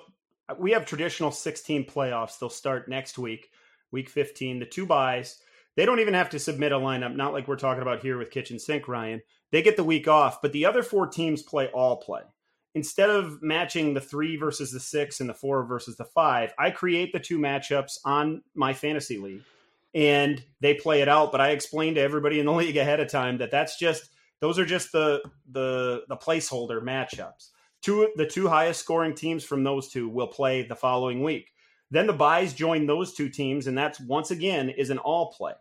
uh, 0.50 0.56
we 0.58 0.72
have 0.72 0.86
traditional 0.86 1.32
16 1.32 1.86
playoffs. 1.86 2.40
They'll 2.40 2.50
start 2.50 2.90
next 2.90 3.18
week, 3.18 3.50
week 3.92 4.10
15. 4.10 4.60
The 4.60 4.66
two 4.66 4.86
buys. 4.86 5.40
They 5.76 5.86
don't 5.86 6.00
even 6.00 6.16
have 6.16 6.32
to 6.32 6.40
submit 6.40 6.72
a 6.72 6.76
lineup, 6.76 7.16
not 7.16 7.34
like 7.34 7.48
we're 7.48 7.56
talking 7.56 7.84
about 7.84 8.02
here 8.02 8.18
with 8.18 8.32
Kitchen 8.32 8.58
Sink, 8.58 8.88
Ryan. 8.88 9.22
They 9.52 9.62
get 9.62 9.78
the 9.78 9.84
week 9.84 10.08
off, 10.08 10.42
but 10.42 10.52
the 10.52 10.66
other 10.66 10.84
four 10.84 11.08
teams 11.08 11.42
play 11.44 11.68
all 11.70 11.98
play. 11.98 12.22
Instead 12.76 13.10
of 13.10 13.42
matching 13.42 13.94
the 13.94 14.02
three 14.02 14.38
versus 14.38 14.72
the 14.72 14.80
six 14.80 15.20
and 15.20 15.30
the 15.30 15.34
four 15.34 15.66
versus 15.66 15.98
the 15.98 16.06
five, 16.06 16.54
I 16.60 16.72
create 16.72 17.14
the 17.14 17.20
two 17.20 17.40
matchups 17.40 17.98
on 18.06 18.44
my 18.56 18.74
fantasy 18.74 19.18
league. 19.18 19.44
and 19.94 20.44
they 20.62 20.76
play 20.76 21.02
it 21.02 21.10
out. 21.10 21.32
But 21.32 21.42
I 21.42 21.50
explained 21.52 21.96
to 21.96 22.02
everybody 22.02 22.40
in 22.40 22.46
the 22.46 22.52
league 22.54 22.78
ahead 22.78 23.00
of 23.00 23.10
time 23.10 23.40
that 23.40 23.52
that's 23.52 23.80
just 23.80 24.10
those 24.42 24.60
are 24.60 24.66
just 24.66 24.92
the 24.92 25.22
the 25.52 26.04
the 26.10 26.18
placeholder 26.18 26.82
matchups. 26.82 27.50
Two 27.82 28.10
the 28.16 28.28
two 28.28 28.48
highest 28.48 28.82
scoring 28.82 29.16
teams 29.16 29.44
from 29.44 29.64
those 29.64 29.90
two 29.90 30.10
will 30.10 30.28
play 30.28 30.64
the 30.64 30.76
following 30.76 31.24
week. 31.24 31.52
Then 31.92 32.08
the 32.08 32.14
buys 32.14 32.54
join 32.54 32.86
those 32.86 33.14
two 33.14 33.30
teams, 33.30 33.68
and 33.68 33.78
that's 33.78 34.00
once 34.00 34.32
again 34.32 34.70
is 34.70 34.90
an 34.90 35.00
all 35.00 35.34
play. 35.34 35.54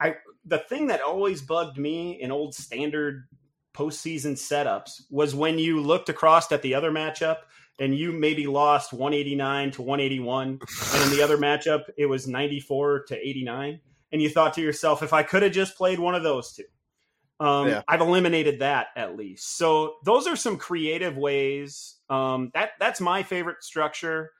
I 0.00 0.16
the 0.44 0.58
thing 0.58 0.88
that 0.88 1.00
always 1.00 1.42
bugged 1.42 1.78
me 1.78 2.20
in 2.20 2.30
old 2.30 2.54
standard 2.54 3.28
postseason 3.74 4.32
setups 4.32 5.02
was 5.10 5.34
when 5.34 5.58
you 5.58 5.80
looked 5.80 6.08
across 6.08 6.50
at 6.52 6.62
the 6.62 6.74
other 6.74 6.90
matchup 6.90 7.38
and 7.78 7.96
you 7.96 8.12
maybe 8.12 8.46
lost 8.46 8.92
189 8.92 9.72
to 9.72 9.82
181, 9.82 10.48
and 10.48 11.02
in 11.02 11.10
the 11.10 11.22
other 11.22 11.36
matchup 11.36 11.84
it 11.98 12.06
was 12.06 12.28
94 12.28 13.04
to 13.08 13.16
89, 13.16 13.80
and 14.12 14.22
you 14.22 14.28
thought 14.28 14.54
to 14.54 14.62
yourself, 14.62 15.02
if 15.02 15.12
I 15.12 15.24
could 15.24 15.42
have 15.42 15.52
just 15.52 15.76
played 15.76 15.98
one 15.98 16.14
of 16.14 16.22
those 16.22 16.52
two, 16.52 16.64
um, 17.40 17.68
yeah. 17.68 17.82
I've 17.88 18.00
eliminated 18.00 18.60
that 18.60 18.88
at 18.96 19.16
least. 19.16 19.56
So 19.56 19.96
those 20.04 20.26
are 20.26 20.36
some 20.36 20.56
creative 20.56 21.16
ways. 21.16 21.96
Um, 22.08 22.50
that 22.54 22.70
that's 22.78 23.00
my 23.00 23.22
favorite 23.22 23.64
structure. 23.64 24.30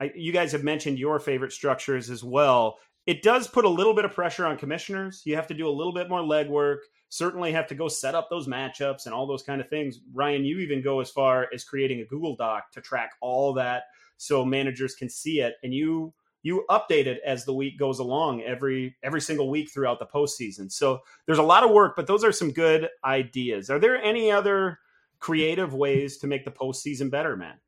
I, 0.00 0.10
you 0.16 0.32
guys 0.32 0.52
have 0.52 0.64
mentioned 0.64 0.98
your 0.98 1.20
favorite 1.20 1.52
structures 1.52 2.10
as 2.10 2.24
well. 2.24 2.78
It 3.06 3.22
does 3.22 3.48
put 3.48 3.64
a 3.64 3.68
little 3.68 3.94
bit 3.94 4.04
of 4.04 4.12
pressure 4.12 4.46
on 4.46 4.56
commissioners. 4.56 5.22
You 5.24 5.34
have 5.34 5.48
to 5.48 5.54
do 5.54 5.68
a 5.68 5.70
little 5.70 5.92
bit 5.92 6.08
more 6.08 6.20
legwork. 6.20 6.78
Certainly 7.08 7.52
have 7.52 7.66
to 7.68 7.74
go 7.74 7.88
set 7.88 8.14
up 8.14 8.30
those 8.30 8.46
matchups 8.46 9.06
and 9.06 9.14
all 9.14 9.26
those 9.26 9.42
kind 9.42 9.60
of 9.60 9.68
things. 9.68 10.00
Ryan, 10.14 10.44
you 10.44 10.58
even 10.58 10.82
go 10.82 11.00
as 11.00 11.10
far 11.10 11.48
as 11.52 11.64
creating 11.64 12.00
a 12.00 12.04
Google 12.04 12.36
Doc 12.36 12.70
to 12.72 12.80
track 12.80 13.12
all 13.20 13.52
that 13.54 13.84
so 14.16 14.44
managers 14.44 14.94
can 14.94 15.08
see 15.08 15.40
it, 15.40 15.56
and 15.64 15.74
you 15.74 16.14
you 16.44 16.64
update 16.70 17.06
it 17.06 17.20
as 17.24 17.44
the 17.44 17.54
week 17.54 17.78
goes 17.78 17.98
along 17.98 18.42
every 18.42 18.96
every 19.02 19.20
single 19.20 19.50
week 19.50 19.70
throughout 19.70 19.98
the 19.98 20.06
postseason. 20.06 20.70
So 20.70 21.00
there's 21.26 21.38
a 21.38 21.42
lot 21.42 21.64
of 21.64 21.70
work, 21.70 21.94
but 21.96 22.06
those 22.06 22.24
are 22.24 22.32
some 22.32 22.52
good 22.52 22.88
ideas. 23.04 23.68
Are 23.68 23.78
there 23.78 23.96
any 23.96 24.30
other 24.30 24.78
creative 25.18 25.74
ways 25.74 26.18
to 26.18 26.26
make 26.26 26.44
the 26.44 26.50
postseason 26.50 27.10
better, 27.10 27.36
man? 27.36 27.58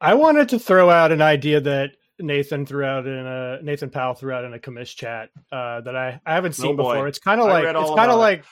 I 0.00 0.14
wanted 0.14 0.48
to 0.50 0.58
throw 0.58 0.90
out 0.90 1.12
an 1.12 1.22
idea 1.22 1.60
that 1.60 1.92
Nathan 2.18 2.66
threw 2.66 2.84
out 2.84 3.06
in 3.06 3.26
a 3.26 3.60
Nathan 3.62 3.90
Powell 3.90 4.14
threw 4.14 4.32
out 4.32 4.44
in 4.44 4.54
a 4.54 4.58
commish 4.58 4.94
chat 4.94 5.30
uh, 5.50 5.80
that 5.80 5.96
I, 5.96 6.20
I 6.26 6.34
haven't 6.34 6.54
seen 6.54 6.74
oh 6.74 6.76
before. 6.76 7.08
It's 7.08 7.18
kind 7.18 7.40
of 7.40 7.46
like 7.46 7.64
it's 7.64 7.94
kind 7.96 8.10
of 8.10 8.18
like 8.18 8.44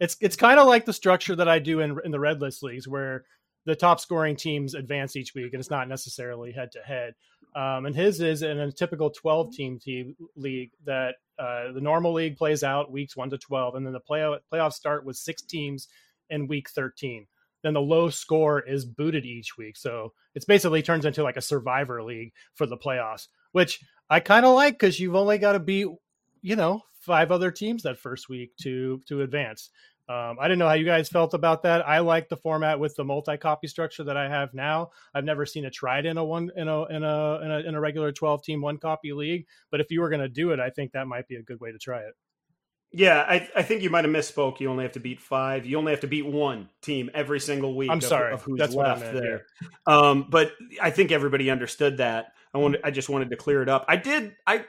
it's 0.00 0.16
it's 0.20 0.36
kind 0.36 0.58
of 0.58 0.66
like 0.66 0.84
the 0.84 0.92
structure 0.92 1.36
that 1.36 1.48
I 1.48 1.58
do 1.58 1.80
in 1.80 1.98
in 2.04 2.10
the 2.10 2.20
red 2.20 2.40
list 2.40 2.62
leagues 2.62 2.88
where 2.88 3.24
the 3.64 3.76
top 3.76 4.00
scoring 4.00 4.36
teams 4.36 4.74
advance 4.74 5.14
each 5.16 5.34
week 5.34 5.52
and 5.52 5.60
it's 5.60 5.70
not 5.70 5.88
necessarily 5.88 6.52
head 6.52 6.72
to 6.72 6.80
head. 6.80 7.14
Um, 7.54 7.86
and 7.86 7.94
his 7.94 8.20
is 8.20 8.42
in 8.42 8.58
a 8.58 8.72
typical 8.72 9.10
12 9.10 9.54
team 9.54 9.78
team 9.78 10.16
league 10.36 10.70
that 10.84 11.16
uh, 11.38 11.72
the 11.72 11.80
normal 11.80 12.12
league 12.14 12.36
plays 12.36 12.62
out 12.62 12.90
weeks 12.90 13.16
1 13.16 13.30
to 13.30 13.38
12 13.38 13.74
and 13.74 13.86
then 13.86 13.92
the 13.92 14.00
playoff 14.00 14.38
playoffs 14.52 14.74
start 14.74 15.04
with 15.04 15.16
six 15.16 15.42
teams 15.42 15.88
in 16.30 16.46
week 16.46 16.70
13 16.70 17.26
then 17.62 17.74
the 17.74 17.80
low 17.80 18.10
score 18.10 18.60
is 18.60 18.84
booted 18.84 19.24
each 19.24 19.56
week. 19.56 19.76
So 19.76 20.12
it's 20.34 20.44
basically 20.44 20.82
turns 20.82 21.04
into 21.04 21.22
like 21.22 21.36
a 21.36 21.42
survivor 21.42 22.02
league 22.02 22.32
for 22.54 22.66
the 22.66 22.76
playoffs, 22.76 23.28
which 23.52 23.80
I 24.10 24.20
kind 24.20 24.44
of 24.44 24.54
like 24.54 24.74
because 24.74 25.00
you've 25.00 25.16
only 25.16 25.38
got 25.38 25.52
to 25.52 25.60
beat, 25.60 25.86
you 26.42 26.56
know, 26.56 26.82
five 27.00 27.30
other 27.30 27.50
teams 27.50 27.82
that 27.82 27.98
first 27.98 28.28
week 28.28 28.56
to 28.62 29.00
to 29.08 29.22
advance. 29.22 29.70
Um, 30.08 30.36
I 30.40 30.48
didn't 30.48 30.58
know 30.58 30.68
how 30.68 30.74
you 30.74 30.84
guys 30.84 31.08
felt 31.08 31.32
about 31.32 31.62
that. 31.62 31.86
I 31.86 32.00
like 32.00 32.28
the 32.28 32.36
format 32.36 32.80
with 32.80 32.94
the 32.96 33.04
multi-copy 33.04 33.68
structure 33.68 34.02
that 34.04 34.16
I 34.16 34.28
have 34.28 34.52
now. 34.52 34.90
I've 35.14 35.24
never 35.24 35.46
seen 35.46 35.64
it 35.64 35.72
tried 35.72 36.06
in 36.06 36.18
a 36.18 36.24
one 36.24 36.50
in 36.56 36.68
a 36.68 36.84
in 36.86 37.04
a 37.04 37.40
in 37.40 37.50
a, 37.50 37.58
in 37.68 37.74
a 37.76 37.80
regular 37.80 38.12
twelve 38.12 38.42
team 38.42 38.60
one 38.60 38.78
copy 38.78 39.12
league. 39.12 39.46
But 39.70 39.80
if 39.80 39.90
you 39.90 40.00
were 40.00 40.10
going 40.10 40.20
to 40.20 40.28
do 40.28 40.50
it, 40.50 40.60
I 40.60 40.70
think 40.70 40.92
that 40.92 41.06
might 41.06 41.28
be 41.28 41.36
a 41.36 41.42
good 41.42 41.60
way 41.60 41.70
to 41.70 41.78
try 41.78 42.00
it. 42.00 42.14
Yeah, 42.92 43.24
I, 43.26 43.48
I 43.56 43.62
think 43.62 43.82
you 43.82 43.88
might 43.88 44.04
have 44.04 44.12
misspoke. 44.12 44.60
You 44.60 44.70
only 44.70 44.84
have 44.84 44.92
to 44.92 45.00
beat 45.00 45.20
five. 45.20 45.64
You 45.64 45.78
only 45.78 45.92
have 45.92 46.00
to 46.00 46.06
beat 46.06 46.26
one 46.26 46.68
team 46.82 47.10
every 47.14 47.40
single 47.40 47.74
week. 47.74 47.90
I'm 47.90 47.98
of, 47.98 48.04
sorry, 48.04 48.32
of 48.34 48.42
who's 48.42 48.58
That's 48.58 48.74
left 48.74 49.00
there. 49.12 49.46
Yeah. 49.62 49.68
Um, 49.86 50.26
but 50.28 50.52
I 50.80 50.90
think 50.90 51.10
everybody 51.10 51.50
understood 51.50 51.98
that. 51.98 52.34
I 52.52 52.58
wanted, 52.58 52.82
I 52.84 52.90
just 52.90 53.08
wanted 53.08 53.30
to 53.30 53.36
clear 53.36 53.62
it 53.62 53.68
up. 53.70 53.86
I 53.88 53.96
did. 53.96 54.36
I 54.46 54.66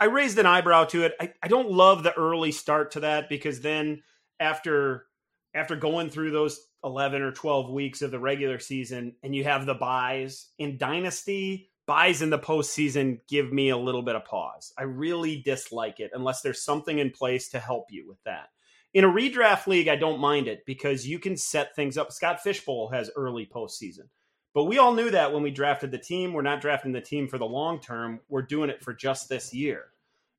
I 0.00 0.06
raised 0.06 0.38
an 0.38 0.46
eyebrow 0.46 0.84
to 0.86 1.04
it. 1.04 1.14
I, 1.20 1.32
I 1.42 1.48
don't 1.48 1.70
love 1.70 2.02
the 2.02 2.16
early 2.16 2.52
start 2.52 2.92
to 2.92 3.00
that 3.00 3.28
because 3.28 3.60
then 3.60 4.02
after 4.40 5.06
after 5.54 5.76
going 5.76 6.10
through 6.10 6.30
those 6.30 6.58
11 6.84 7.22
or 7.22 7.32
12 7.32 7.70
weeks 7.70 8.02
of 8.02 8.10
the 8.10 8.18
regular 8.18 8.58
season 8.58 9.14
and 9.22 9.34
you 9.34 9.44
have 9.44 9.66
the 9.66 9.74
byes 9.74 10.48
in 10.58 10.78
dynasty 10.78 11.69
byes 11.90 12.22
in 12.22 12.30
the 12.30 12.38
postseason 12.38 13.18
give 13.28 13.52
me 13.52 13.70
a 13.70 13.76
little 13.76 14.02
bit 14.02 14.14
of 14.14 14.24
pause. 14.24 14.72
I 14.78 14.84
really 14.84 15.42
dislike 15.44 15.98
it 15.98 16.12
unless 16.14 16.40
there's 16.40 16.62
something 16.62 17.00
in 17.00 17.10
place 17.10 17.48
to 17.48 17.58
help 17.58 17.86
you 17.90 18.06
with 18.06 18.22
that. 18.24 18.50
In 18.94 19.02
a 19.02 19.08
redraft 19.08 19.66
league, 19.66 19.88
I 19.88 19.96
don't 19.96 20.20
mind 20.20 20.46
it 20.46 20.64
because 20.64 21.04
you 21.04 21.18
can 21.18 21.36
set 21.36 21.74
things 21.74 21.98
up. 21.98 22.12
Scott 22.12 22.44
Fish 22.44 22.64
Bowl 22.64 22.90
has 22.90 23.10
early 23.16 23.44
postseason. 23.44 24.06
But 24.54 24.66
we 24.66 24.78
all 24.78 24.94
knew 24.94 25.10
that 25.10 25.32
when 25.32 25.42
we 25.42 25.50
drafted 25.50 25.90
the 25.90 25.98
team. 25.98 26.32
We're 26.32 26.42
not 26.42 26.60
drafting 26.60 26.92
the 26.92 27.00
team 27.00 27.26
for 27.26 27.38
the 27.38 27.44
long 27.44 27.80
term. 27.80 28.20
We're 28.28 28.42
doing 28.42 28.70
it 28.70 28.84
for 28.84 28.94
just 28.94 29.28
this 29.28 29.52
year. 29.52 29.86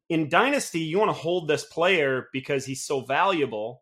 In 0.08 0.30
Dynasty, 0.30 0.80
you 0.80 1.00
want 1.00 1.10
to 1.10 1.22
hold 1.22 1.50
this 1.50 1.66
player 1.66 2.30
because 2.32 2.66
he's 2.66 2.86
so 2.86 3.02
valuable, 3.02 3.82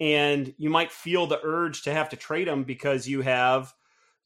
and 0.00 0.54
you 0.56 0.70
might 0.70 0.90
feel 0.90 1.26
the 1.26 1.40
urge 1.44 1.82
to 1.82 1.92
have 1.92 2.08
to 2.08 2.16
trade 2.16 2.48
him 2.48 2.64
because 2.64 3.06
you 3.06 3.20
have 3.20 3.74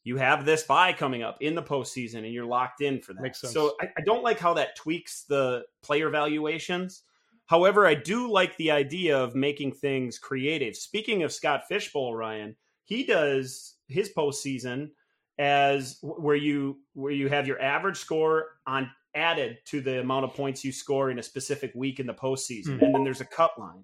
you 0.05 0.17
have 0.17 0.45
this 0.45 0.63
bye 0.63 0.93
coming 0.93 1.23
up 1.23 1.37
in 1.41 1.55
the 1.55 1.63
postseason 1.63 2.19
and 2.19 2.31
you're 2.31 2.45
locked 2.45 2.79
in 2.79 3.01
for 3.01 3.13
that. 3.13 3.35
So 3.35 3.73
I, 3.81 3.87
I, 3.97 4.01
don't 4.05 4.23
like 4.23 4.39
how 4.39 4.53
that 4.53 4.75
tweaks 4.75 5.23
the 5.23 5.63
player 5.81 6.09
valuations. 6.09 7.01
However, 7.47 7.87
I 7.87 7.95
do 7.95 8.31
like 8.31 8.55
the 8.57 8.69
idea 8.69 9.17
of 9.17 9.35
making 9.35 9.73
things 9.73 10.19
creative. 10.19 10.75
Speaking 10.75 11.23
of 11.23 11.33
Scott 11.33 11.67
Fish 11.67 11.91
Bowl, 11.91 12.15
Ryan, 12.15 12.55
he 12.83 13.03
does 13.03 13.77
his 13.87 14.11
postseason 14.15 14.91
as 15.39 15.97
where 16.01 16.35
you 16.35 16.77
where 16.93 17.11
you 17.11 17.27
have 17.27 17.47
your 17.47 17.61
average 17.61 17.97
score 17.97 18.45
on 18.67 18.89
added 19.15 19.57
to 19.65 19.81
the 19.81 20.01
amount 20.01 20.25
of 20.25 20.33
points 20.35 20.63
you 20.63 20.71
score 20.71 21.09
in 21.09 21.17
a 21.17 21.23
specific 21.23 21.71
week 21.73 21.99
in 21.99 22.05
the 22.05 22.13
postseason, 22.13 22.75
mm-hmm. 22.75 22.85
and 22.85 22.95
then 22.95 23.03
there's 23.03 23.21
a 23.21 23.25
cut 23.25 23.57
line. 23.57 23.83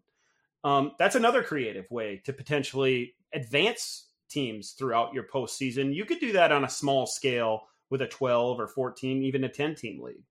Um, 0.63 0.91
that's 0.99 1.15
another 1.15 1.41
creative 1.41 1.89
way 1.89 2.21
to 2.25 2.33
potentially 2.33 3.15
advance 3.33 4.10
teams 4.31 4.71
throughout 4.71 5.13
your 5.13 5.23
postseason. 5.23 5.93
You 5.93 6.05
could 6.05 6.19
do 6.19 6.33
that 6.33 6.51
on 6.51 6.63
a 6.63 6.69
small 6.69 7.05
scale 7.05 7.63
with 7.89 8.01
a 8.01 8.07
12 8.07 8.59
or 8.59 8.67
14, 8.67 9.23
even 9.23 9.43
a 9.43 9.49
10 9.49 9.75
team 9.75 10.01
league. 10.01 10.23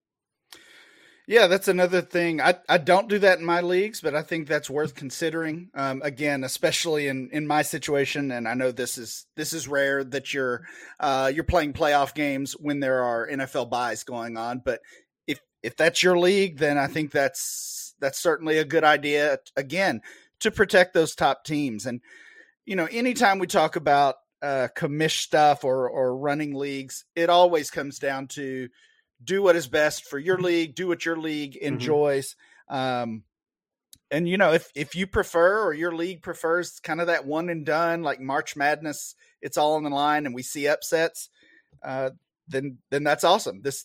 Yeah, 1.30 1.46
that's 1.46 1.68
another 1.68 2.02
thing. 2.02 2.40
I, 2.40 2.56
I 2.68 2.78
don't 2.78 3.08
do 3.08 3.20
that 3.20 3.38
in 3.38 3.44
my 3.44 3.60
leagues, 3.60 4.00
but 4.00 4.16
I 4.16 4.22
think 4.22 4.48
that's 4.48 4.68
worth 4.68 4.96
considering. 4.96 5.70
Um, 5.74 6.02
again, 6.02 6.42
especially 6.42 7.06
in, 7.06 7.30
in 7.32 7.46
my 7.46 7.62
situation, 7.62 8.32
and 8.32 8.48
I 8.48 8.54
know 8.54 8.72
this 8.72 8.98
is 8.98 9.26
this 9.36 9.52
is 9.52 9.68
rare 9.68 10.02
that 10.02 10.34
you're 10.34 10.62
uh, 10.98 11.30
you're 11.32 11.44
playing 11.44 11.74
playoff 11.74 12.14
games 12.14 12.54
when 12.54 12.80
there 12.80 13.04
are 13.04 13.28
NFL 13.28 13.70
byes 13.70 14.02
going 14.02 14.36
on. 14.36 14.60
But 14.64 14.80
if 15.28 15.40
if 15.62 15.76
that's 15.76 16.02
your 16.02 16.18
league, 16.18 16.58
then 16.58 16.76
I 16.76 16.88
think 16.88 17.12
that's 17.12 17.94
that's 18.00 18.18
certainly 18.18 18.58
a 18.58 18.64
good 18.64 18.82
idea. 18.82 19.38
Again, 19.56 20.00
to 20.40 20.50
protect 20.50 20.94
those 20.94 21.14
top 21.14 21.44
teams 21.44 21.86
and 21.86 22.00
you 22.70 22.76
know, 22.76 22.86
anytime 22.88 23.40
we 23.40 23.48
talk 23.48 23.74
about 23.74 24.14
uh, 24.40 24.68
commish 24.76 25.22
stuff 25.22 25.64
or 25.64 25.90
or 25.90 26.16
running 26.16 26.54
leagues, 26.54 27.04
it 27.16 27.28
always 27.28 27.68
comes 27.68 27.98
down 27.98 28.28
to 28.28 28.68
do 29.24 29.42
what 29.42 29.56
is 29.56 29.66
best 29.66 30.04
for 30.04 30.20
your 30.20 30.38
league, 30.38 30.76
do 30.76 30.86
what 30.86 31.04
your 31.04 31.16
league 31.16 31.54
mm-hmm. 31.54 31.66
enjoys. 31.66 32.36
Mm-hmm. 32.70 32.76
Um, 32.76 33.22
and 34.08 34.28
you 34.28 34.38
know, 34.38 34.52
if 34.52 34.70
if 34.76 34.94
you 34.94 35.08
prefer 35.08 35.64
or 35.64 35.74
your 35.74 35.92
league 35.92 36.22
prefers 36.22 36.78
kind 36.78 37.00
of 37.00 37.08
that 37.08 37.26
one 37.26 37.48
and 37.48 37.66
done, 37.66 38.04
like 38.04 38.20
March 38.20 38.54
Madness, 38.54 39.16
it's 39.42 39.58
all 39.58 39.74
on 39.74 39.82
the 39.82 39.90
line, 39.90 40.24
and 40.24 40.32
we 40.32 40.44
see 40.44 40.68
upsets. 40.68 41.28
Uh, 41.82 42.10
then 42.46 42.78
then 42.90 43.02
that's 43.02 43.24
awesome. 43.24 43.62
This 43.62 43.84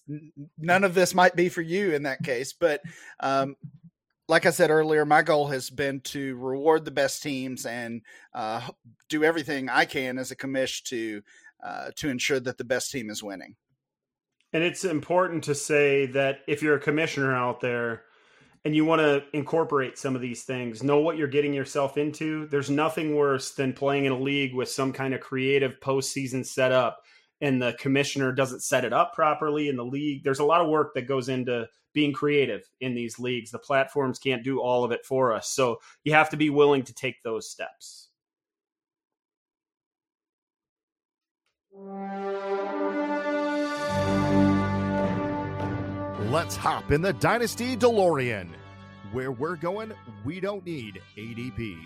none 0.60 0.84
of 0.84 0.94
this 0.94 1.16
might 1.16 1.36
be 1.36 1.50
for 1.50 1.64
you 1.64 1.96
in 1.96 2.04
that 2.04 2.22
case, 2.22 2.54
but 2.54 2.82
um, 3.20 3.56
like 4.28 4.46
I 4.46 4.52
said 4.52 4.72
earlier, 4.72 5.06
my 5.06 5.22
goal 5.22 5.48
has 5.48 5.70
been 5.70 6.02
to 6.02 6.36
reward 6.38 6.86
the 6.86 6.92
best 6.92 7.22
teams 7.22 7.66
and 7.66 8.02
uh, 8.34 8.68
do 9.10 9.24
everything 9.24 9.70
I 9.70 9.86
can 9.86 10.18
as 10.18 10.32
a 10.32 10.36
commish 10.36 10.84
to 10.86 11.22
uh, 11.64 11.92
to 11.96 12.10
ensure 12.10 12.40
that 12.40 12.58
the 12.58 12.64
best 12.64 12.92
team 12.92 13.10
is 13.10 13.24
winning. 13.24 13.56
And 14.54 14.64
it's 14.64 14.86
important 14.86 15.44
to 15.46 15.56
say 15.56 16.06
that 16.08 16.40
if 16.48 16.62
you're 16.62 16.76
a 16.76 16.80
commissioner 16.80 17.36
out 17.36 17.60
there 17.60 18.04
and 18.64 18.76
you 18.76 18.86
want 18.86 19.02
to 19.02 19.24
incorporate 19.34 19.98
some 19.98 20.16
of 20.16 20.22
these 20.22 20.44
things, 20.44 20.84
know 20.84 21.00
what 21.00 21.18
you're 21.18 21.28
getting 21.28 21.54
yourself 21.54 21.98
into. 21.98 22.48
There's 22.48 22.70
nothing 22.70 23.16
worse 23.16 23.54
than 23.54 23.74
playing 23.74 24.06
in 24.06 24.12
a 24.12 24.20
league 24.20 24.54
with 24.54 24.70
some 24.70 24.94
kind 24.94 25.14
of 25.14 25.22
creative 25.22 25.80
postseason 25.82 26.46
setup 26.46 27.02
and 27.42 27.62
the 27.62 27.74
commissioner 27.80 28.32
doesn't 28.32 28.64
set 28.64 28.86
it 28.86 28.94
up 28.94 29.14
properly 29.14 29.68
in 29.68 29.76
the 29.76 29.86
league. 29.86 30.24
There's 30.24 30.40
a 30.40 30.46
lot 30.46 30.62
of 30.62 30.70
work 30.70 30.94
that 30.96 31.08
goes 31.08 31.30
into 31.30 31.68
being 31.96 32.14
creative 32.14 32.70
in 32.82 32.94
these 32.94 33.18
leagues. 33.18 33.50
The 33.50 33.58
platforms 33.58 34.20
can't 34.20 34.44
do 34.44 34.60
all 34.60 34.84
of 34.84 34.92
it 34.92 35.04
for 35.04 35.34
us. 35.34 35.50
So 35.50 35.80
you 36.04 36.14
have 36.14 36.30
to 36.30 36.38
be 36.38 36.52
willing 36.52 36.84
to 36.84 36.94
take 36.94 37.24
those 37.24 37.50
steps. 37.50 38.10
Let's 46.30 46.56
hop 46.56 46.92
in 46.92 47.02
the 47.02 47.14
Dynasty 47.14 47.76
DeLorean 47.78 48.50
Where 49.12 49.32
we're 49.32 49.56
going, 49.56 49.94
we 50.26 50.40
don't 50.40 50.66
need 50.66 51.02
ADP. 51.18 51.78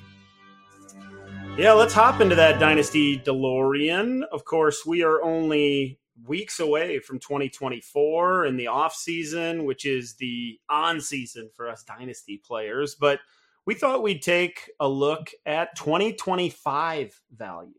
Yeah, 1.58 1.74
let's 1.74 1.94
hop 1.94 2.22
into 2.22 2.36
that 2.36 2.60
Dynasty 2.60 3.20
DeLorean. 3.20 4.24
Of 4.32 4.46
course, 4.46 4.86
we 4.86 5.04
are 5.04 5.22
only 5.22 6.00
weeks 6.26 6.60
away 6.60 7.00
from 7.00 7.20
2024 7.20 8.46
and 8.46 8.60
the 8.60 8.68
off 8.68 8.94
season, 8.94 9.66
which 9.66 9.86
is 9.86 10.16
the 10.16 10.60
on 10.70 11.02
season 11.02 11.50
for 11.56 11.70
us 11.70 11.84
Dynasty 11.84 12.38
players. 12.38 12.96
But 12.96 13.20
we 13.66 13.74
thought 13.76 14.04
we'd 14.04 14.22
take 14.22 14.70
a 14.80 14.88
look 14.88 15.32
at 15.46 15.76
2025 15.76 17.22
values. 17.36 17.76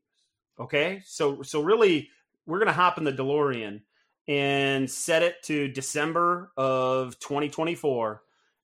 Okay, 0.59 1.01
so 1.05 1.43
so 1.43 1.63
really, 1.63 2.09
we're 2.47 2.59
gonna 2.59 2.73
hop 2.73 2.99
in 2.99 3.05
the 3.05 3.13
DeLorean 3.13 3.81
and 4.29 4.91
set 4.91 5.23
it 5.23 5.43
to 5.45 5.69
December 5.69 6.53
of 6.57 7.19
2024 7.19 8.23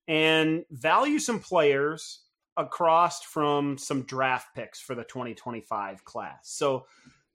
and 0.08 0.64
value 0.70 1.18
some 1.18 1.40
players 1.40 2.20
across 2.56 3.22
from 3.22 3.76
some 3.76 4.02
draft 4.02 4.54
picks 4.54 4.80
for 4.80 4.94
the 4.94 5.04
2025 5.04 6.04
class. 6.04 6.38
So, 6.44 6.86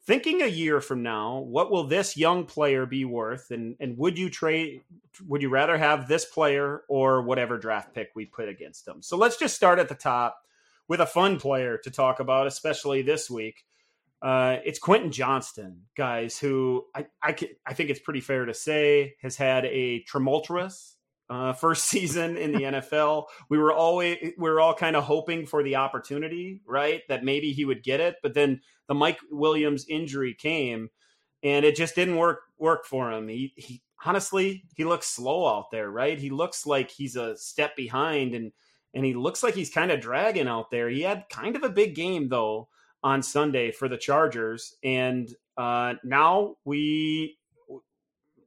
thinking 0.05 0.41
a 0.41 0.47
year 0.47 0.81
from 0.81 1.03
now, 1.03 1.39
what 1.39 1.71
will 1.71 1.83
this 1.83 2.17
young 2.17 2.45
player 2.45 2.85
be 2.85 3.05
worth 3.05 3.51
and 3.51 3.75
and 3.79 3.97
would 3.97 4.17
you 4.17 4.29
trade 4.29 4.81
would 5.27 5.41
you 5.41 5.49
rather 5.49 5.77
have 5.77 6.07
this 6.07 6.25
player 6.25 6.83
or 6.87 7.21
whatever 7.21 7.57
draft 7.57 7.93
pick 7.93 8.09
we 8.15 8.25
put 8.25 8.49
against 8.49 8.85
them? 8.85 9.01
So, 9.01 9.17
let's 9.17 9.37
just 9.37 9.55
start 9.55 9.79
at 9.79 9.89
the 9.89 9.95
top 9.95 10.37
with 10.87 10.99
a 10.99 11.05
fun 11.05 11.39
player 11.39 11.77
to 11.77 11.91
talk 11.91 12.19
about 12.19 12.47
especially 12.47 13.01
this 13.01 13.29
week. 13.29 13.65
Uh, 14.21 14.57
it's 14.63 14.77
Quentin 14.77 15.11
Johnston, 15.11 15.83
guys, 15.97 16.37
who 16.37 16.85
I, 16.93 17.07
I, 17.23 17.35
I 17.65 17.73
think 17.73 17.89
it's 17.89 17.99
pretty 17.99 18.21
fair 18.21 18.45
to 18.45 18.53
say 18.53 19.15
has 19.23 19.35
had 19.35 19.65
a 19.65 20.03
tumultuous 20.03 20.95
uh, 21.31 21.53
first 21.53 21.85
season 21.89 22.37
in 22.37 22.51
the 22.51 22.59
NFL. 22.59 23.25
We 23.49 23.57
were 23.57 23.73
always 23.73 24.17
we 24.37 24.49
were 24.49 24.59
all 24.59 24.75
kind 24.75 24.95
of 24.95 25.05
hoping 25.05 25.45
for 25.45 25.63
the 25.63 25.77
opportunity, 25.77 26.59
right? 26.67 27.01
That 27.07 27.23
maybe 27.23 27.53
he 27.53 27.65
would 27.65 27.83
get 27.83 28.01
it, 28.01 28.17
but 28.21 28.33
then 28.33 28.61
the 28.87 28.93
Mike 28.93 29.19
Williams 29.31 29.85
injury 29.87 30.35
came, 30.35 30.89
and 31.41 31.65
it 31.65 31.75
just 31.75 31.95
didn't 31.95 32.17
work 32.17 32.41
work 32.59 32.85
for 32.85 33.11
him. 33.11 33.29
He 33.29 33.53
he 33.55 33.81
honestly 34.05 34.65
he 34.75 34.83
looks 34.83 35.07
slow 35.07 35.47
out 35.47 35.71
there, 35.71 35.89
right? 35.89 36.19
He 36.19 36.29
looks 36.29 36.65
like 36.65 36.91
he's 36.91 37.15
a 37.15 37.37
step 37.37 37.75
behind, 37.77 38.35
and 38.35 38.51
and 38.93 39.05
he 39.05 39.13
looks 39.13 39.41
like 39.41 39.55
he's 39.55 39.71
kind 39.71 39.89
of 39.89 40.01
dragging 40.01 40.49
out 40.49 40.69
there. 40.69 40.89
He 40.89 41.01
had 41.01 41.29
kind 41.29 41.55
of 41.55 41.63
a 41.63 41.69
big 41.69 41.95
game 41.95 42.27
though 42.27 42.67
on 43.03 43.23
Sunday 43.23 43.71
for 43.71 43.87
the 43.87 43.97
Chargers, 43.97 44.75
and 44.83 45.33
uh, 45.55 45.93
now 46.03 46.55
we 46.65 47.37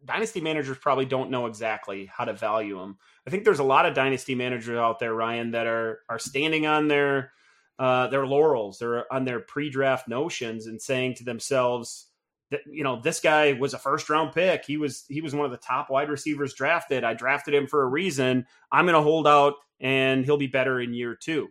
dynasty 0.04 0.40
managers 0.40 0.78
probably 0.78 1.06
don't 1.06 1.30
know 1.30 1.46
exactly 1.46 2.06
how 2.06 2.24
to 2.24 2.32
value 2.32 2.78
them. 2.78 2.98
I 3.26 3.30
think 3.30 3.44
there's 3.44 3.58
a 3.58 3.64
lot 3.64 3.86
of 3.86 3.94
dynasty 3.94 4.34
managers 4.34 4.76
out 4.76 4.98
there, 4.98 5.14
Ryan, 5.14 5.52
that 5.52 5.66
are 5.66 6.00
are 6.08 6.18
standing 6.18 6.66
on 6.66 6.88
their 6.88 7.32
uh, 7.78 8.06
their 8.08 8.26
laurels, 8.26 8.78
they're 8.78 9.12
on 9.12 9.24
their 9.24 9.40
pre-draft 9.40 10.08
notions, 10.08 10.66
and 10.66 10.80
saying 10.80 11.14
to 11.16 11.24
themselves 11.24 12.06
that 12.50 12.60
you 12.70 12.84
know 12.84 13.00
this 13.00 13.20
guy 13.20 13.52
was 13.54 13.74
a 13.74 13.78
first 13.78 14.08
round 14.08 14.32
pick. 14.32 14.64
He 14.64 14.76
was 14.76 15.04
he 15.08 15.20
was 15.20 15.34
one 15.34 15.44
of 15.44 15.50
the 15.50 15.56
top 15.58 15.90
wide 15.90 16.08
receivers 16.08 16.54
drafted. 16.54 17.04
I 17.04 17.14
drafted 17.14 17.54
him 17.54 17.66
for 17.66 17.82
a 17.82 17.88
reason. 17.88 18.46
I'm 18.70 18.84
going 18.84 18.94
to 18.94 19.02
hold 19.02 19.26
out, 19.26 19.54
and 19.80 20.24
he'll 20.24 20.36
be 20.36 20.46
better 20.46 20.80
in 20.80 20.94
year 20.94 21.16
two. 21.16 21.48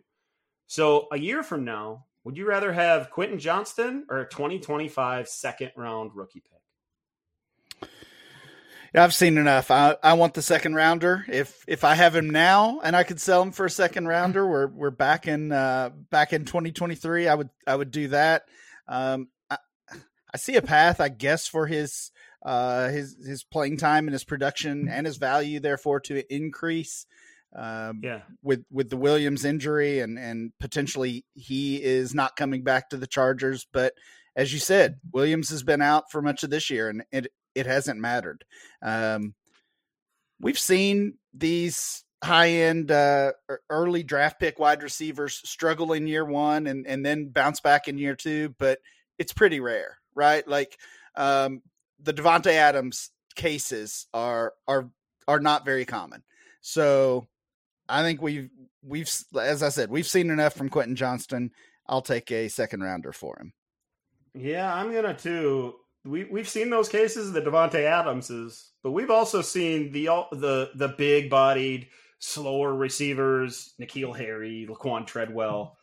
So 0.68 1.08
a 1.12 1.20
year 1.20 1.44
from 1.44 1.66
now, 1.66 2.06
would 2.24 2.38
you 2.38 2.48
rather 2.48 2.72
have 2.72 3.10
Quentin 3.10 3.40
Johnston 3.40 4.06
or 4.10 4.22
a 4.22 4.30
2025 4.30 5.28
second 5.28 5.72
round 5.76 6.12
rookie 6.16 6.42
pick? 6.42 7.90
I've 8.96 9.14
seen 9.14 9.38
enough. 9.38 9.72
I, 9.72 9.96
I 10.04 10.14
want 10.14 10.36
the 10.36 10.42
second 10.42 10.76
rounder. 10.76 11.26
If 11.28 11.66
if 11.68 11.84
I 11.84 11.96
have 11.96 12.16
him 12.16 12.30
now 12.30 12.80
and 12.84 12.96
I 12.96 13.04
could 13.04 13.20
sell 13.20 13.42
him 13.42 13.52
for 13.52 13.66
a 13.66 13.70
second 13.70 14.08
rounder, 14.08 14.48
we're 14.48 14.68
we're 14.68 14.92
back 14.92 15.28
in 15.28 15.52
uh, 15.52 15.90
back 16.12 16.32
in 16.32 16.46
2023. 16.46 17.28
I 17.28 17.36
would 17.36 17.50
I 17.66 17.76
would 17.76 17.92
do 17.92 18.10
that. 18.10 18.44
Um, 18.88 19.30
I, 19.50 19.58
I 20.34 20.38
see 20.38 20.56
a 20.56 20.62
path, 20.62 21.00
I 21.02 21.10
guess, 21.10 21.48
for 21.48 21.66
his 21.66 22.12
uh, 22.44 22.90
his 22.90 23.18
his 23.26 23.44
playing 23.44 23.78
time 23.78 24.08
and 24.08 24.14
his 24.14 24.24
production 24.24 24.88
and 24.90 25.08
his 25.08 25.18
value, 25.18 25.60
therefore, 25.60 26.00
to 26.02 26.34
increase. 26.34 27.08
Um, 27.56 28.02
yeah. 28.04 28.22
With 28.44 28.64
with 28.72 28.90
the 28.90 28.98
Williams 28.98 29.44
injury 29.44 30.02
and 30.02 30.20
and 30.20 30.52
potentially 30.60 31.26
he 31.34 31.82
is 31.82 32.14
not 32.14 32.36
coming 32.36 32.64
back 32.64 32.90
to 32.90 32.98
the 32.98 33.08
Chargers, 33.08 33.66
but 33.72 33.94
as 34.36 34.52
you 34.52 34.60
said, 34.60 35.00
Williams 35.12 35.50
has 35.50 35.64
been 35.64 35.82
out 35.82 36.12
for 36.12 36.22
much 36.22 36.44
of 36.44 36.50
this 36.50 36.70
year, 36.70 36.90
and 36.90 37.04
it 37.12 37.28
it 37.56 37.66
hasn't 37.66 38.00
mattered. 38.00 38.44
Um, 38.82 39.34
we've 40.40 40.60
seen 40.60 41.16
these 41.34 42.04
high 42.24 42.50
end 42.50 42.90
uh, 42.90 43.34
early 43.70 44.04
draft 44.04 44.40
pick 44.40 44.58
wide 44.60 44.82
receivers 44.82 45.42
struggle 45.44 45.94
in 45.94 46.08
year 46.08 46.26
one 46.26 46.68
and, 46.68 46.88
and 46.88 47.06
then 47.06 47.30
bounce 47.30 47.60
back 47.60 47.88
in 47.88 47.98
year 47.98 48.16
two, 48.16 48.56
but 48.60 48.80
it's 49.18 49.34
pretty 49.34 49.60
rare, 49.60 49.98
right? 50.16 50.48
Like 50.48 50.78
um, 51.16 51.62
the 52.02 52.14
Davante 52.14 52.52
Adams 52.52 53.12
cases 53.36 54.08
are 54.14 54.54
are 54.68 54.90
are 55.28 55.40
not 55.40 55.66
very 55.66 55.86
common. 55.86 56.24
So 56.62 57.28
I 57.90 58.02
think 58.04 58.22
we've 58.22 58.50
we've 58.84 59.10
as 59.40 59.64
I 59.64 59.70
said 59.70 59.90
we've 59.90 60.08
seen 60.08 60.30
enough 60.30 60.54
from 60.54 60.70
Quentin 60.70 60.96
Johnston. 60.96 61.52
I'll 61.88 62.02
take 62.02 62.32
a 62.32 62.48
second 62.48 62.82
rounder 62.82 63.12
for 63.12 63.38
him. 63.40 63.54
Yeah, 64.34 64.74
I'm 64.74 64.94
gonna 64.94 65.14
too 65.14 65.76
we 66.06 66.26
we've 66.26 66.50
seen 66.50 66.70
those 66.70 66.90
cases, 66.90 67.32
the 67.32 67.42
Davante 67.42 67.84
Adamses, 67.84 68.72
but 68.84 68.92
we've 68.92 69.12
also 69.12 69.42
seen 69.42 69.92
the 69.92 70.06
the 70.32 70.72
the 70.76 70.90
big 70.90 71.30
bodied, 71.30 71.88
slower 72.20 72.74
receivers, 72.74 73.74
N'Keal 73.80 74.18
Harry, 74.18 74.68
Laquon 74.70 75.08
Treadwell. 75.08 75.78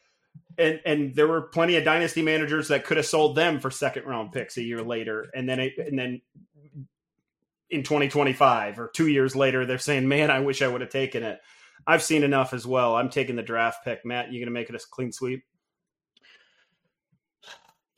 And 0.59 0.81
and 0.85 1.14
there 1.14 1.29
were 1.29 1.43
plenty 1.43 1.77
of 1.77 1.85
dynasty 1.85 2.23
managers 2.23 2.68
that 2.68 2.85
could 2.85 2.99
have 2.99 3.07
sold 3.07 3.35
them 3.37 3.61
for 3.61 3.71
second 3.71 4.05
round 4.05 4.33
picks 4.33 4.57
a 4.59 4.62
year 4.62 4.83
later, 4.83 5.31
and 5.35 5.49
then 5.49 5.61
it, 5.61 5.73
and 5.79 5.99
then 5.99 6.21
in 7.71 7.83
2025 7.83 8.79
or 8.79 8.89
two 8.89 9.07
years 9.07 9.35
later, 9.35 9.64
they're 9.64 9.79
saying, 9.79 10.07
"Man, 10.07 10.31
I 10.31 10.41
wish 10.41 10.61
I 10.61 10.68
would 10.68 10.83
have 10.83 10.91
taken 10.91 11.23
it." 11.23 11.41
I've 11.87 12.03
seen 12.03 12.25
enough 12.25 12.53
as 12.53 12.66
well. 12.66 12.95
I'm 12.95 13.09
taking 13.09 13.37
the 13.37 13.43
draft 13.43 13.85
pick. 13.85 14.05
Matt, 14.05 14.31
you 14.31 14.39
going 14.39 14.47
to 14.47 14.53
make 14.53 14.68
it 14.68 14.75
a 14.75 14.87
clean 14.91 15.12
sweep? 15.12 15.45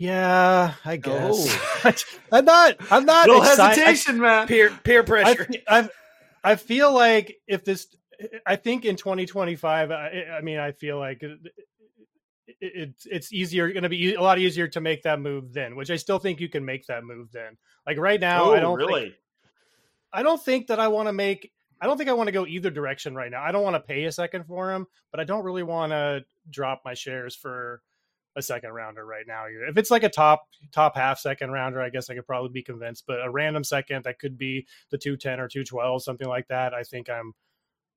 Yeah, 0.02 0.74
I 0.84 0.96
guess. 0.96 1.46
Oh. 1.84 1.92
I'm 2.32 2.44
not. 2.44 2.74
I'm 2.90 3.04
not. 3.04 3.28
No 3.28 3.40
hesitation, 3.40 4.18
man. 4.18 4.48
Peer 4.48 4.70
peer 4.82 5.04
pressure. 5.04 5.46
I, 5.68 5.78
I, 5.78 5.88
I 6.42 6.56
feel 6.56 6.92
like 6.92 7.36
if 7.46 7.64
this, 7.64 7.86
I 8.44 8.56
think 8.56 8.84
in 8.84 8.96
2025. 8.96 9.92
I, 9.92 10.24
I 10.36 10.40
mean, 10.40 10.58
I 10.58 10.72
feel 10.72 10.98
like 10.98 11.22
it, 11.22 11.38
it's 12.60 13.06
it's 13.06 13.32
easier 13.32 13.72
going 13.72 13.84
to 13.84 13.88
be 13.88 14.14
a 14.14 14.20
lot 14.20 14.40
easier 14.40 14.66
to 14.66 14.80
make 14.80 15.04
that 15.04 15.20
move 15.20 15.52
then. 15.52 15.76
Which 15.76 15.92
I 15.92 15.96
still 15.96 16.18
think 16.18 16.40
you 16.40 16.48
can 16.48 16.64
make 16.64 16.84
that 16.88 17.04
move 17.04 17.30
then. 17.30 17.56
Like 17.86 17.96
right 17.96 18.18
now, 18.18 18.46
oh, 18.46 18.54
I 18.54 18.58
don't 18.58 18.78
really. 18.78 19.02
Think, 19.02 19.14
I 20.12 20.24
don't 20.24 20.42
think 20.42 20.66
that 20.66 20.80
I 20.80 20.88
want 20.88 21.10
to 21.10 21.12
make. 21.12 21.52
I 21.80 21.86
don't 21.86 21.96
think 21.96 22.10
I 22.10 22.14
want 22.14 22.26
to 22.26 22.32
go 22.32 22.44
either 22.44 22.70
direction 22.70 23.14
right 23.14 23.30
now. 23.30 23.40
I 23.40 23.52
don't 23.52 23.62
want 23.62 23.76
to 23.76 23.80
pay 23.80 24.02
a 24.06 24.10
second 24.10 24.46
for 24.46 24.72
him, 24.72 24.88
but 25.12 25.20
I 25.20 25.24
don't 25.24 25.44
really 25.44 25.62
want 25.62 25.92
to 25.92 26.24
drop 26.50 26.82
my 26.84 26.94
shares 26.94 27.36
for 27.36 27.82
a 28.36 28.42
second 28.42 28.70
rounder 28.72 29.04
right 29.04 29.26
now. 29.26 29.44
If 29.68 29.76
it's 29.76 29.90
like 29.90 30.04
a 30.04 30.08
top 30.08 30.44
top 30.72 30.96
half 30.96 31.18
second 31.18 31.50
rounder, 31.50 31.80
I 31.80 31.90
guess 31.90 32.10
I 32.10 32.14
could 32.14 32.26
probably 32.26 32.50
be 32.50 32.62
convinced. 32.62 33.04
But 33.06 33.24
a 33.24 33.30
random 33.30 33.64
second 33.64 34.04
that 34.04 34.18
could 34.18 34.38
be 34.38 34.66
the 34.90 34.98
two 34.98 35.16
ten 35.16 35.40
or 35.40 35.48
two 35.48 35.64
twelve, 35.64 36.02
something 36.02 36.28
like 36.28 36.48
that. 36.48 36.74
I 36.74 36.82
think 36.82 37.10
I'm 37.10 37.32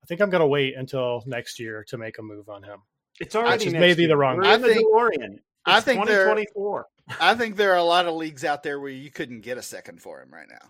I 0.03 0.05
think 0.07 0.21
I'm 0.21 0.29
gonna 0.29 0.47
wait 0.47 0.75
until 0.75 1.23
next 1.25 1.59
year 1.59 1.83
to 1.89 1.97
make 1.97 2.17
a 2.19 2.21
move 2.21 2.49
on 2.49 2.63
him. 2.63 2.79
It's 3.19 3.35
already 3.35 3.69
maybe 3.69 4.03
year. 4.03 4.09
the 4.09 4.17
wrong. 4.17 4.37
We're 4.37 4.45
I 4.45 4.57
think, 4.57 4.85
DeLorean. 4.85 5.39
I 5.65 5.79
think 5.81 6.01
2024. 6.01 6.87
I 7.19 7.35
think 7.35 7.55
there 7.55 7.71
are 7.71 7.77
a 7.77 7.83
lot 7.83 8.07
of 8.07 8.15
leagues 8.15 8.43
out 8.43 8.63
there 8.63 8.79
where 8.79 8.91
you 8.91 9.09
couldn't 9.09 9.41
get 9.41 9.57
a 9.57 9.61
second 9.61 10.01
for 10.01 10.21
him 10.21 10.33
right 10.33 10.47
now. 10.49 10.69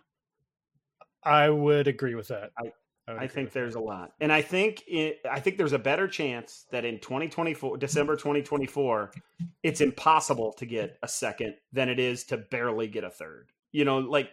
I 1.24 1.50
would 1.50 1.88
agree 1.88 2.16
with 2.16 2.28
that. 2.28 2.52
I, 2.58 2.72
I, 3.08 3.28
think 3.28 3.52
there's 3.52 3.74
that. 3.74 3.80
a 3.80 3.84
lot, 3.84 4.14
and 4.20 4.32
I 4.32 4.42
think 4.42 4.84
it, 4.88 5.20
I 5.30 5.40
think 5.40 5.58
there's 5.58 5.74
a 5.74 5.80
better 5.80 6.08
chance 6.08 6.66
that 6.72 6.86
in 6.86 7.00
2024, 7.00 7.78
December 7.78 8.16
2024, 8.16 9.12
it's 9.64 9.82
impossible 9.82 10.54
to 10.54 10.66
get 10.66 10.98
a 11.04 11.08
second 11.08 11.56
than 11.72 11.90
it 11.90 12.00
is 12.00 12.24
to 12.26 12.38
barely 12.38 12.88
get 12.88 13.04
a 13.04 13.10
third. 13.10 13.52
You 13.72 13.86
know, 13.86 14.00
like 14.00 14.32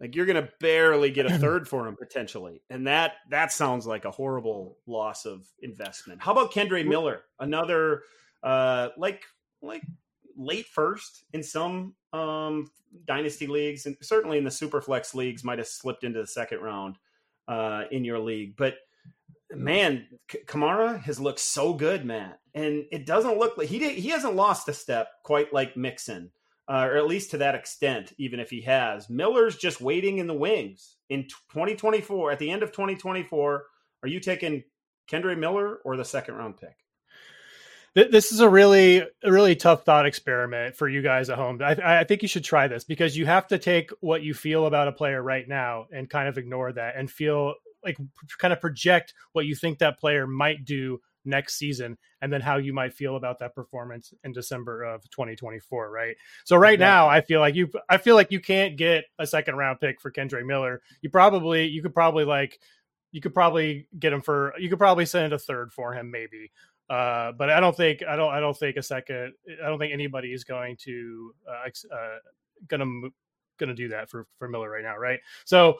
like 0.00 0.14
you're 0.14 0.26
going 0.26 0.42
to 0.42 0.48
barely 0.60 1.10
get 1.10 1.26
a 1.26 1.38
third 1.40 1.66
for 1.66 1.88
him 1.88 1.96
potentially, 1.96 2.62
and 2.70 2.86
that 2.86 3.14
that 3.30 3.52
sounds 3.52 3.86
like 3.86 4.04
a 4.04 4.10
horrible 4.10 4.78
loss 4.86 5.26
of 5.26 5.46
investment. 5.62 6.22
How 6.22 6.32
about 6.32 6.52
Kendre 6.52 6.86
Miller, 6.86 7.22
another 7.40 8.02
uh, 8.42 8.90
like 8.96 9.24
like 9.60 9.82
late 10.36 10.66
first 10.66 11.24
in 11.32 11.42
some 11.42 11.94
um, 12.12 12.70
dynasty 13.06 13.48
leagues, 13.48 13.86
and 13.86 13.96
certainly 14.02 14.38
in 14.38 14.44
the 14.44 14.50
superflex 14.50 15.14
leagues, 15.14 15.42
might 15.42 15.58
have 15.58 15.66
slipped 15.66 16.04
into 16.04 16.20
the 16.20 16.26
second 16.26 16.60
round 16.60 16.96
uh, 17.48 17.84
in 17.90 18.04
your 18.04 18.18
league. 18.18 18.56
But 18.56 18.76
man, 19.50 20.06
K- 20.28 20.42
Kamara 20.46 21.00
has 21.02 21.18
looked 21.18 21.40
so 21.40 21.72
good, 21.72 22.04
Matt, 22.04 22.38
and 22.54 22.84
it 22.92 23.06
doesn't 23.06 23.38
look 23.38 23.56
like 23.56 23.68
he 23.68 23.78
did, 23.78 23.96
he 23.98 24.10
hasn't 24.10 24.36
lost 24.36 24.68
a 24.68 24.74
step 24.74 25.08
quite 25.24 25.52
like 25.52 25.76
Mixon, 25.76 26.30
uh, 26.68 26.86
or 26.90 26.96
at 26.96 27.06
least 27.06 27.30
to 27.32 27.38
that 27.38 27.54
extent. 27.54 28.12
Even 28.18 28.38
if 28.38 28.50
he 28.50 28.60
has, 28.62 29.08
Miller's 29.08 29.56
just 29.56 29.80
waiting 29.80 30.18
in 30.18 30.26
the 30.26 30.34
wings 30.34 30.96
in 31.08 31.24
2024. 31.24 32.32
At 32.32 32.38
the 32.38 32.50
end 32.50 32.62
of 32.62 32.72
2024, 32.72 33.64
are 34.02 34.08
you 34.08 34.20
taking 34.20 34.62
Kendre 35.10 35.36
Miller 35.38 35.78
or 35.84 35.96
the 35.96 36.04
second 36.04 36.34
round 36.34 36.58
pick? 36.58 36.76
This 38.10 38.30
is 38.30 38.40
a 38.40 38.48
really, 38.48 38.98
a 38.98 39.32
really 39.32 39.56
tough 39.56 39.84
thought 39.84 40.06
experiment 40.06 40.76
for 40.76 40.88
you 40.88 41.02
guys 41.02 41.30
at 41.30 41.38
home. 41.38 41.60
I, 41.62 42.00
I 42.00 42.04
think 42.04 42.22
you 42.22 42.28
should 42.28 42.44
try 42.44 42.68
this 42.68 42.84
because 42.84 43.16
you 43.16 43.26
have 43.26 43.48
to 43.48 43.58
take 43.58 43.90
what 44.00 44.22
you 44.22 44.34
feel 44.34 44.66
about 44.66 44.88
a 44.88 44.92
player 44.92 45.22
right 45.22 45.48
now 45.48 45.86
and 45.92 46.08
kind 46.08 46.28
of 46.28 46.38
ignore 46.38 46.72
that 46.72 46.96
and 46.96 47.10
feel 47.10 47.54
like 47.84 47.98
kind 48.38 48.52
of 48.52 48.60
project 48.60 49.14
what 49.32 49.46
you 49.46 49.54
think 49.54 49.78
that 49.78 49.98
player 49.98 50.26
might 50.26 50.64
do 50.64 51.00
next 51.24 51.56
season 51.56 51.98
and 52.22 52.32
then 52.32 52.40
how 52.40 52.56
you 52.56 52.72
might 52.72 52.94
feel 52.94 53.16
about 53.16 53.38
that 53.40 53.54
performance 53.54 54.14
in 54.22 54.32
December 54.32 54.84
of 54.84 55.02
2024 55.10 55.90
right? 55.90 56.16
So 56.44 56.56
right 56.56 56.78
now 56.78 57.08
I 57.08 57.20
feel 57.20 57.40
like 57.40 57.54
you 57.54 57.68
I 57.88 57.98
feel 57.98 58.14
like 58.14 58.30
you 58.30 58.40
can't 58.40 58.76
get 58.76 59.04
a 59.18 59.26
second 59.26 59.56
round 59.56 59.80
pick 59.80 60.00
for 60.00 60.12
Kendre 60.12 60.44
Miller. 60.46 60.82
You 61.00 61.10
probably 61.10 61.66
you 61.66 61.82
could 61.82 61.94
probably 61.94 62.24
like 62.24 62.60
you 63.12 63.20
could 63.20 63.34
probably 63.34 63.88
get 63.98 64.12
him 64.12 64.20
for 64.20 64.54
you 64.58 64.68
could 64.68 64.78
probably 64.78 65.06
send 65.06 65.32
a 65.32 65.38
third 65.38 65.72
for 65.72 65.94
him 65.94 66.10
maybe 66.10 66.50
uh, 66.90 67.32
but 67.32 67.50
I 67.50 67.60
don't 67.60 67.76
think 67.76 68.02
I 68.08 68.16
don't 68.16 68.32
I 68.32 68.40
don't 68.40 68.56
think 68.56 68.76
a 68.76 68.82
second 68.82 69.34
I 69.62 69.68
don't 69.68 69.78
think 69.78 69.92
anybody 69.92 70.32
is 70.32 70.44
going 70.44 70.76
to 70.84 71.34
uh, 71.48 71.94
uh 71.94 72.18
gonna 72.66 73.08
gonna 73.58 73.74
do 73.74 73.88
that 73.88 74.10
for 74.10 74.26
for 74.38 74.48
Miller 74.48 74.70
right 74.70 74.84
now 74.84 74.96
right 74.96 75.20
so 75.44 75.78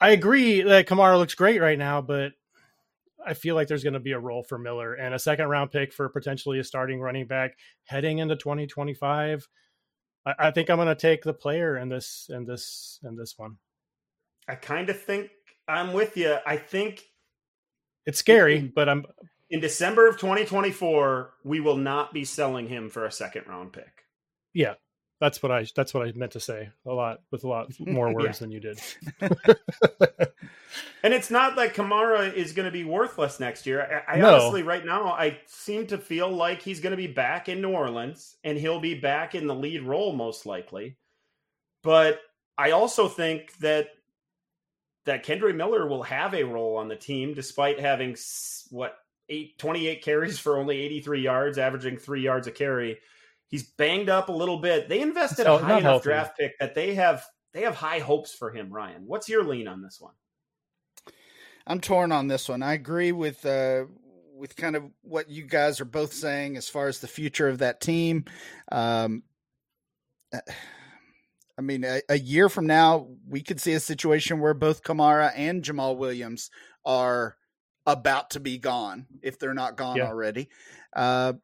I 0.00 0.10
agree 0.10 0.62
that 0.62 0.86
Kamara 0.86 1.18
looks 1.18 1.34
great 1.34 1.60
right 1.60 1.78
now 1.78 2.00
but 2.00 2.32
I 3.24 3.34
feel 3.34 3.54
like 3.54 3.68
there's 3.68 3.84
going 3.84 3.94
to 3.94 4.00
be 4.00 4.12
a 4.12 4.18
role 4.18 4.42
for 4.42 4.58
Miller 4.58 4.94
and 4.94 5.14
a 5.14 5.18
second 5.18 5.48
round 5.48 5.70
pick 5.70 5.92
for 5.92 6.08
potentially 6.08 6.58
a 6.58 6.64
starting 6.64 7.00
running 7.00 7.26
back 7.26 7.56
heading 7.84 8.18
into 8.18 8.36
2025. 8.36 9.48
I, 10.26 10.34
I 10.38 10.50
think 10.50 10.70
I'm 10.70 10.76
going 10.76 10.88
to 10.88 10.94
take 10.94 11.22
the 11.22 11.32
player 11.32 11.78
in 11.78 11.88
this 11.88 12.28
in 12.30 12.44
this 12.44 13.00
in 13.04 13.16
this 13.16 13.34
one. 13.36 13.56
I 14.48 14.56
kind 14.56 14.90
of 14.90 15.00
think 15.00 15.30
I'm 15.68 15.92
with 15.92 16.16
you. 16.16 16.36
I 16.44 16.56
think 16.56 17.04
it's 18.06 18.18
scary, 18.18 18.60
but 18.74 18.88
I'm 18.88 19.04
in 19.52 19.60
December 19.60 20.08
of 20.08 20.16
2024. 20.16 21.34
We 21.44 21.60
will 21.60 21.76
not 21.76 22.12
be 22.12 22.24
selling 22.24 22.66
him 22.66 22.88
for 22.88 23.04
a 23.04 23.12
second 23.12 23.46
round 23.46 23.72
pick. 23.72 24.06
Yeah, 24.52 24.74
that's 25.20 25.42
what 25.42 25.52
I 25.52 25.66
that's 25.76 25.94
what 25.94 26.08
I 26.08 26.12
meant 26.12 26.32
to 26.32 26.40
say 26.40 26.70
a 26.84 26.92
lot 26.92 27.20
with 27.30 27.44
a 27.44 27.48
lot 27.48 27.68
more 27.78 28.12
words 28.12 28.40
yeah. 28.40 28.46
than 28.46 28.50
you 28.50 28.60
did. 28.60 28.80
and 31.04 31.14
it's 31.14 31.30
not 31.30 31.56
like 31.56 31.76
Kamara 31.76 32.32
is 32.34 32.52
going 32.52 32.66
to 32.66 32.72
be 32.72 32.84
worthless 32.84 33.38
next 33.38 33.66
year. 33.66 34.02
I, 34.08 34.14
I 34.14 34.18
no. 34.18 34.34
honestly, 34.34 34.62
right 34.64 34.84
now, 34.84 35.12
I 35.12 35.38
seem 35.46 35.86
to 35.88 35.98
feel 35.98 36.30
like 36.30 36.62
he's 36.62 36.80
going 36.80 36.92
to 36.92 36.96
be 36.96 37.06
back 37.06 37.48
in 37.48 37.60
New 37.60 37.70
Orleans 37.70 38.36
and 38.42 38.58
he'll 38.58 38.80
be 38.80 38.94
back 38.94 39.34
in 39.34 39.46
the 39.46 39.54
lead 39.54 39.82
role 39.82 40.12
most 40.12 40.46
likely. 40.46 40.96
But 41.82 42.20
I 42.56 42.70
also 42.70 43.06
think 43.08 43.56
that 43.58 43.88
that 45.04 45.24
Kendre 45.26 45.54
Miller 45.54 45.86
will 45.86 46.04
have 46.04 46.32
a 46.32 46.44
role 46.44 46.76
on 46.76 46.88
the 46.88 46.96
team 46.96 47.34
despite 47.34 47.80
having 47.80 48.16
what 48.70 48.96
eight, 49.32 49.58
28 49.58 50.02
carries 50.02 50.38
for 50.38 50.58
only 50.58 50.80
83 50.80 51.22
yards, 51.22 51.58
averaging 51.58 51.96
three 51.96 52.22
yards 52.22 52.46
a 52.46 52.52
carry 52.52 52.98
He's 53.52 53.64
banged 53.64 54.08
up 54.08 54.30
a 54.30 54.32
little 54.32 54.56
bit. 54.60 54.88
They 54.88 55.02
invested 55.02 55.44
so, 55.44 55.56
a 55.56 55.58
high 55.58 55.72
enough 55.72 55.82
healthy. 55.82 56.04
draft 56.04 56.38
pick 56.38 56.58
that 56.58 56.74
they 56.74 56.94
have 56.94 57.22
they 57.52 57.60
have 57.62 57.74
high 57.74 57.98
hopes 57.98 58.32
for 58.32 58.50
him. 58.50 58.72
Ryan, 58.72 59.02
what's 59.04 59.28
your 59.28 59.44
lean 59.44 59.68
on 59.68 59.82
this 59.82 60.00
one? 60.00 60.14
I'm 61.66 61.78
torn 61.78 62.12
on 62.12 62.28
this 62.28 62.48
one. 62.48 62.62
I 62.62 62.72
agree 62.72 63.12
with 63.12 63.44
uh, 63.44 63.84
with 64.34 64.56
kind 64.56 64.74
of 64.74 64.84
what 65.02 65.28
you 65.28 65.44
guys 65.44 65.82
are 65.82 65.84
both 65.84 66.14
saying 66.14 66.56
as 66.56 66.70
far 66.70 66.88
as 66.88 67.00
the 67.00 67.06
future 67.06 67.46
of 67.46 67.58
that 67.58 67.82
team. 67.82 68.24
Um, 68.72 69.22
I 70.32 71.60
mean, 71.60 71.84
a, 71.84 72.00
a, 72.08 72.18
year 72.18 72.48
from 72.48 72.66
now, 72.66 73.08
we 73.28 73.42
could 73.42 73.60
see 73.60 73.74
a 73.74 73.80
situation 73.80 74.40
where 74.40 74.54
both 74.54 74.82
Kamara 74.82 75.30
and 75.36 75.62
Jamaal 75.62 75.98
Williams 75.98 76.50
are 76.86 77.36
about 77.86 78.30
to 78.30 78.40
be 78.40 78.58
gone 78.58 79.06
if 79.22 79.38
they're 79.38 79.54
not 79.54 79.76
gone 79.76 79.96
yeah. 79.96 80.06
already. 80.06 80.48
Uh, 80.94 81.34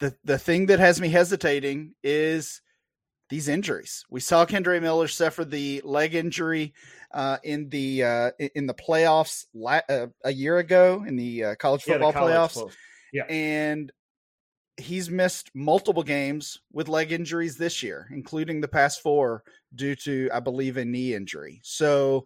the 0.00 0.14
the 0.24 0.38
thing 0.38 0.66
that 0.66 0.78
has 0.78 1.00
me 1.00 1.08
hesitating 1.08 1.94
is 2.02 2.62
these 3.28 3.48
injuries. 3.48 4.04
We 4.10 4.20
saw 4.20 4.44
Kendre 4.44 4.80
Miller 4.80 5.08
suffer 5.08 5.44
the 5.44 5.80
leg 5.84 6.14
injury 6.14 6.74
uh, 7.12 7.38
in 7.44 7.68
the 7.68 8.04
uh, 8.04 8.30
in 8.54 8.66
the 8.66 8.74
playoffs 8.74 9.46
la- 9.54 9.80
uh, 9.88 10.08
a 10.24 10.32
year 10.32 10.58
ago 10.58 11.04
in 11.06 11.16
the 11.16 11.44
uh, 11.44 11.54
college 11.54 11.82
football 11.84 12.12
yeah, 12.12 12.18
college 12.18 12.34
playoffs. 12.34 12.72
Yeah, 13.12 13.24
and 13.24 13.92
he's 14.76 15.10
missed 15.10 15.50
multiple 15.54 16.02
games 16.02 16.58
with 16.72 16.88
leg 16.88 17.12
injuries 17.12 17.56
this 17.56 17.82
year, 17.82 18.08
including 18.10 18.60
the 18.60 18.68
past 18.68 19.02
four 19.02 19.44
due 19.74 19.94
to, 19.94 20.30
I 20.32 20.40
believe, 20.40 20.76
a 20.76 20.84
knee 20.84 21.14
injury. 21.14 21.60
So 21.62 22.24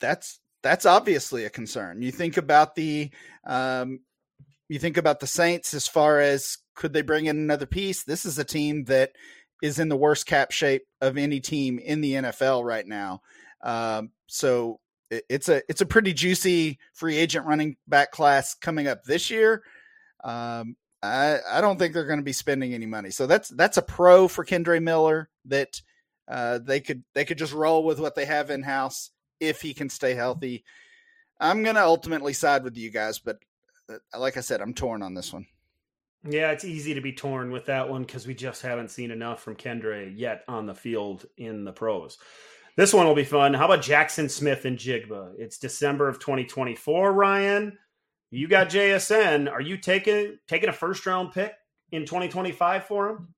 that's 0.00 0.40
that's 0.62 0.86
obviously 0.86 1.44
a 1.44 1.50
concern. 1.50 2.02
You 2.02 2.10
think 2.10 2.36
about 2.36 2.74
the 2.74 3.10
um, 3.46 4.00
you 4.68 4.78
think 4.78 4.96
about 4.96 5.20
the 5.20 5.26
Saints 5.26 5.74
as 5.74 5.86
far 5.86 6.20
as 6.20 6.58
could 6.74 6.92
they 6.92 7.02
bring 7.02 7.26
in 7.26 7.36
another 7.36 7.66
piece? 7.66 8.04
This 8.04 8.24
is 8.24 8.38
a 8.38 8.44
team 8.44 8.84
that 8.84 9.12
is 9.62 9.78
in 9.78 9.88
the 9.88 9.96
worst 9.96 10.26
cap 10.26 10.52
shape 10.52 10.84
of 11.00 11.16
any 11.16 11.40
team 11.40 11.78
in 11.78 12.00
the 12.00 12.14
NFL 12.14 12.64
right 12.64 12.86
now. 12.86 13.22
Um, 13.62 14.10
so 14.26 14.78
it, 15.10 15.24
it's 15.28 15.48
a 15.48 15.62
it's 15.68 15.80
a 15.80 15.86
pretty 15.86 16.12
juicy 16.12 16.78
free 16.92 17.16
agent 17.16 17.46
running 17.46 17.76
back 17.86 18.12
class 18.12 18.54
coming 18.54 18.86
up 18.86 19.04
this 19.04 19.30
year. 19.30 19.62
Um, 20.22 20.76
I 21.02 21.38
I 21.48 21.60
don't 21.60 21.78
think 21.78 21.94
they're 21.94 22.04
going 22.04 22.18
to 22.20 22.24
be 22.24 22.32
spending 22.32 22.74
any 22.74 22.86
money. 22.86 23.10
So 23.10 23.26
that's 23.26 23.48
that's 23.48 23.76
a 23.76 23.82
pro 23.82 24.28
for 24.28 24.44
Kendre 24.44 24.82
Miller 24.82 25.30
that 25.46 25.80
uh, 26.28 26.58
they 26.58 26.80
could 26.80 27.04
they 27.14 27.24
could 27.24 27.38
just 27.38 27.52
roll 27.52 27.84
with 27.84 28.00
what 28.00 28.14
they 28.14 28.24
have 28.26 28.50
in 28.50 28.62
house 28.62 29.10
if 29.40 29.60
he 29.60 29.74
can 29.74 29.88
stay 29.88 30.14
healthy. 30.14 30.64
I'm 31.40 31.62
going 31.62 31.76
to 31.76 31.84
ultimately 31.84 32.32
side 32.32 32.64
with 32.64 32.76
you 32.76 32.90
guys, 32.90 33.18
but 33.18 33.38
uh, 33.90 34.18
like 34.18 34.36
I 34.36 34.40
said, 34.40 34.60
I'm 34.60 34.74
torn 34.74 35.02
on 35.02 35.14
this 35.14 35.32
one. 35.32 35.46
Yeah, 36.28 36.50
it's 36.50 36.64
easy 36.64 36.94
to 36.94 37.00
be 37.00 37.12
torn 37.12 37.52
with 37.52 37.66
that 37.66 37.88
one 37.88 38.02
because 38.02 38.26
we 38.26 38.34
just 38.34 38.62
haven't 38.62 38.90
seen 38.90 39.10
enough 39.10 39.40
from 39.40 39.54
Kendre 39.54 40.12
yet 40.16 40.42
on 40.48 40.66
the 40.66 40.74
field 40.74 41.26
in 41.36 41.64
the 41.64 41.72
pros. 41.72 42.18
This 42.76 42.92
one 42.92 43.06
will 43.06 43.14
be 43.14 43.24
fun. 43.24 43.54
How 43.54 43.66
about 43.66 43.84
Jaxon 43.84 44.30
Smith-Njigba? 44.30 45.34
It's 45.38 45.58
December 45.58 46.08
of 46.08 46.18
2024, 46.18 47.12
Ryan. 47.12 47.78
You 48.30 48.46
got 48.46 48.68
JSN. 48.68 49.50
Are 49.50 49.60
you 49.60 49.78
taking 49.78 50.38
taking 50.46 50.68
a 50.68 50.72
first 50.72 51.06
round 51.06 51.32
pick 51.32 51.52
in 51.92 52.04
2025 52.04 52.84
for 52.84 53.08
him? 53.08 53.34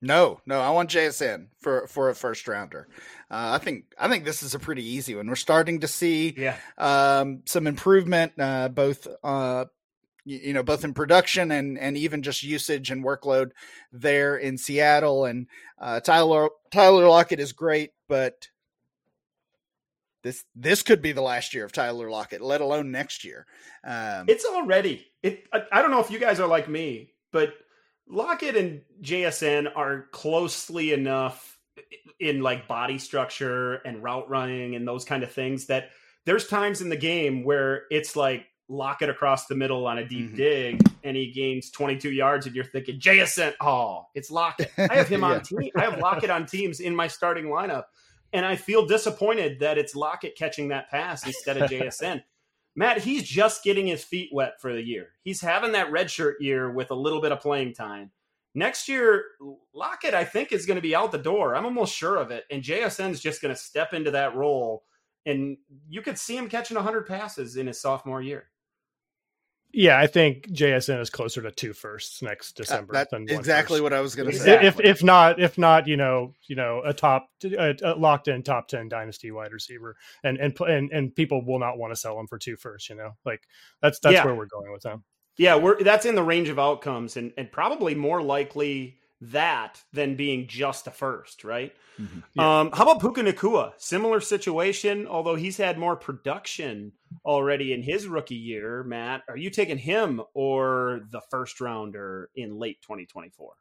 No, 0.00 0.40
no, 0.46 0.60
I 0.60 0.70
want 0.70 0.90
JSN 0.90 1.48
for 1.60 1.88
for 1.88 2.08
a 2.08 2.14
first 2.14 2.46
rounder. 2.46 2.88
Uh, 3.30 3.50
I 3.54 3.58
think 3.58 3.86
I 3.98 4.08
think 4.08 4.24
this 4.24 4.44
is 4.44 4.54
a 4.54 4.58
pretty 4.58 4.84
easy 4.84 5.16
one. 5.16 5.26
We're 5.26 5.34
starting 5.34 5.80
to 5.80 5.88
see 5.88 6.34
yeah. 6.36 6.56
um, 6.76 7.42
some 7.46 7.66
improvement, 7.66 8.32
uh, 8.38 8.68
both 8.68 9.08
uh, 9.24 9.64
you, 10.24 10.38
you, 10.38 10.52
know, 10.52 10.62
both 10.62 10.84
in 10.84 10.94
production 10.94 11.50
and 11.50 11.76
and 11.78 11.96
even 11.96 12.22
just 12.22 12.44
usage 12.44 12.92
and 12.92 13.04
workload 13.04 13.50
there 13.90 14.36
in 14.36 14.56
Seattle. 14.56 15.24
And 15.24 15.48
uh, 15.80 15.98
Tyler 15.98 16.50
Tyler 16.70 17.08
Lockett 17.08 17.40
is 17.40 17.52
great, 17.52 17.90
but 18.08 18.48
this 20.22 20.44
this 20.54 20.82
could 20.82 21.02
be 21.02 21.10
the 21.10 21.22
last 21.22 21.54
year 21.54 21.64
of 21.64 21.72
Tyler 21.72 22.08
Lockett, 22.08 22.40
let 22.40 22.60
alone 22.60 22.92
next 22.92 23.24
year. 23.24 23.46
Um, 23.82 24.26
it's 24.28 24.44
already 24.44 25.06
it. 25.24 25.44
I, 25.52 25.62
I 25.72 25.82
don't 25.82 25.90
know 25.90 26.00
if 26.00 26.10
you 26.12 26.20
guys 26.20 26.38
are 26.38 26.46
like 26.46 26.68
me, 26.68 27.14
but 27.32 27.54
Lockett 28.08 28.56
and 28.56 28.82
JSN 29.02 29.70
are 29.76 30.06
closely 30.12 30.92
enough 30.92 31.58
in 32.18 32.40
like 32.40 32.66
body 32.66 32.98
structure 32.98 33.74
and 33.74 34.02
route 34.02 34.28
running 34.28 34.74
and 34.74 34.86
those 34.86 35.04
kind 35.04 35.22
of 35.22 35.30
things 35.30 35.66
that 35.66 35.90
there's 36.24 36.46
times 36.46 36.80
in 36.80 36.88
the 36.88 36.96
game 36.96 37.44
where 37.44 37.84
it's 37.90 38.16
like 38.16 38.46
Lockett 38.68 39.08
across 39.08 39.46
the 39.46 39.54
middle 39.54 39.86
on 39.86 39.98
a 39.98 40.06
deep 40.06 40.26
mm-hmm. 40.26 40.36
dig 40.36 40.90
and 41.04 41.16
he 41.16 41.30
gains 41.30 41.70
22 41.70 42.10
yards 42.10 42.46
and 42.46 42.56
you're 42.56 42.64
thinking 42.64 42.98
JSN 42.98 43.54
oh 43.60 44.06
it's 44.14 44.30
Lockett 44.30 44.70
I 44.76 44.96
have 44.96 45.08
him 45.08 45.20
yeah. 45.22 45.26
on 45.26 45.42
team 45.42 45.70
I 45.76 45.82
have 45.82 45.98
Lockett 45.98 46.30
on 46.30 46.46
teams 46.46 46.80
in 46.80 46.96
my 46.96 47.06
starting 47.06 47.46
lineup 47.46 47.84
and 48.32 48.44
I 48.44 48.56
feel 48.56 48.84
disappointed 48.86 49.60
that 49.60 49.78
it's 49.78 49.94
Lockett 49.94 50.36
catching 50.36 50.68
that 50.68 50.90
pass 50.90 51.26
instead 51.26 51.56
of 51.56 51.70
JSN 51.70 52.22
Matt 52.78 53.02
he's 53.02 53.24
just 53.24 53.64
getting 53.64 53.86
his 53.86 54.04
feet 54.04 54.30
wet 54.32 54.60
for 54.60 54.72
the 54.72 54.82
year 54.82 55.08
he's 55.24 55.40
having 55.40 55.72
that 55.72 55.90
redshirt 55.90 56.34
year 56.40 56.70
with 56.70 56.90
a 56.90 56.94
little 56.94 57.20
bit 57.20 57.32
of 57.32 57.40
playing 57.40 57.74
time 57.74 58.10
Next 58.58 58.88
year, 58.88 59.24
Lockett, 59.72 60.14
I 60.14 60.24
think, 60.24 60.50
is 60.50 60.66
going 60.66 60.78
to 60.78 60.82
be 60.82 60.96
out 60.96 61.12
the 61.12 61.18
door. 61.18 61.54
I'm 61.54 61.64
almost 61.64 61.94
sure 61.94 62.16
of 62.16 62.32
it. 62.32 62.44
And 62.50 62.60
JSN 62.60 63.10
is 63.10 63.20
just 63.20 63.40
going 63.40 63.54
to 63.54 63.60
step 63.60 63.92
into 63.92 64.10
that 64.10 64.34
role. 64.34 64.82
And 65.26 65.58
you 65.88 66.02
could 66.02 66.18
see 66.18 66.36
him 66.36 66.48
catching 66.48 66.74
100 66.74 67.06
passes 67.06 67.56
in 67.56 67.68
his 67.68 67.80
sophomore 67.80 68.20
year. 68.20 68.46
Yeah, 69.72 69.98
I 69.98 70.06
think 70.06 70.48
JSN 70.48 71.00
is 71.00 71.10
closer 71.10 71.42
to 71.42 71.50
two 71.50 71.74
firsts 71.74 72.22
next 72.22 72.52
December. 72.52 72.96
Uh, 72.96 73.04
than 73.10 73.28
exactly 73.28 73.76
first. 73.76 73.82
what 73.82 73.92
I 73.92 74.00
was 74.00 74.14
going 74.14 74.30
to 74.30 74.36
say. 74.36 74.66
If 74.66 74.80
if 74.80 75.02
not, 75.02 75.40
if 75.40 75.58
not, 75.58 75.86
you 75.86 75.96
know, 75.96 76.32
you 76.46 76.56
know, 76.56 76.80
a 76.84 76.94
top 76.94 77.28
a, 77.44 77.74
a 77.82 77.94
locked 77.94 78.28
in 78.28 78.42
top 78.42 78.68
ten 78.68 78.88
dynasty 78.88 79.30
wide 79.30 79.52
receiver, 79.52 79.96
and 80.24 80.38
and 80.38 80.58
and 80.60 80.90
and 80.90 81.14
people 81.14 81.44
will 81.44 81.58
not 81.58 81.76
want 81.76 81.92
to 81.92 81.96
sell 81.96 82.18
him 82.18 82.26
for 82.26 82.38
two 82.38 82.56
firsts. 82.56 82.88
You 82.88 82.96
know, 82.96 83.10
like 83.26 83.42
that's 83.82 83.98
that's 84.00 84.14
yeah. 84.14 84.24
where 84.24 84.34
we're 84.34 84.46
going 84.46 84.72
with 84.72 84.84
him. 84.84 85.04
Yeah, 85.36 85.56
we're 85.56 85.82
that's 85.82 86.06
in 86.06 86.14
the 86.14 86.22
range 86.22 86.48
of 86.48 86.58
outcomes, 86.58 87.18
and 87.18 87.32
and 87.36 87.52
probably 87.52 87.94
more 87.94 88.22
likely 88.22 88.98
that 89.20 89.82
than 89.92 90.16
being 90.16 90.46
just 90.46 90.86
a 90.86 90.90
first, 90.90 91.44
right? 91.44 91.72
Mm-hmm. 92.00 92.20
Yeah. 92.34 92.60
Um, 92.60 92.70
how 92.72 92.84
about 92.84 93.00
Puka 93.00 93.22
Nacua? 93.22 93.72
Similar 93.78 94.20
situation, 94.20 95.06
although 95.06 95.34
he's 95.34 95.56
had 95.56 95.78
more 95.78 95.96
production 95.96 96.92
already 97.24 97.72
in 97.72 97.82
his 97.82 98.06
rookie 98.06 98.36
year. 98.36 98.84
Matt, 98.84 99.22
are 99.28 99.36
you 99.36 99.50
taking 99.50 99.78
him 99.78 100.20
or 100.34 101.00
the 101.10 101.20
first 101.30 101.60
rounder 101.60 102.30
in 102.36 102.58
late 102.58 102.80
2024? 102.82 103.54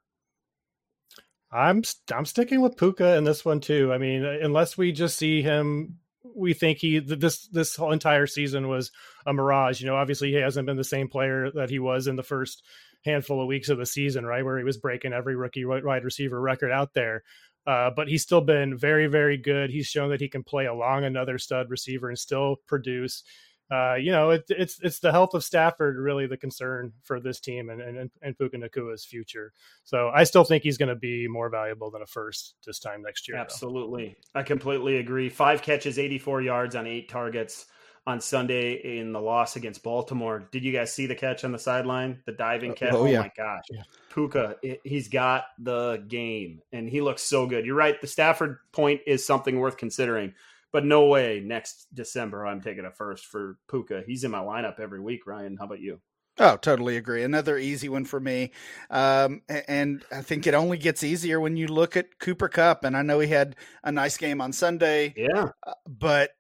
I'm 1.51 1.81
I'm 2.13 2.25
sticking 2.25 2.61
with 2.61 2.77
Puka 2.77 3.15
in 3.15 3.23
this 3.23 3.45
one 3.45 3.61
too. 3.61 3.93
I 3.93 3.97
mean, 3.97 4.25
unless 4.25 4.77
we 4.77 4.91
just 4.91 5.17
see 5.17 5.41
him, 5.41 5.97
we 6.35 6.53
think 6.53 6.79
he 6.79 6.99
this 6.99 7.47
this 7.47 7.75
whole 7.75 7.93
entire 7.93 8.27
season 8.27 8.67
was 8.67 8.91
a 9.25 9.33
mirage. 9.33 9.79
You 9.79 9.87
know, 9.87 9.95
obviously 9.95 10.29
he 10.29 10.35
hasn't 10.35 10.67
been 10.67 10.77
the 10.77 10.83
same 10.83 11.07
player 11.07 11.49
that 11.51 11.69
he 11.69 11.79
was 11.79 12.07
in 12.07 12.17
the 12.17 12.23
first 12.23 12.63
handful 13.05 13.41
of 13.41 13.47
weeks 13.47 13.69
of 13.69 13.77
the 13.77 13.85
season, 13.85 14.25
right, 14.25 14.43
where 14.43 14.57
he 14.57 14.63
was 14.63 14.77
breaking 14.77 15.13
every 15.13 15.35
rookie 15.35 15.65
wide 15.65 16.03
receiver 16.03 16.39
record 16.39 16.71
out 16.71 16.93
there. 16.93 17.23
Uh, 17.65 17.89
but 17.95 18.07
he's 18.07 18.23
still 18.23 18.41
been 18.41 18.77
very, 18.77 19.07
very 19.07 19.37
good. 19.37 19.69
He's 19.69 19.87
shown 19.87 20.09
that 20.11 20.21
he 20.21 20.29
can 20.29 20.43
play 20.43 20.65
along 20.65 21.03
another 21.03 21.37
stud 21.37 21.69
receiver 21.69 22.07
and 22.09 22.17
still 22.17 22.57
produce 22.65 23.23
uh, 23.69 23.95
you 23.95 24.11
know, 24.11 24.29
it, 24.29 24.45
it's 24.47 24.79
it's 24.81 24.99
the 24.99 25.11
health 25.11 25.33
of 25.33 25.43
Stafford 25.43 25.97
really 25.97 26.25
the 26.25 26.37
concern 26.37 26.93
for 27.03 27.19
this 27.19 27.41
team 27.41 27.69
and 27.69 27.81
and, 27.81 28.09
and 28.21 28.37
Puka 28.37 28.57
Nacua's 28.57 29.03
future. 29.03 29.51
So 29.83 30.09
I 30.13 30.23
still 30.23 30.45
think 30.45 30.63
he's 30.63 30.77
going 30.77 30.89
to 30.89 30.95
be 30.95 31.27
more 31.27 31.49
valuable 31.49 31.91
than 31.91 32.01
a 32.01 32.05
first 32.05 32.55
this 32.65 32.79
time 32.79 33.01
next 33.01 33.27
year. 33.27 33.37
Absolutely, 33.37 34.15
though. 34.33 34.39
I 34.39 34.43
completely 34.43 34.97
agree. 34.97 35.27
Five 35.27 35.61
catches, 35.61 35.99
eighty 35.99 36.17
four 36.17 36.41
yards 36.41 36.77
on 36.77 36.87
eight 36.87 37.09
targets 37.09 37.65
on 38.07 38.19
Sunday 38.21 38.97
in 38.97 39.11
the 39.11 39.21
loss 39.21 39.55
against 39.55 39.83
Baltimore. 39.83 40.47
Did 40.51 40.63
you 40.63 40.71
guys 40.71 40.91
see 40.91 41.05
the 41.05 41.13
catch 41.13 41.43
on 41.43 41.51
the 41.51 41.59
sideline? 41.59 42.23
The 42.25 42.31
diving 42.31 42.73
catch. 42.73 42.93
Oh, 42.93 43.01
oh 43.01 43.05
yeah. 43.05 43.19
my 43.19 43.31
gosh, 43.37 43.65
yeah. 43.69 43.83
Puka, 44.11 44.55
it, 44.63 44.81
he's 44.83 45.09
got 45.09 45.43
the 45.59 46.03
game, 46.07 46.61
and 46.71 46.89
he 46.89 47.01
looks 47.01 47.21
so 47.21 47.45
good. 47.45 47.65
You're 47.65 47.75
right. 47.75 48.01
The 48.01 48.07
Stafford 48.07 48.57
point 48.71 49.01
is 49.05 49.23
something 49.23 49.59
worth 49.59 49.77
considering 49.77 50.33
but 50.71 50.85
no 50.85 51.05
way 51.05 51.41
next 51.43 51.87
December 51.93 52.45
I'm 52.45 52.61
taking 52.61 52.85
a 52.85 52.91
first 52.91 53.25
for 53.25 53.57
Puka. 53.69 54.03
He's 54.05 54.23
in 54.23 54.31
my 54.31 54.39
lineup 54.39 54.79
every 54.79 54.99
week. 54.99 55.25
Ryan, 55.25 55.57
how 55.57 55.65
about 55.65 55.79
you? 55.79 55.99
Oh, 56.39 56.55
totally 56.55 56.97
agree. 56.97 57.23
Another 57.23 57.57
easy 57.57 57.89
one 57.89 58.05
for 58.05 58.19
me. 58.19 58.51
Um, 58.91 59.41
and 59.49 60.05
I 60.11 60.21
think 60.21 60.45
it 60.45 60.53
only 60.53 60.77
gets 60.77 61.03
easier 61.03 61.39
when 61.39 61.57
you 61.57 61.67
look 61.67 61.97
at 61.97 62.19
Cooper 62.19 62.47
Kupp. 62.47 62.83
And 62.83 62.95
I 62.95 63.01
know 63.01 63.19
he 63.19 63.27
had 63.27 63.55
a 63.83 63.91
nice 63.91 64.17
game 64.17 64.39
on 64.39 64.53
Sunday. 64.53 65.15
Yeah. 65.17 65.49
Uh, 65.65 65.73
but 65.87 66.31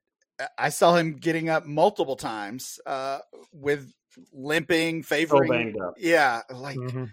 I 0.57 0.69
saw 0.69 0.95
him 0.95 1.17
getting 1.17 1.49
up 1.49 1.65
multiple 1.65 2.15
times 2.15 2.79
uh, 2.85 3.19
with 3.51 3.91
limping, 4.31 5.03
favoring. 5.03 5.75
So 5.77 5.93
yeah. 5.97 6.41
Like, 6.53 6.77
mm-hmm. 6.77 7.05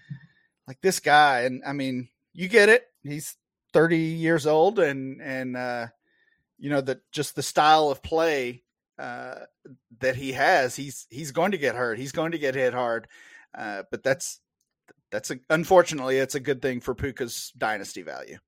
like 0.67 0.79
this 0.83 1.01
guy. 1.01 1.43
And 1.43 1.63
I 1.67 1.73
mean, 1.73 2.09
you 2.33 2.49
get 2.49 2.69
it. 2.69 2.85
He's 3.03 3.37
30 3.73 3.99
years 3.99 4.47
old 4.47 4.79
and, 4.79 5.21
and, 5.21 5.57
uh, 5.57 5.87
you 6.59 6.71
know 6.71 6.81
that 6.81 7.01
just 7.13 7.37
the 7.37 7.43
style 7.43 7.91
of 7.91 8.03
play 8.03 8.63
uh, 8.99 9.41
that 10.01 10.17
he 10.17 10.33
has, 10.33 10.77
he's 10.77 11.07
he's 11.11 11.33
going 11.33 11.53
to 11.53 11.59
get 11.59 11.75
hurt. 11.75 11.99
He's 11.99 12.13
going 12.13 12.33
to 12.33 12.39
get 12.39 12.55
hit 12.55 12.75
hard. 12.75 13.09
Uh, 13.55 13.83
but 13.91 14.03
that's 14.03 14.41
that's 15.11 15.31
a, 15.31 15.39
unfortunately 15.51 16.19
it's 16.19 16.35
a 16.35 16.41
good 16.41 16.63
thing 16.63 16.81
for 16.81 16.95
Puka's 16.95 17.53
dynasty 17.57 18.03
value. 18.03 18.39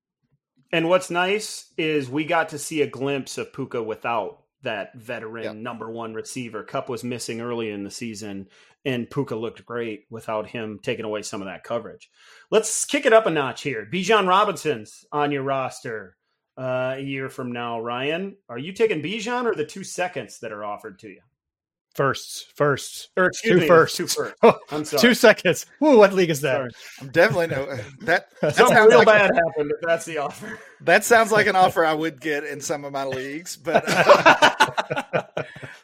And 0.72 0.88
what's 0.88 1.10
nice 1.10 1.72
is 1.76 2.10
we 2.10 2.24
got 2.24 2.48
to 2.50 2.58
see 2.58 2.82
a 2.82 2.86
glimpse 2.86 3.38
of 3.38 3.52
Puka 3.52 3.82
without 3.82 4.42
that 4.66 4.94
veteran 4.94 5.44
yep. 5.44 5.56
number 5.56 5.90
one 5.90 6.12
receiver. 6.12 6.62
Kupp 6.62 6.88
was 6.88 7.02
missing 7.02 7.40
early 7.40 7.70
in 7.70 7.84
the 7.84 7.90
season, 7.90 8.48
and 8.84 9.08
Puka 9.08 9.34
looked 9.34 9.64
great 9.64 10.04
without 10.10 10.48
him 10.48 10.78
taking 10.82 11.04
away 11.04 11.22
some 11.22 11.40
of 11.40 11.46
that 11.46 11.64
coverage. 11.64 12.10
Let's 12.50 12.84
kick 12.84 13.06
it 13.06 13.12
up 13.12 13.26
a 13.26 13.30
notch 13.30 13.62
here. 13.62 13.88
Bijan 13.90 14.28
Robinson's 14.28 15.04
on 15.10 15.32
your 15.32 15.42
roster 15.42 16.16
uh, 16.58 16.94
a 16.96 17.00
year 17.00 17.28
from 17.28 17.52
now, 17.52 17.80
Ryan. 17.80 18.36
Are 18.48 18.58
you 18.58 18.72
taking 18.72 19.02
Bijan 19.02 19.44
or 19.44 19.54
the 19.54 19.64
two 19.64 19.84
seconds 19.84 20.40
that 20.40 20.52
are 20.52 20.64
offered 20.64 20.98
to 21.00 21.08
you? 21.08 21.20
Firsts, 21.96 22.44
firsts, 22.54 23.08
or 23.16 23.30
two 23.30 23.56
me, 23.56 23.66
firsts, 23.66 23.96
two 23.96 24.06
first. 24.06 24.34
Oh, 24.42 24.58
I'm 24.70 24.84
sorry, 24.84 25.00
two 25.00 25.14
seconds. 25.14 25.64
Ooh, 25.82 25.96
what 25.96 26.12
league 26.12 26.28
is 26.28 26.42
that? 26.42 26.56
Sorry. 26.56 26.70
I'm 27.00 27.08
definitely 27.08 27.46
no 27.46 27.62
uh, 27.70 27.78
that. 28.02 28.28
that 28.42 28.54
Something 28.54 28.84
real 28.84 28.98
like, 28.98 29.06
bad 29.06 29.34
happened. 29.34 29.70
If 29.70 29.80
that's 29.80 30.04
the 30.04 30.18
offer. 30.18 30.58
That 30.82 31.04
sounds 31.04 31.32
like 31.32 31.46
an 31.46 31.56
offer 31.56 31.86
I 31.86 31.94
would 31.94 32.20
get 32.20 32.44
in 32.44 32.60
some 32.60 32.84
of 32.84 32.92
my 32.92 33.04
leagues, 33.04 33.56
but. 33.56 33.82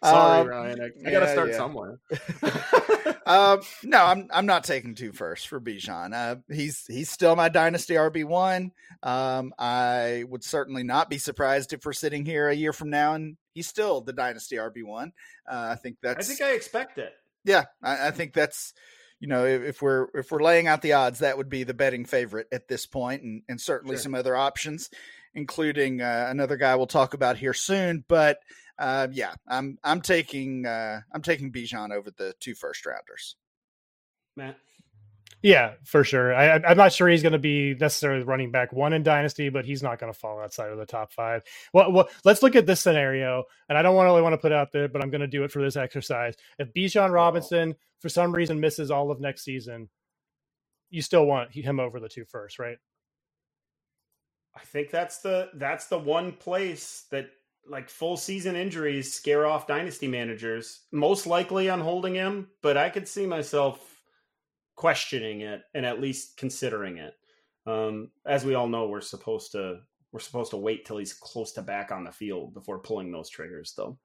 Sorry, 0.02 0.40
um, 0.40 0.48
Ryan. 0.48 0.80
I, 0.80 1.08
I 1.08 1.10
got 1.12 1.20
to 1.20 1.28
start 1.28 1.50
yeah. 1.50 1.56
somewhere. 1.56 1.98
um, 3.26 3.60
no, 3.84 4.04
I'm 4.04 4.28
I'm 4.32 4.46
not 4.46 4.64
taking 4.64 4.94
two 4.94 5.12
first 5.12 5.48
for 5.48 5.60
Bijan. 5.60 6.12
Uh, 6.12 6.36
he's 6.52 6.84
he's 6.86 7.10
still 7.10 7.36
my 7.36 7.48
dynasty 7.48 7.94
RB 7.94 8.24
one. 8.24 8.72
Um, 9.02 9.54
I 9.58 10.24
would 10.28 10.42
certainly 10.42 10.82
not 10.82 11.08
be 11.08 11.18
surprised 11.18 11.72
if 11.72 11.84
we're 11.84 11.92
sitting 11.92 12.24
here 12.24 12.48
a 12.48 12.54
year 12.54 12.72
from 12.72 12.90
now 12.90 13.14
and 13.14 13.36
he's 13.54 13.68
still 13.68 14.00
the 14.00 14.12
dynasty 14.12 14.56
RB 14.56 14.84
one. 14.84 15.12
Uh, 15.50 15.68
I 15.72 15.74
think 15.76 15.98
that's. 16.02 16.28
I 16.28 16.34
think 16.34 16.42
I 16.42 16.54
expect 16.54 16.98
it. 16.98 17.12
Yeah, 17.44 17.64
I, 17.82 18.08
I 18.08 18.10
think 18.10 18.32
that's 18.32 18.74
you 19.22 19.28
know, 19.28 19.46
if, 19.46 19.62
if, 19.62 19.82
we're 19.82 20.08
if 20.14 20.32
we're 20.32 20.42
laying 20.42 20.66
out 20.66 20.82
the 20.82 20.94
odds, 20.94 21.20
that 21.20 21.36
would 21.38 21.48
be 21.48 21.62
the 21.62 21.74
betting 21.74 22.04
favorite 22.04 22.48
at 22.50 22.66
this 22.66 22.86
point, 22.86 23.22
and 23.22 23.42
and 23.48 23.60
certainly 23.60 23.94
sure. 23.94 24.02
some 24.02 24.14
other 24.16 24.34
options, 24.34 24.90
including 25.34 26.00
uh, 26.00 26.26
another 26.28 26.56
guy 26.56 26.74
we'll 26.74 26.86
talk 26.86 27.14
about 27.14 27.36
here 27.36 27.54
soon. 27.54 28.04
But 28.08 28.38
uh, 28.78 29.08
yeah, 29.12 29.34
I'm 29.48 29.78
I'm 29.84 30.00
taking 30.00 30.66
uh, 30.66 31.00
I'm 31.12 31.22
taking 31.22 31.52
Bijan 31.52 31.92
over 31.92 32.10
the 32.10 32.34
two 32.40 32.54
first 32.54 32.86
rounders. 32.86 33.36
Matt. 34.36 34.56
Yeah, 35.42 35.72
for 35.82 36.04
sure. 36.04 36.32
I, 36.32 36.60
am 36.70 36.76
not 36.76 36.92
sure 36.92 37.08
he's 37.08 37.22
going 37.22 37.32
to 37.32 37.38
be 37.38 37.74
necessarily 37.74 38.22
running 38.22 38.52
back 38.52 38.72
one 38.72 38.92
in 38.92 39.02
Dynasty, 39.02 39.48
but 39.48 39.64
he's 39.64 39.82
not 39.82 39.98
going 39.98 40.12
to 40.12 40.18
fall 40.18 40.40
outside 40.40 40.70
of 40.70 40.78
the 40.78 40.86
top 40.86 41.12
five. 41.12 41.42
Well, 41.72 41.90
well, 41.90 42.08
let's 42.24 42.44
look 42.44 42.54
at 42.54 42.64
this 42.64 42.80
scenario, 42.80 43.42
and 43.68 43.76
I 43.76 43.82
don't 43.82 43.96
want 43.96 44.06
really 44.06 44.22
want 44.22 44.34
to 44.34 44.38
put 44.38 44.52
out 44.52 44.70
there, 44.72 44.86
but 44.86 45.02
I'm 45.02 45.10
going 45.10 45.20
to 45.20 45.26
do 45.26 45.42
it 45.42 45.50
for 45.50 45.60
this 45.60 45.76
exercise. 45.76 46.36
If 46.60 46.72
Bijan 46.72 47.12
Robinson, 47.12 47.74
for 47.98 48.08
some 48.08 48.32
reason, 48.32 48.60
misses 48.60 48.92
all 48.92 49.10
of 49.10 49.20
next 49.20 49.42
season, 49.42 49.88
you 50.90 51.02
still 51.02 51.26
want 51.26 51.50
him 51.52 51.80
over 51.80 51.98
the 51.98 52.08
two 52.08 52.24
first, 52.24 52.60
right? 52.60 52.76
I 54.54 54.60
think 54.60 54.90
that's 54.90 55.18
the 55.18 55.50
that's 55.54 55.86
the 55.86 55.98
one 55.98 56.32
place 56.32 57.06
that 57.10 57.30
like 57.68 57.88
full 57.88 58.16
season 58.16 58.56
injuries 58.56 59.12
scare 59.12 59.46
off 59.46 59.66
dynasty 59.66 60.08
managers. 60.08 60.80
Most 60.92 61.26
likely 61.26 61.70
on 61.70 61.80
holding 61.80 62.14
him, 62.14 62.48
but 62.60 62.76
I 62.76 62.90
could 62.90 63.08
see 63.08 63.26
myself 63.26 64.02
questioning 64.74 65.42
it 65.42 65.62
and 65.74 65.86
at 65.86 66.00
least 66.00 66.36
considering 66.36 66.98
it. 66.98 67.14
Um, 67.66 68.10
as 68.26 68.44
we 68.44 68.54
all 68.54 68.68
know, 68.68 68.88
we're 68.88 69.00
supposed 69.00 69.52
to 69.52 69.80
we're 70.12 70.20
supposed 70.20 70.50
to 70.50 70.56
wait 70.58 70.84
till 70.84 70.98
he's 70.98 71.14
close 71.14 71.52
to 71.52 71.62
back 71.62 71.90
on 71.90 72.04
the 72.04 72.12
field 72.12 72.52
before 72.52 72.78
pulling 72.78 73.10
those 73.10 73.30
triggers, 73.30 73.72
though. 73.76 73.96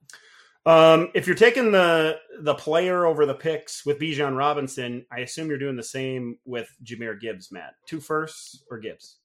Um, 0.66 1.10
if 1.14 1.28
you're 1.28 1.36
taking 1.36 1.72
the 1.72 2.18
the 2.42 2.56
player 2.56 3.06
over 3.06 3.26
the 3.26 3.34
picks 3.34 3.86
with 3.86 4.00
Bijan 4.00 4.38
Robinson, 4.38 5.06
I 5.12 5.20
assume 5.20 5.50
you're 5.50 5.58
doing 5.58 5.76
the 5.76 5.84
same 5.84 6.38
with 6.46 6.70
Jahmyr 6.84 7.20
Gibbs, 7.20 7.52
Matt. 7.52 7.76
Two 7.86 8.00
firsts 8.00 8.64
or 8.70 8.78
Gibbs? 8.78 9.18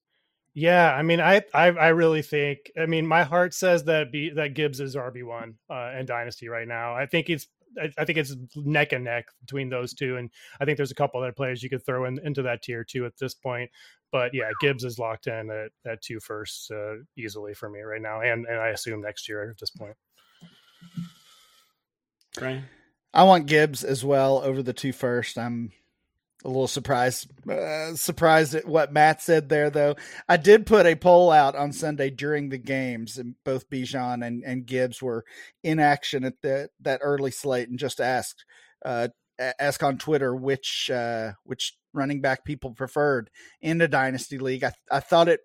Yeah, 0.55 0.93
I 0.93 1.03
mean, 1.03 1.21
I, 1.21 1.43
I, 1.55 1.69
I 1.69 1.89
really 1.89 2.23
think. 2.23 2.71
I 2.79 2.87
mean, 2.87 3.07
my 3.07 3.23
heart 3.23 3.55
says 3.55 3.85
that 3.85 4.13
B, 4.13 4.31
that 4.31 4.55
Gibbs 4.55 4.81
is 4.81 4.97
RB 4.97 5.25
one 5.25 5.55
uh, 5.71 5.93
in 5.99 6.05
Dynasty 6.05 6.49
right 6.49 6.69
now. 6.69 6.95
I 6.95 7.07
think 7.07 7.31
it's 7.31 7.49
I, 7.81 7.91
I, 7.97 8.05
think 8.05 8.19
it's 8.19 8.37
neck 8.55 8.93
and 8.93 9.05
neck 9.05 9.29
between 9.41 9.71
those 9.71 9.95
two, 9.95 10.17
and 10.17 10.31
I 10.61 10.67
think 10.67 10.77
there's 10.77 10.91
a 10.91 10.95
couple 10.97 11.21
other 11.21 11.33
players 11.33 11.63
you 11.63 11.71
could 11.71 11.85
throw 11.85 12.05
in, 12.05 12.19
into 12.25 12.43
that 12.43 12.63
tier 12.63 12.85
too 12.85 13.07
at 13.07 13.17
this 13.19 13.35
point. 13.35 13.71
But 14.11 14.35
yeah, 14.35 14.51
Gibbs 14.61 14.85
is 14.85 14.99
locked 14.99 15.27
in 15.27 15.51
at, 15.51 15.91
at 15.91 16.03
two 16.03 16.21
firsts 16.21 16.71
uh, 16.71 16.97
easily 17.17 17.55
for 17.55 17.71
me 17.71 17.81
right 17.81 18.03
now, 18.03 18.21
and 18.21 18.47
and 18.47 18.59
I 18.59 18.69
assume 18.69 19.01
next 19.01 19.29
year 19.29 19.51
at 19.51 19.59
this 19.59 19.71
point. 19.71 19.97
Right. 22.41 22.63
I 23.15 23.25
want 23.25 23.47
Gibbs 23.47 23.85
as 23.85 24.05
well 24.05 24.39
over 24.39 24.63
the 24.63 24.73
two 24.73 24.93
first. 24.93 25.39
I'm 25.39 25.73
a 26.45 26.49
little 26.49 26.69
surprised 26.69 27.31
uh, 27.49 27.95
surprised 27.95 28.55
at 28.55 28.67
what 28.67 28.93
Matt 28.93 29.23
said 29.23 29.49
there 29.49 29.71
though. 29.71 29.97
I 30.29 30.37
did 30.37 30.67
put 30.67 30.87
a 30.87 30.97
poll 30.97 31.31
out 31.31 31.55
on 31.55 31.73
Sunday 31.73 32.11
during 32.11 32.49
the 32.49 32.59
games 32.59 33.19
and 33.19 33.37
both 33.45 33.71
Bijan 33.71 34.27
and, 34.27 34.43
and 34.45 34.67
Gibbs 34.67 35.01
were 35.01 35.25
in 35.63 35.79
action 35.79 36.25
at 36.25 36.41
the 36.43 36.69
that 36.81 37.01
early 37.03 37.31
slate 37.31 37.69
and 37.69 37.79
just 37.79 38.01
asked 38.01 38.45
uh, 38.85 39.09
ask 39.39 39.83
on 39.83 39.99
Twitter 39.99 40.35
which 40.35 40.91
uh, 40.93 41.33
which 41.45 41.77
running 41.93 42.21
back 42.21 42.45
people 42.45 42.73
preferred 42.73 43.31
in 43.61 43.79
the 43.79 43.89
dynasty 43.89 44.39
league. 44.39 44.65
I 44.65 44.73
I 44.91 45.01
thought 45.01 45.29
it 45.29 45.41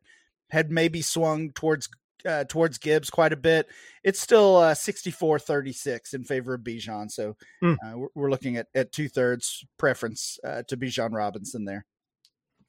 had 0.49 0.71
maybe 0.71 1.01
swung 1.01 1.51
towards 1.51 1.89
uh, 2.25 2.43
towards 2.45 2.77
Gibbs 2.77 3.09
quite 3.09 3.33
a 3.33 3.37
bit. 3.37 3.67
It's 4.03 4.19
still 4.19 4.57
uh, 4.57 4.73
64 4.73 5.39
36 5.39 6.13
in 6.13 6.23
favor 6.23 6.53
of 6.53 6.61
Bijan. 6.61 7.11
So 7.11 7.35
mm. 7.63 7.75
uh, 7.83 7.97
we're, 7.97 8.07
we're, 8.15 8.29
looking 8.29 8.57
at, 8.57 8.67
at 8.75 8.91
two 8.91 9.09
thirds 9.09 9.65
preference 9.77 10.39
uh, 10.43 10.63
to 10.67 10.77
Bijan 10.77 11.13
Robinson 11.13 11.65
there. 11.65 11.85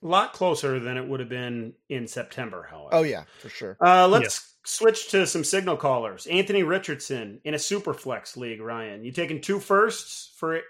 A 0.02 0.06
lot 0.06 0.32
closer 0.32 0.78
than 0.78 0.96
it 0.96 1.08
would 1.08 1.18
have 1.18 1.28
been 1.28 1.72
in 1.88 2.06
September, 2.06 2.68
however. 2.70 2.90
Oh, 2.92 3.02
yeah, 3.02 3.24
for 3.40 3.48
sure. 3.48 3.76
Uh, 3.80 4.06
let's 4.06 4.24
yes. 4.24 4.54
switch 4.64 5.08
to 5.10 5.26
some 5.26 5.42
signal 5.42 5.76
callers. 5.76 6.26
Anthony 6.28 6.62
Richardson 6.62 7.40
in 7.42 7.54
a 7.54 7.58
super 7.58 7.92
flex 7.92 8.36
league, 8.36 8.60
Ryan. 8.60 9.04
You 9.04 9.10
taking 9.10 9.40
two 9.40 9.58
firsts 9.58 10.32
for 10.36 10.60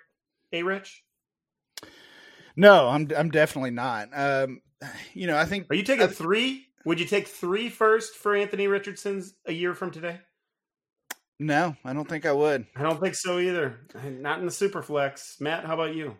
A 0.53 0.63
Rich? 0.63 1.05
No, 2.57 2.89
I'm 2.89 3.09
I'm 3.17 3.31
definitely 3.31 3.71
not. 3.71 4.09
Um, 4.13 4.63
you 5.13 5.27
know, 5.27 5.37
I 5.37 5.45
think. 5.45 5.67
Are 5.71 5.77
you 5.77 5.83
taking 5.83 6.05
I, 6.05 6.09
three? 6.09 6.68
Would 6.85 7.01
you 7.01 7.07
take 7.07 7.29
three 7.29 7.69
first 7.69 8.15
for 8.15 8.35
Anthony 8.35 8.67
Richardson's 8.67 9.35
a 9.47 9.53
year 9.53 9.75
from 9.75 9.91
today? 9.91 10.21
No, 11.41 11.77
I 11.85 11.93
don't 11.93 12.09
think 12.09 12.27
I 12.27 12.33
would. 12.33 12.67
I 12.75 12.83
don't 12.83 13.01
think 13.01 13.15
so 13.15 13.39
either. 13.39 13.79
Not 14.05 14.41
in 14.41 14.47
the 14.47 14.51
super 14.51 14.83
flex. 14.83 15.37
Matt, 15.41 15.65
how 15.65 15.75
about 15.75 15.95
you? 15.95 16.17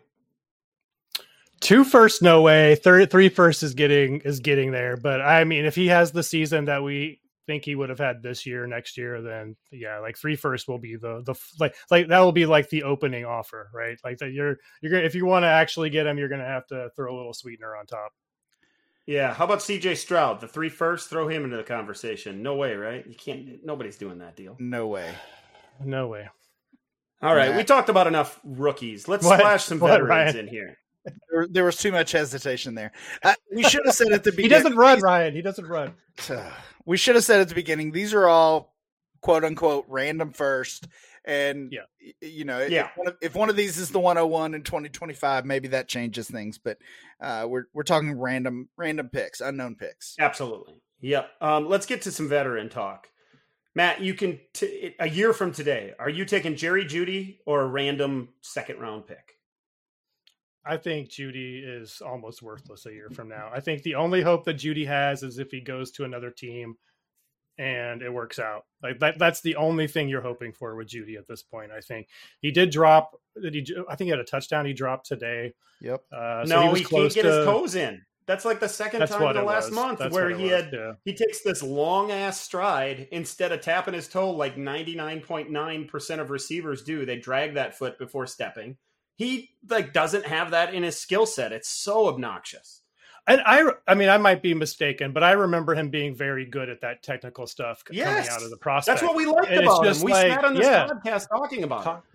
Two 1.59 1.83
first, 1.83 2.21
no 2.21 2.41
way. 2.41 2.75
Third, 2.75 3.11
three 3.11 3.27
first 3.27 3.63
is 3.63 3.73
getting 3.73 4.21
is 4.21 4.39
getting 4.39 4.71
there. 4.71 4.95
But 4.95 5.21
I 5.21 5.43
mean, 5.43 5.65
if 5.65 5.75
he 5.75 5.87
has 5.87 6.11
the 6.11 6.23
season 6.23 6.65
that 6.65 6.83
we 6.83 7.19
think 7.47 7.65
he 7.65 7.75
would 7.75 7.89
have 7.89 7.99
had 7.99 8.23
this 8.23 8.45
year, 8.45 8.65
next 8.65 8.97
year, 8.97 9.21
then 9.21 9.57
yeah, 9.71 9.99
like 9.99 10.17
three 10.17 10.37
first 10.37 10.69
will 10.69 10.77
be 10.77 10.95
the 10.95 11.21
the 11.25 11.35
like 11.59 11.75
like 11.91 12.07
that 12.07 12.19
will 12.19 12.31
be 12.31 12.45
like 12.45 12.69
the 12.69 12.83
opening 12.83 13.25
offer, 13.25 13.69
right? 13.73 13.97
Like 14.05 14.19
that 14.19 14.31
you're 14.31 14.57
you're 14.81 14.91
gonna 14.91 15.03
if 15.03 15.15
you 15.15 15.25
want 15.25 15.43
to 15.43 15.47
actually 15.47 15.89
get 15.89 16.07
him, 16.07 16.17
you're 16.17 16.29
gonna 16.29 16.45
have 16.45 16.67
to 16.67 16.91
throw 16.95 17.13
a 17.13 17.17
little 17.17 17.33
sweetener 17.33 17.75
on 17.75 17.87
top. 17.87 18.13
Yeah. 19.09 19.33
How 19.33 19.45
about 19.45 19.59
CJ 19.59 19.97
Stroud? 19.97 20.39
The 20.39 20.47
three 20.47 20.69
first, 20.69 21.09
throw 21.09 21.27
him 21.27 21.43
into 21.43 21.57
the 21.57 21.63
conversation. 21.63 22.43
No 22.43 22.55
way, 22.55 22.75
right? 22.75 23.03
You 23.07 23.15
can't. 23.15 23.65
Nobody's 23.65 23.97
doing 23.97 24.19
that 24.19 24.35
deal. 24.35 24.55
No 24.59 24.85
way. 24.85 25.11
No 25.83 26.07
way. 26.07 26.29
All 27.19 27.33
right, 27.35 27.55
we 27.55 27.63
talked 27.63 27.89
about 27.89 28.05
enough 28.05 28.39
rookies. 28.43 29.07
Let's 29.07 29.25
what? 29.25 29.39
splash 29.39 29.63
some 29.65 29.79
what, 29.79 29.89
veterans 29.89 30.09
Ryan? 30.09 30.37
in 30.37 30.47
here. 30.47 30.77
There, 31.31 31.47
there, 31.49 31.65
was 31.65 31.75
too 31.75 31.91
much 31.91 32.11
hesitation 32.11 32.75
there. 32.75 32.91
Uh, 33.23 33.33
we 33.53 33.63
should 33.63 33.81
have 33.85 33.95
said 33.95 34.11
at 34.11 34.23
the 34.23 34.31
beginning. 34.31 34.43
he 34.57 34.63
doesn't 34.63 34.77
run, 34.77 35.01
Ryan. 35.01 35.33
He 35.33 35.41
doesn't 35.41 35.65
run. 35.65 35.95
We 36.85 36.97
should 36.97 37.13
have 37.13 37.23
said 37.23 37.39
at 37.41 37.49
the 37.49 37.55
beginning. 37.55 37.91
These 37.91 38.15
are 38.15 38.27
all 38.27 38.73
quote 39.21 39.43
unquote 39.43 39.85
random 39.87 40.31
first, 40.31 40.87
and 41.25 41.71
yeah. 41.71 42.11
you 42.21 42.45
know, 42.45 42.59
yeah. 42.59 42.87
If 42.87 42.97
one, 42.97 43.07
of, 43.07 43.15
if 43.21 43.35
one 43.35 43.49
of 43.49 43.55
these 43.55 43.77
is 43.77 43.91
the 43.91 43.99
101 43.99 44.53
in 44.53 44.63
2025, 44.63 45.45
maybe 45.45 45.69
that 45.69 45.87
changes 45.87 46.29
things. 46.29 46.57
But 46.57 46.77
uh, 47.21 47.45
we're 47.47 47.65
we're 47.73 47.83
talking 47.83 48.19
random 48.19 48.69
random 48.77 49.09
picks, 49.09 49.41
unknown 49.41 49.75
picks. 49.75 50.15
Absolutely. 50.19 50.75
Yep. 51.01 51.29
Um, 51.41 51.69
let's 51.69 51.85
get 51.85 52.01
to 52.03 52.11
some 52.11 52.27
veteran 52.27 52.69
talk. 52.69 53.07
Matt, 53.75 54.01
you 54.01 54.13
can 54.13 54.39
t- 54.53 54.95
a 54.99 55.07
year 55.07 55.31
from 55.31 55.51
today. 55.51 55.93
Are 55.99 56.09
you 56.09 56.25
taking 56.25 56.55
Jerry 56.55 56.85
Jeudy 56.85 57.37
or 57.45 57.61
a 57.61 57.67
random 57.67 58.29
second 58.41 58.79
round 58.79 59.07
pick? 59.07 59.35
I 60.65 60.77
think 60.77 61.09
Jeudy 61.09 61.63
is 61.65 62.01
almost 62.05 62.41
worthless 62.41 62.85
a 62.85 62.91
year 62.91 63.09
from 63.09 63.29
now. 63.29 63.49
I 63.53 63.59
think 63.59 63.83
the 63.83 63.95
only 63.95 64.21
hope 64.21 64.43
that 64.45 64.57
Jeudy 64.57 64.85
has 64.87 65.23
is 65.23 65.39
if 65.39 65.51
he 65.51 65.61
goes 65.61 65.91
to 65.91 66.03
another 66.03 66.31
team 66.31 66.75
and 67.59 68.01
it 68.01 68.11
works 68.11 68.39
out. 68.39 68.65
Like 68.81 68.99
that 68.99 69.19
that's 69.19 69.41
the 69.41 69.57
only 69.57 69.87
thing 69.87 70.09
you're 70.09 70.21
hoping 70.21 70.53
for 70.53 70.75
with 70.75 70.87
Jeudy 70.87 71.17
at 71.17 71.27
this 71.27 71.43
point. 71.43 71.71
I 71.71 71.81
think 71.81 72.07
he 72.41 72.49
did 72.49 72.71
drop. 72.71 73.19
Did 73.39 73.53
he? 73.53 73.67
I 73.89 73.95
think 73.95 74.07
he 74.07 74.09
had 74.09 74.19
a 74.19 74.23
touchdown 74.23 74.65
he 74.65 74.73
dropped 74.73 75.05
today. 75.05 75.53
Yep. 75.81 76.01
Uh, 76.11 76.45
so 76.45 76.55
no, 76.55 76.73
he, 76.73 76.79
he 76.79 76.85
can't 76.85 77.13
get 77.13 77.23
to, 77.23 77.31
his 77.31 77.45
toes 77.45 77.75
in. 77.75 78.01
That's 78.25 78.45
like 78.45 78.59
the 78.59 78.69
second 78.69 79.07
time 79.07 79.21
in 79.23 79.35
the 79.35 79.43
last 79.43 79.65
was. 79.65 79.75
month 79.75 79.99
that's 79.99 80.13
where 80.13 80.29
he 80.29 80.43
was, 80.43 80.51
had 80.51 80.69
yeah. 80.71 80.93
he 81.03 81.13
takes 81.13 81.41
this 81.41 81.61
long 81.61 82.11
ass 82.11 82.39
stride 82.39 83.07
instead 83.11 83.51
of 83.51 83.61
tapping 83.61 83.95
his 83.95 84.07
toe 84.07 84.31
like 84.31 84.55
99.9% 84.55 86.19
of 86.19 86.29
receivers 86.29 86.83
do. 86.83 87.05
They 87.05 87.17
drag 87.17 87.55
that 87.55 87.77
foot 87.77 87.97
before 87.97 88.27
stepping 88.27 88.77
he 89.19 89.51
like 89.69 89.91
doesn't 89.91 90.25
have 90.25 90.51
that 90.51 90.73
in 90.73 90.81
his 90.81 90.97
skill 90.97 91.25
set. 91.25 91.51
It's 91.51 91.67
so 91.67 92.07
obnoxious. 92.07 92.78
And 93.29 93.41
I, 93.45 93.63
I 93.87 93.93
mean, 93.93 94.09
I 94.09 94.17
might 94.17 94.41
be 94.41 94.55
mistaken, 94.55 95.13
but 95.13 95.23
I 95.23 95.33
remember 95.33 95.75
him 95.75 95.89
being 95.89 96.15
very 96.15 96.45
good 96.45 96.67
at 96.67 96.81
that 96.81 97.03
technical 97.03 97.45
stuff 97.45 97.83
yes. 97.91 98.07
coming 98.07 98.29
out 98.31 98.43
of 98.43 98.49
the 98.49 98.57
prospect. 98.57 98.99
That's 98.99 99.07
what 99.07 99.15
we 99.15 99.27
liked 99.27 99.51
and 99.51 99.61
about 99.61 99.85
him. 99.85 100.01
We 100.01 100.11
like, 100.11 100.31
sat 100.31 100.43
on 100.43 100.55
this 100.55 100.65
yeah, 100.65 100.87
podcast 100.87 101.29
talking 101.29 101.63
about 101.63 101.83
talk, 101.83 102.05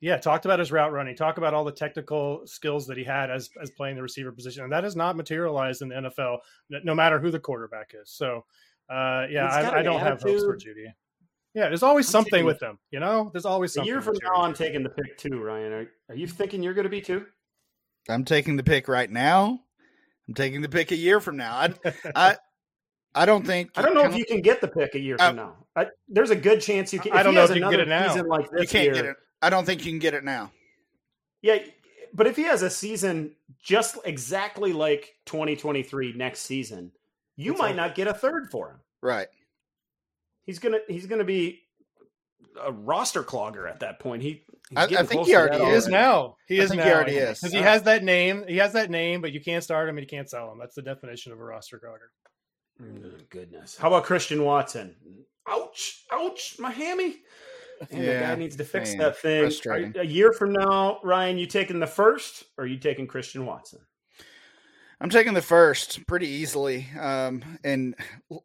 Yeah, 0.00 0.16
talked 0.16 0.44
about 0.44 0.60
his 0.60 0.70
route 0.70 0.92
running, 0.92 1.16
talk 1.16 1.38
about 1.38 1.54
all 1.54 1.64
the 1.64 1.72
technical 1.72 2.46
skills 2.46 2.86
that 2.86 2.96
he 2.96 3.02
had 3.02 3.32
as 3.32 3.50
as 3.60 3.72
playing 3.72 3.96
the 3.96 4.02
receiver 4.02 4.30
position, 4.30 4.62
and 4.62 4.72
that 4.72 4.84
has 4.84 4.94
not 4.94 5.16
materialized 5.16 5.82
in 5.82 5.88
the 5.88 5.96
NFL, 5.96 6.38
no 6.84 6.94
matter 6.94 7.18
who 7.18 7.32
the 7.32 7.40
quarterback 7.40 7.92
is. 8.00 8.08
So, 8.08 8.44
uh, 8.88 9.26
yeah, 9.28 9.48
I, 9.50 9.80
I, 9.80 9.82
don't 9.82 9.98
have 9.98 10.22
hopes 10.22 10.44
for 10.44 10.56
Jeudy. 10.56 10.86
Yeah, 11.52 11.66
there's 11.66 11.82
always 11.82 12.06
I'm 12.06 12.22
something 12.22 12.44
with 12.44 12.60
them. 12.60 12.78
You 12.92 13.00
know, 13.00 13.28
there's 13.32 13.44
always 13.44 13.72
something. 13.72 13.90
A 13.90 13.92
year 13.92 14.00
from 14.00 14.14
now, 14.22 14.42
I'm 14.42 14.54
taking 14.54 14.84
the 14.84 14.90
pick 14.90 15.18
too, 15.18 15.42
Ryan. 15.42 15.72
Are, 15.72 15.90
are 16.10 16.14
you 16.14 16.28
thinking 16.28 16.62
you're 16.62 16.74
going 16.74 16.84
to 16.84 16.90
be 16.90 17.00
too? 17.00 17.26
I'm 18.08 18.24
taking 18.24 18.56
the 18.56 18.62
pick 18.62 18.86
right 18.86 19.10
now. 19.10 19.58
I'm 20.30 20.34
taking 20.34 20.62
the 20.62 20.68
pick 20.68 20.92
a 20.92 20.96
year 20.96 21.20
from 21.20 21.36
now. 21.36 21.54
I, 21.54 21.74
I, 22.14 22.36
I 23.14 23.26
don't 23.26 23.44
think. 23.44 23.70
I 23.76 23.82
don't 23.82 23.94
know 23.94 24.04
if 24.04 24.16
you 24.16 24.24
can 24.24 24.40
get 24.40 24.60
the 24.60 24.68
pick 24.68 24.94
a 24.94 25.00
year 25.00 25.18
from 25.18 25.36
now. 25.36 25.56
I, 25.76 25.88
there's 26.08 26.30
a 26.30 26.36
good 26.36 26.60
chance 26.60 26.92
you 26.92 27.00
can. 27.00 27.12
I 27.12 27.22
don't 27.22 27.34
know 27.34 27.44
if 27.44 27.54
you 27.54 27.60
can 27.60 27.70
get 27.70 27.80
it 27.80 27.88
now. 27.88 28.14
Like 28.22 28.46
you 28.56 28.66
can't 28.66 28.84
year, 28.84 28.94
get 28.94 29.04
it. 29.04 29.16
I 29.42 29.50
don't 29.50 29.66
think 29.66 29.84
you 29.84 29.90
can 29.90 29.98
get 29.98 30.14
it 30.14 30.24
now. 30.24 30.52
Yeah, 31.42 31.58
but 32.14 32.28
if 32.28 32.36
he 32.36 32.44
has 32.44 32.62
a 32.62 32.70
season 32.70 33.34
just 33.60 33.98
exactly 34.04 34.72
like 34.72 35.16
2023 35.26 36.12
next 36.12 36.40
season, 36.40 36.92
you 37.36 37.52
it's 37.52 37.60
might 37.60 37.76
not 37.76 37.94
get 37.96 38.06
a 38.06 38.14
third 38.14 38.50
for 38.50 38.70
him. 38.70 38.76
Right 39.02 39.26
he's 40.50 40.58
gonna 40.58 40.80
he's 40.88 41.06
gonna 41.06 41.24
be 41.24 41.60
a 42.60 42.72
roster 42.72 43.22
clogger 43.22 43.68
at 43.68 43.80
that 43.80 43.98
point. 44.00 44.22
He 44.22 44.44
I, 44.76 44.84
I, 44.84 45.02
think 45.02 45.26
he 45.26 45.34
already 45.34 45.64
is 45.64 45.88
now. 45.88 46.36
He 46.46 46.60
I 46.60 46.64
is 46.64 46.72
now. 46.72 46.84
He 46.84 46.90
already 46.90 47.16
is 47.16 47.40
because 47.40 47.52
he 47.52 47.60
has 47.60 47.82
that 47.84 48.04
name. 48.04 48.44
He 48.46 48.58
has 48.58 48.72
that 48.74 48.90
name, 48.90 49.20
but 49.20 49.32
you 49.32 49.40
can't 49.40 49.64
start 49.64 49.88
him 49.88 49.98
and 49.98 50.04
you 50.04 50.08
can't 50.08 50.30
sell 50.30 50.52
him. 50.52 50.58
That's 50.58 50.74
the 50.74 50.82
definition 50.82 51.32
of 51.32 51.40
a 51.40 51.44
roster 51.44 51.80
clogger. 51.80 52.10
Oh, 52.82 53.18
goodness. 53.30 53.76
How 53.76 53.88
about 53.88 54.04
Christian 54.04 54.44
Watson? 54.44 54.94
Ouch! 55.48 56.04
Ouch! 56.12 56.56
My 56.58 56.70
hammy. 56.70 57.16
Man, 57.92 58.02
yeah, 58.02 58.12
the 58.12 58.20
guy 58.20 58.34
needs 58.36 58.56
to 58.56 58.64
fix 58.64 58.90
man, 58.90 58.98
that 58.98 59.18
thing. 59.18 59.94
a 59.96 60.04
year 60.04 60.32
from 60.32 60.52
now, 60.52 61.00
Ryan, 61.02 61.38
you 61.38 61.46
taking 61.46 61.80
the 61.80 61.86
first, 61.86 62.44
or 62.58 62.66
you 62.66 62.78
taking 62.78 63.06
Christian 63.06 63.46
Watson? 63.46 63.80
I'm 65.00 65.08
taking 65.08 65.32
the 65.32 65.42
first 65.42 66.06
pretty 66.06 66.28
easily. 66.28 66.86
Um, 66.98 67.42
and 67.64 67.94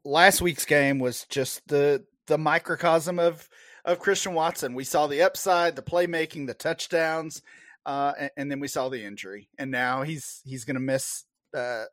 last 0.06 0.42
week's 0.42 0.66
game 0.66 1.00
was 1.00 1.26
just 1.26 1.68
the 1.68 2.06
the 2.28 2.38
microcosm 2.38 3.20
of 3.20 3.48
of 3.86 4.00
Christian 4.00 4.34
Watson. 4.34 4.74
We 4.74 4.84
saw 4.84 5.08
the 5.08 5.22
upside, 5.22 5.76
the 5.76 5.82
playmaking, 5.82 6.48
the 6.48 6.54
touchdowns, 6.54 7.42
uh, 7.86 8.14
and, 8.20 8.32
and, 8.36 8.52
then 8.52 8.60
we 8.60 8.68
saw 8.68 8.90
the 8.90 9.04
injury. 9.04 9.48
And 9.58 9.72
now 9.72 10.02
he's 10.02 10.42
he's 10.44 10.66
going 10.66 10.76
to 10.76 10.82
miss 10.82 11.24
uh, 11.56 11.86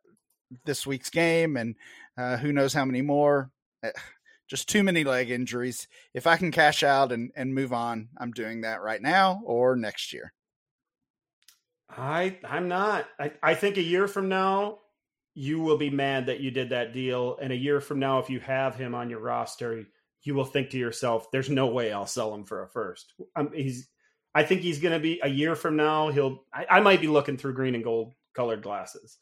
this 0.65 0.85
week's 0.85 1.09
game, 1.09 1.55
and 1.55 1.75
uh, 2.17 2.37
who 2.37 2.51
knows 2.51 2.73
how 2.73 2.85
many 2.85 3.01
more. 3.01 3.51
Eh, 3.83 3.91
just 4.49 4.67
too 4.67 4.83
many 4.83 5.03
leg 5.03 5.31
injuries. 5.31 5.87
If 6.13 6.27
I 6.27 6.37
can 6.37 6.51
cash 6.51 6.83
out 6.83 7.11
and, 7.11 7.31
and 7.35 7.55
move 7.55 7.73
on, 7.73 8.09
I'm 8.17 8.31
doing 8.31 8.61
that 8.61 8.81
right 8.81 9.01
now 9.01 9.41
or 9.45 9.75
next 9.75 10.13
year. 10.13 10.33
I 11.89 12.37
I'm 12.43 12.67
not. 12.67 13.07
I, 13.19 13.31
I 13.41 13.55
think 13.55 13.77
a 13.77 13.83
year 13.83 14.07
from 14.07 14.29
now 14.29 14.79
you 15.35 15.59
will 15.59 15.77
be 15.77 15.89
mad 15.89 16.27
that 16.27 16.39
you 16.39 16.51
did 16.51 16.69
that 16.69 16.93
deal, 16.93 17.37
and 17.41 17.51
a 17.51 17.55
year 17.55 17.81
from 17.81 17.99
now, 17.99 18.19
if 18.19 18.29
you 18.29 18.39
have 18.39 18.75
him 18.75 18.93
on 18.93 19.09
your 19.09 19.19
roster, 19.19 19.85
you 20.23 20.35
will 20.35 20.45
think 20.45 20.71
to 20.71 20.77
yourself, 20.77 21.31
"There's 21.31 21.49
no 21.49 21.67
way 21.67 21.91
I'll 21.91 22.05
sell 22.05 22.33
him 22.33 22.45
for 22.45 22.63
a 22.63 22.67
first. 22.67 23.13
Um, 23.35 23.51
he's. 23.53 23.89
I 24.35 24.43
think 24.43 24.61
he's 24.61 24.79
going 24.79 24.93
to 24.93 24.99
be 24.99 25.19
a 25.21 25.29
year 25.29 25.55
from 25.55 25.75
now. 25.75 26.09
He'll. 26.09 26.43
I, 26.53 26.65
I 26.69 26.79
might 26.79 27.01
be 27.01 27.07
looking 27.07 27.37
through 27.37 27.53
green 27.53 27.75
and 27.75 27.83
gold 27.83 28.13
colored 28.35 28.63
glasses, 28.63 29.17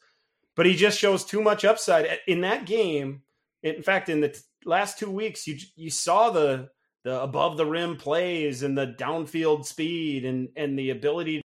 but 0.56 0.66
he 0.66 0.74
just 0.74 0.98
shows 0.98 1.24
too 1.24 1.42
much 1.42 1.64
upside 1.64 2.18
in 2.26 2.42
that 2.42 2.66
game. 2.66 3.22
In 3.62 3.82
fact, 3.82 4.08
in 4.08 4.20
the 4.20 4.36
last 4.64 4.98
two 4.98 5.10
weeks, 5.10 5.46
you 5.46 5.58
you 5.76 5.90
saw 5.90 6.30
the 6.30 6.70
the 7.04 7.20
above 7.20 7.56
the 7.56 7.66
rim 7.66 7.96
plays 7.96 8.62
and 8.62 8.76
the 8.76 8.86
downfield 8.86 9.66
speed 9.66 10.24
and 10.24 10.48
and 10.56 10.78
the 10.78 10.90
ability 10.90 11.42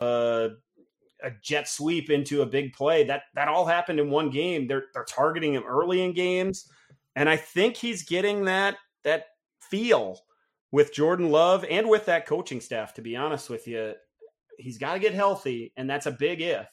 to 0.00 0.56
a 1.22 1.30
jet 1.42 1.68
sweep 1.68 2.10
into 2.10 2.42
a 2.42 2.46
big 2.46 2.72
play. 2.72 3.04
That 3.04 3.22
that 3.34 3.48
all 3.48 3.66
happened 3.66 4.00
in 4.00 4.10
one 4.10 4.30
game. 4.30 4.66
They're 4.66 4.84
they're 4.94 5.04
targeting 5.04 5.54
him 5.54 5.64
early 5.66 6.02
in 6.02 6.12
games, 6.12 6.70
and 7.18 7.28
I 7.28 7.36
think 7.36 7.76
he's 7.76 8.04
getting 8.04 8.44
that 8.44 8.76
that 9.02 9.24
feel 9.60 10.20
with 10.70 10.94
Jordan 10.94 11.30
Love 11.30 11.64
and 11.68 11.88
with 11.88 12.06
that 12.06 12.26
coaching 12.26 12.60
staff. 12.60 12.94
To 12.94 13.02
be 13.02 13.16
honest 13.16 13.50
with 13.50 13.66
you, 13.66 13.94
he's 14.56 14.78
got 14.78 14.92
to 14.92 15.00
get 15.00 15.14
healthy, 15.14 15.72
and 15.76 15.90
that's 15.90 16.06
a 16.06 16.12
big 16.12 16.40
if. 16.40 16.64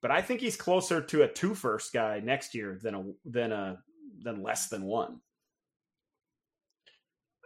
But 0.00 0.10
I 0.10 0.22
think 0.22 0.40
he's 0.40 0.56
closer 0.56 1.02
to 1.02 1.22
a 1.22 1.28
two 1.28 1.54
first 1.54 1.92
guy 1.92 2.20
next 2.20 2.54
year 2.54 2.78
than 2.82 2.94
a 2.94 3.04
than 3.26 3.52
a 3.52 3.78
than 4.22 4.42
less 4.42 4.68
than 4.68 4.84
one. 4.84 5.20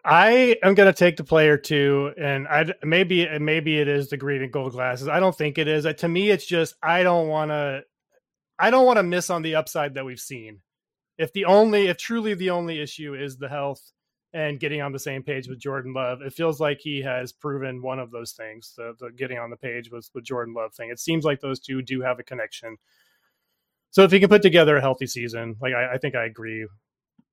I 0.04 0.56
am 0.62 0.74
going 0.74 0.86
to 0.86 0.96
take 0.96 1.16
the 1.16 1.24
player 1.24 1.56
too, 1.58 2.12
and 2.16 2.46
I 2.46 2.72
maybe 2.84 3.28
maybe 3.40 3.80
it 3.80 3.88
is 3.88 4.10
the 4.10 4.16
green 4.16 4.42
and 4.42 4.52
gold 4.52 4.72
glasses. 4.72 5.08
I 5.08 5.18
don't 5.18 5.36
think 5.36 5.58
it 5.58 5.66
is. 5.66 5.92
To 5.92 6.08
me, 6.08 6.30
it's 6.30 6.46
just 6.46 6.76
I 6.84 7.02
don't 7.02 7.26
want 7.26 7.50
to. 7.50 7.82
I 8.60 8.70
don't 8.70 8.86
want 8.86 8.98
to 8.98 9.02
miss 9.02 9.28
on 9.28 9.42
the 9.42 9.56
upside 9.56 9.94
that 9.94 10.04
we've 10.04 10.20
seen. 10.20 10.60
If 11.18 11.32
the 11.32 11.46
only, 11.46 11.86
if 11.86 11.96
truly 11.96 12.34
the 12.34 12.50
only 12.50 12.80
issue 12.80 13.14
is 13.14 13.38
the 13.38 13.48
health 13.48 13.92
and 14.32 14.60
getting 14.60 14.82
on 14.82 14.92
the 14.92 14.98
same 14.98 15.22
page 15.22 15.48
with 15.48 15.58
Jordan 15.58 15.94
Love, 15.94 16.20
it 16.20 16.32
feels 16.32 16.60
like 16.60 16.78
he 16.80 17.02
has 17.02 17.32
proven 17.32 17.82
one 17.82 17.98
of 17.98 18.10
those 18.10 18.32
things. 18.32 18.74
The, 18.76 18.94
the 18.98 19.10
getting 19.10 19.38
on 19.38 19.50
the 19.50 19.56
page 19.56 19.90
with 19.90 20.10
the 20.14 20.20
Jordan 20.20 20.54
Love 20.54 20.74
thing. 20.74 20.90
It 20.90 21.00
seems 21.00 21.24
like 21.24 21.40
those 21.40 21.60
two 21.60 21.82
do 21.82 22.02
have 22.02 22.18
a 22.18 22.22
connection. 22.22 22.76
So 23.90 24.02
if 24.02 24.12
he 24.12 24.20
can 24.20 24.28
put 24.28 24.42
together 24.42 24.76
a 24.76 24.80
healthy 24.80 25.06
season, 25.06 25.56
like 25.60 25.72
I, 25.72 25.94
I 25.94 25.98
think 25.98 26.14
I 26.14 26.24
agree 26.26 26.66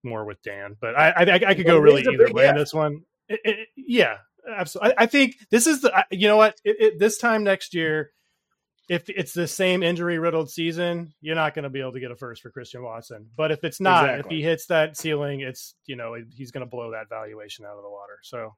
more 0.03 0.25
with 0.25 0.41
Dan, 0.43 0.77
but 0.79 0.97
I 0.97 1.09
I, 1.09 1.33
I 1.47 1.53
could 1.55 1.65
go 1.65 1.77
really 1.77 2.01
either 2.01 2.31
way 2.31 2.47
in 2.47 2.55
this 2.55 2.73
one. 2.73 3.01
It, 3.27 3.39
it, 3.43 3.67
yeah, 3.75 4.17
absolutely. 4.49 4.93
I, 4.97 5.03
I, 5.03 5.05
think 5.05 5.35
this 5.49 5.67
is 5.67 5.81
the 5.81 6.05
you 6.11 6.27
know 6.27 6.37
what 6.37 6.55
it, 6.63 6.99
this 6.99 7.17
time 7.17 7.43
next 7.43 7.73
year. 7.73 8.11
If 8.89 9.09
it's 9.09 9.33
the 9.33 9.47
same 9.47 9.81
injury 9.81 10.19
riddled 10.19 10.49
season, 10.49 11.13
you're 11.21 11.35
not 11.35 11.53
going 11.53 11.63
to 11.63 11.69
be 11.69 11.79
able 11.79 11.93
to 11.93 11.99
get 11.99 12.11
a 12.11 12.15
first 12.15 12.41
for 12.41 12.49
Christian 12.49 12.83
Watson. 12.83 13.27
But 13.35 13.51
if 13.51 13.63
it's 13.63 13.79
not, 13.79 14.05
exactly. 14.05 14.19
if 14.19 14.37
he 14.37 14.43
hits 14.43 14.65
that 14.67 14.97
ceiling, 14.97 15.39
it's 15.39 15.75
you 15.85 15.95
know 15.95 16.15
he's 16.35 16.51
going 16.51 16.65
to 16.65 16.69
blow 16.69 16.91
that 16.91 17.09
valuation 17.09 17.65
out 17.65 17.77
of 17.77 17.83
the 17.83 17.89
water. 17.89 18.19
So 18.23 18.53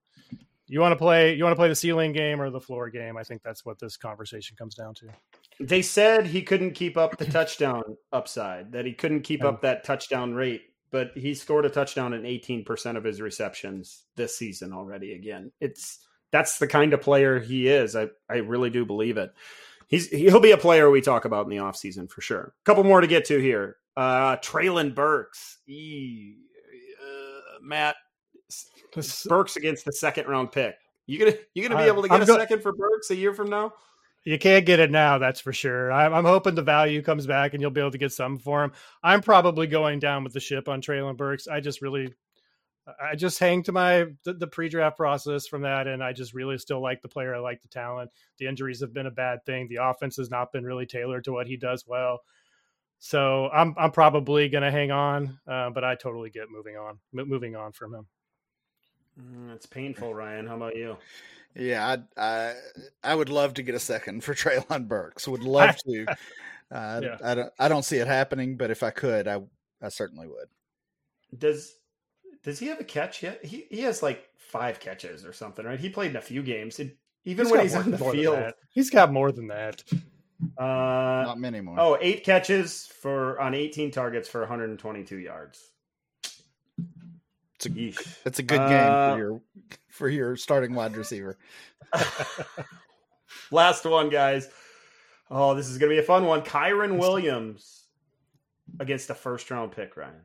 you 0.68 0.80
want 0.80 0.94
to 0.94 0.98
play 0.98 1.36
you 1.36 1.44
want 1.44 1.52
to 1.52 1.60
play 1.60 1.68
the 1.68 1.76
ceiling 1.76 2.12
game 2.12 2.42
or 2.42 2.50
the 2.50 2.62
floor 2.62 2.90
game. 2.90 3.18
I 3.18 3.24
think 3.24 3.44
that's 3.44 3.64
what 3.64 3.80
this 3.80 3.98
conversation 3.98 4.58
comes 4.58 4.76
down 4.76 4.96
to. 4.96 5.08
They 5.60 5.82
said 5.82 6.26
he 6.26 6.42
couldn't 6.42 6.72
keep 6.72 6.98
up 6.98 7.18
the 7.18 7.26
touchdown 7.26 7.84
upside, 8.12 8.72
that 8.72 8.86
he 8.86 8.94
couldn't 8.94 9.22
keep 9.22 9.44
oh. 9.44 9.50
up 9.50 9.62
that 9.62 9.84
touchdown 9.84 10.34
rate, 10.34 10.64
but 10.92 11.12
he 11.16 11.36
scored 11.36 11.66
a 11.66 11.70
touchdown 11.70 12.14
in 12.14 12.24
18% 12.24 12.98
of 12.98 13.04
his 13.04 13.22
receptions 13.22 14.04
this 14.16 14.38
season 14.38 14.74
already 14.74 15.14
again. 15.14 15.52
It's 15.62 16.00
that's 16.32 16.58
the 16.58 16.68
kind 16.68 16.94
of 16.94 17.02
player 17.02 17.40
he 17.40 17.68
is. 17.68 17.96
I 17.96 18.08
I 18.28 18.38
really 18.38 18.72
do 18.72 18.86
believe 18.86 19.18
it 19.18 19.32
he's 19.88 20.10
he'll 20.10 20.40
be 20.40 20.52
a 20.52 20.58
player 20.58 20.90
we 20.90 21.02
talk 21.02 21.26
about 21.26 21.46
in 21.46 21.50
the 21.50 21.58
offseason 21.58 22.10
for 22.10 22.22
sure. 22.22 22.54
A 22.62 22.64
couple 22.66 22.84
more 22.84 23.02
to 23.02 23.08
get 23.08 23.26
to 23.26 23.40
here. 23.40 23.78
Uh 23.96 24.38
Treylon 24.38 24.94
Burks. 24.94 25.60
E, 25.68 26.36
uh, 27.02 27.60
Matt 27.62 27.96
Burks 29.28 29.56
against 29.56 29.86
the 29.86 29.92
second 29.92 30.28
round 30.28 30.52
pick. 30.52 30.76
You 31.06 31.20
gonna 31.20 31.38
you 31.54 31.68
gonna 31.68 31.82
be 31.82 31.88
able 31.88 32.02
to 32.02 32.10
get 32.10 32.16
I'm 32.16 32.22
a 32.22 32.26
go- 32.26 32.38
second 32.38 32.62
for 32.62 32.74
Burks 32.74 33.12
a 33.12 33.16
year 33.16 33.34
from 33.34 33.50
now? 33.50 33.74
You 34.26 34.40
can't 34.40 34.66
get 34.66 34.80
it 34.80 34.90
now, 34.90 35.20
that's 35.20 35.40
for 35.40 35.54
sure. 35.54 35.92
I'm, 35.92 36.12
I'm, 36.12 36.26
hoping 36.26 36.56
the 36.56 36.64
value 36.64 37.04
comes 37.04 37.28
back 37.28 37.54
and 37.54 37.62
you'll 37.62 37.70
be 37.70 37.80
able 37.80 37.92
to 37.92 38.00
get 38.00 38.12
some 38.12 38.40
for 38.40 38.64
him. 38.64 38.72
I'm 39.04 39.22
probably 39.22 39.68
going 39.68 40.00
down 40.00 40.24
with 40.24 40.34
the 40.34 40.40
ship 40.40 40.68
on 40.68 40.82
Treylon 40.82 41.16
Burks. 41.16 41.48
I 41.48 41.60
just 41.60 41.80
really 41.80 42.12
I 43.02 43.16
just 43.16 43.40
hang 43.40 43.64
to 43.64 43.72
my 43.72 44.06
the, 44.24 44.34
the, 44.34 44.48
pre-draft 44.48 44.96
process 44.96 45.48
from 45.48 45.64
that, 45.64 45.88
and 45.88 46.04
I 46.04 46.14
just 46.14 46.34
really 46.34 46.58
still 46.58 46.82
like 46.82 47.02
the 47.02 47.08
player. 47.08 47.34
I 47.34 47.40
like 47.40 47.62
the 47.62 47.68
talent. 47.68 48.12
The 48.38 48.46
injuries 48.46 48.80
have 48.82 48.94
been 48.94 49.08
a 49.08 49.12
bad 49.12 49.44
thing. 49.46 49.68
The 49.68 49.80
offense 49.84 50.18
has 50.18 50.30
not 50.30 50.52
been 50.52 50.64
really 50.64 50.86
tailored 50.86 51.24
to 51.24 51.32
what 51.32 51.48
he 51.48 51.58
does 51.58 51.86
well. 51.88 52.20
So 53.00 53.50
I'm 53.50 53.74
I'm 53.78 53.92
probably 53.92 54.50
going 54.50 54.64
to 54.64 54.72
hang 54.72 54.92
on, 54.92 55.40
uh, 55.48 55.72
but 55.72 55.84
I 55.84 55.96
totally 55.96 56.30
get 56.30 56.52
moving 56.52 56.78
on, 56.78 57.00
moving 57.12 57.56
on 57.56 57.72
from 57.72 57.96
him. 57.96 58.08
Mm, 59.20 59.56
it's 59.56 59.66
painful, 59.66 60.14
Ryan. 60.14 60.48
How 60.48 60.56
about 60.56 60.76
you? 60.76 60.98
Yeah, 61.56 61.98
I, 62.18 62.22
I, 62.22 62.54
I 63.04 63.16
would 63.16 63.30
love 63.30 63.54
to 63.56 63.64
get 63.64 63.76
a 63.76 63.80
second 63.80 64.24
for 64.24 64.34
Treylon 64.36 64.88
Burks. 64.88 65.28
Would 65.28 65.44
love 65.44 65.76
to. 65.88 66.06
Uh, 66.72 67.02
yeah. 67.04 67.18
I 67.24 67.36
don't 67.36 67.54
I 67.60 67.68
don't 67.68 67.86
see 67.86 67.98
it 67.98 68.08
happening, 68.08 68.58
but 68.58 68.72
if 68.72 68.84
I 68.84 68.92
could, 68.92 69.28
I 69.28 69.42
I 69.82 69.90
certainly 69.90 70.28
would. 70.28 70.48
Does 71.38 71.76
does 72.46 72.60
he 72.60 72.68
have 72.68 72.80
a 72.80 72.84
catch 72.84 73.24
yet? 73.24 73.44
He 73.44 73.66
he 73.72 73.82
has 73.82 74.04
like 74.04 74.30
five 74.38 74.80
catches 74.80 75.26
or 75.26 75.34
something, 75.34 75.66
right? 75.66 75.80
He 75.80 75.90
played 75.90 76.12
in 76.12 76.16
a 76.16 76.22
few 76.22 76.44
games. 76.44 76.80
It, 76.80 76.96
even 77.26 77.46
he's 77.46 77.52
when 77.52 77.62
he's 77.62 77.76
on 77.76 77.90
the 77.90 77.98
field, 77.98 78.54
he's 78.70 78.92
got 78.92 79.12
more 79.12 79.32
than 79.32 79.48
that. 79.48 79.84
Uh, 80.58 80.64
Not 81.26 81.40
many 81.40 81.60
more. 81.60 81.80
Oh, 81.80 81.98
eight 82.00 82.24
catches 82.24 82.86
for 82.86 83.40
on 83.40 83.56
18 83.56 83.90
targets 83.90 84.30
for 84.30 84.42
122 84.42 85.18
yards. 85.18 85.72
It's 87.56 87.66
a, 87.66 88.18
it's 88.26 88.40
a 88.40 88.44
good 88.44 88.60
game 88.60 88.92
uh, 88.92 89.14
for 89.14 89.18
your 89.18 89.42
for 89.90 90.10
your 90.10 90.36
starting 90.36 90.76
wide 90.76 90.96
receiver. 90.96 91.38
Last 93.52 93.86
one, 93.86 94.10
guys. 94.10 94.50
Oh, 95.32 95.56
this 95.56 95.68
is 95.68 95.80
going 95.80 95.90
to 95.90 95.96
be 95.96 96.00
a 96.00 96.04
fun 96.04 96.26
one. 96.26 96.42
Kyren 96.42 97.00
Williams 97.00 97.86
against 98.80 99.10
a 99.10 99.16
first 99.16 99.50
round 99.50 99.72
pick, 99.72 99.98
Ryan. 99.98 100.22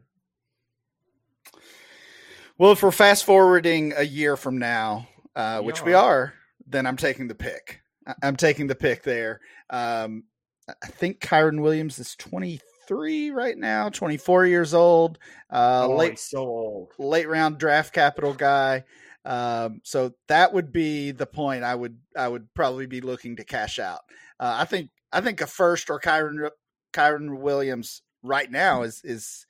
Well, 2.60 2.72
if 2.72 2.82
we're 2.82 2.90
fast 2.90 3.24
forwarding 3.24 3.94
a 3.96 4.02
year 4.02 4.36
from 4.36 4.58
now, 4.58 5.08
uh, 5.34 5.62
which 5.62 5.82
we 5.82 5.94
are, 5.94 6.34
then 6.66 6.86
I'm 6.86 6.98
taking 6.98 7.26
the 7.26 7.34
pick. 7.34 7.80
I'm 8.22 8.36
taking 8.36 8.66
the 8.66 8.74
pick 8.74 9.02
there. 9.02 9.40
Um, 9.70 10.24
I 10.68 10.88
think 10.88 11.20
Kyren 11.20 11.62
Williams 11.62 11.98
is 11.98 12.14
23 12.16 13.30
right 13.30 13.56
now, 13.56 13.88
24 13.88 14.44
years 14.44 14.74
old. 14.74 15.18
Uh, 15.50 15.86
oh, 15.88 15.96
late, 15.96 16.18
so 16.18 16.40
old. 16.40 16.92
Late 16.98 17.30
round 17.30 17.56
draft 17.56 17.94
capital 17.94 18.34
guy. 18.34 18.84
Um, 19.24 19.80
so 19.82 20.12
that 20.28 20.52
would 20.52 20.70
be 20.70 21.12
the 21.12 21.24
point. 21.24 21.64
I 21.64 21.74
would 21.74 21.96
I 22.14 22.28
would 22.28 22.52
probably 22.52 22.84
be 22.84 23.00
looking 23.00 23.36
to 23.36 23.44
cash 23.44 23.78
out. 23.78 24.00
Uh, 24.38 24.56
I 24.58 24.66
think 24.66 24.90
I 25.10 25.22
think 25.22 25.40
a 25.40 25.46
first 25.46 25.88
or 25.88 25.98
Kyren 25.98 26.50
Kyren 26.92 27.40
Williams 27.40 28.02
right 28.22 28.50
now 28.50 28.82
is 28.82 29.00
is 29.02 29.46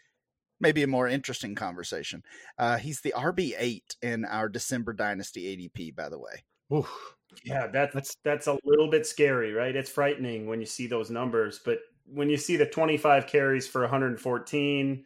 maybe 0.61 0.83
a 0.83 0.87
more 0.87 1.09
interesting 1.09 1.55
conversation. 1.55 2.23
Uh, 2.59 2.77
he's 2.77 3.01
the 3.01 3.15
RB 3.17 3.55
eight 3.59 3.97
in 4.03 4.25
our 4.25 4.49
December 4.49 4.93
Dynasty 4.93 5.57
ADP, 5.57 5.97
by 5.97 6.09
the 6.09 6.19
way. 6.19 6.45
Oof. 6.73 7.17
Yeah, 7.45 7.69
that's 7.69 7.95
that's 7.95 8.17
that's 8.25 8.47
a 8.49 8.59
little 8.65 8.91
bit 8.91 9.07
scary, 9.07 9.53
right? 9.53 9.75
It's 9.75 9.91
frightening 9.91 10.47
when 10.47 10.61
you 10.61 10.67
see 10.67 10.87
those 10.87 11.11
numbers, 11.11 11.61
but 11.65 11.79
when 12.05 12.29
you 12.29 12.37
see 12.37 12.57
the 12.57 12.67
25 12.67 13.27
carries 13.27 13.69
for 13.69 13.83
114 13.83 15.05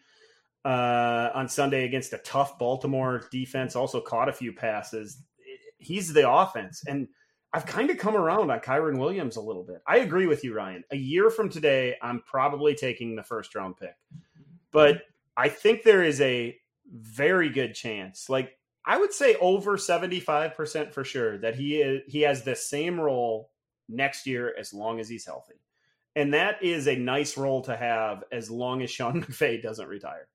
uh, 0.65 1.31
on 1.35 1.49
Sunday 1.49 1.85
against 1.85 2.15
a 2.15 2.19
tough 2.19 2.59
Baltimore 2.59 3.29
defense, 3.31 3.77
also 3.77 4.01
caught 4.01 4.31
a 4.31 4.33
few 4.33 4.53
passes. 4.53 5.23
He's 5.77 6.15
the 6.15 6.29
offense, 6.29 6.83
and 6.87 7.09
I've 7.53 7.67
kind 7.67 7.91
of 7.91 7.99
come 7.99 8.17
around 8.17 8.51
on 8.51 8.59
Kyren 8.61 8.99
Williams 8.99 9.37
a 9.37 9.43
little 9.43 9.63
bit. 9.63 9.83
I 9.87 9.99
agree 9.99 10.27
with 10.27 10.43
you, 10.45 10.55
Ryan. 10.55 10.83
A 10.91 10.97
year 10.97 11.29
from 11.29 11.51
today, 11.51 11.95
I'm 12.01 12.21
probably 12.21 12.75
taking 12.75 13.15
the 13.15 13.23
first 13.23 13.55
round 13.55 13.77
pick, 13.77 13.95
but 14.73 15.03
I 15.37 15.49
think 15.49 15.83
there 15.83 16.03
is 16.03 16.21
a 16.21 16.57
very 16.91 17.51
good 17.51 17.75
chance, 17.75 18.29
like 18.29 18.57
I 18.87 18.99
would 18.99 19.13
say 19.13 19.35
over 19.37 19.77
75% 19.77 20.93
for 20.93 21.05
sure 21.05 21.39
that 21.39 21.55
he 21.55 21.77
is, 21.77 22.03
he 22.07 22.23
has 22.23 22.43
the 22.43 22.55
same 22.55 23.01
role 23.01 23.51
next 23.89 24.27
year 24.27 24.55
as 24.59 24.75
long 24.75 25.01
as 25.01 25.09
he's 25.09 25.25
healthy. 25.25 25.55
And 26.17 26.35
that 26.35 26.63
is 26.63 26.87
a 26.87 26.97
nice 26.97 27.37
role 27.37 27.63
to 27.63 27.77
have 27.77 28.23
as 28.31 28.51
long 28.51 28.83
as 28.83 28.91
Sean 28.91 29.23
McVay 29.25 29.63
doesn't 29.63 29.89
retire. 29.89 30.29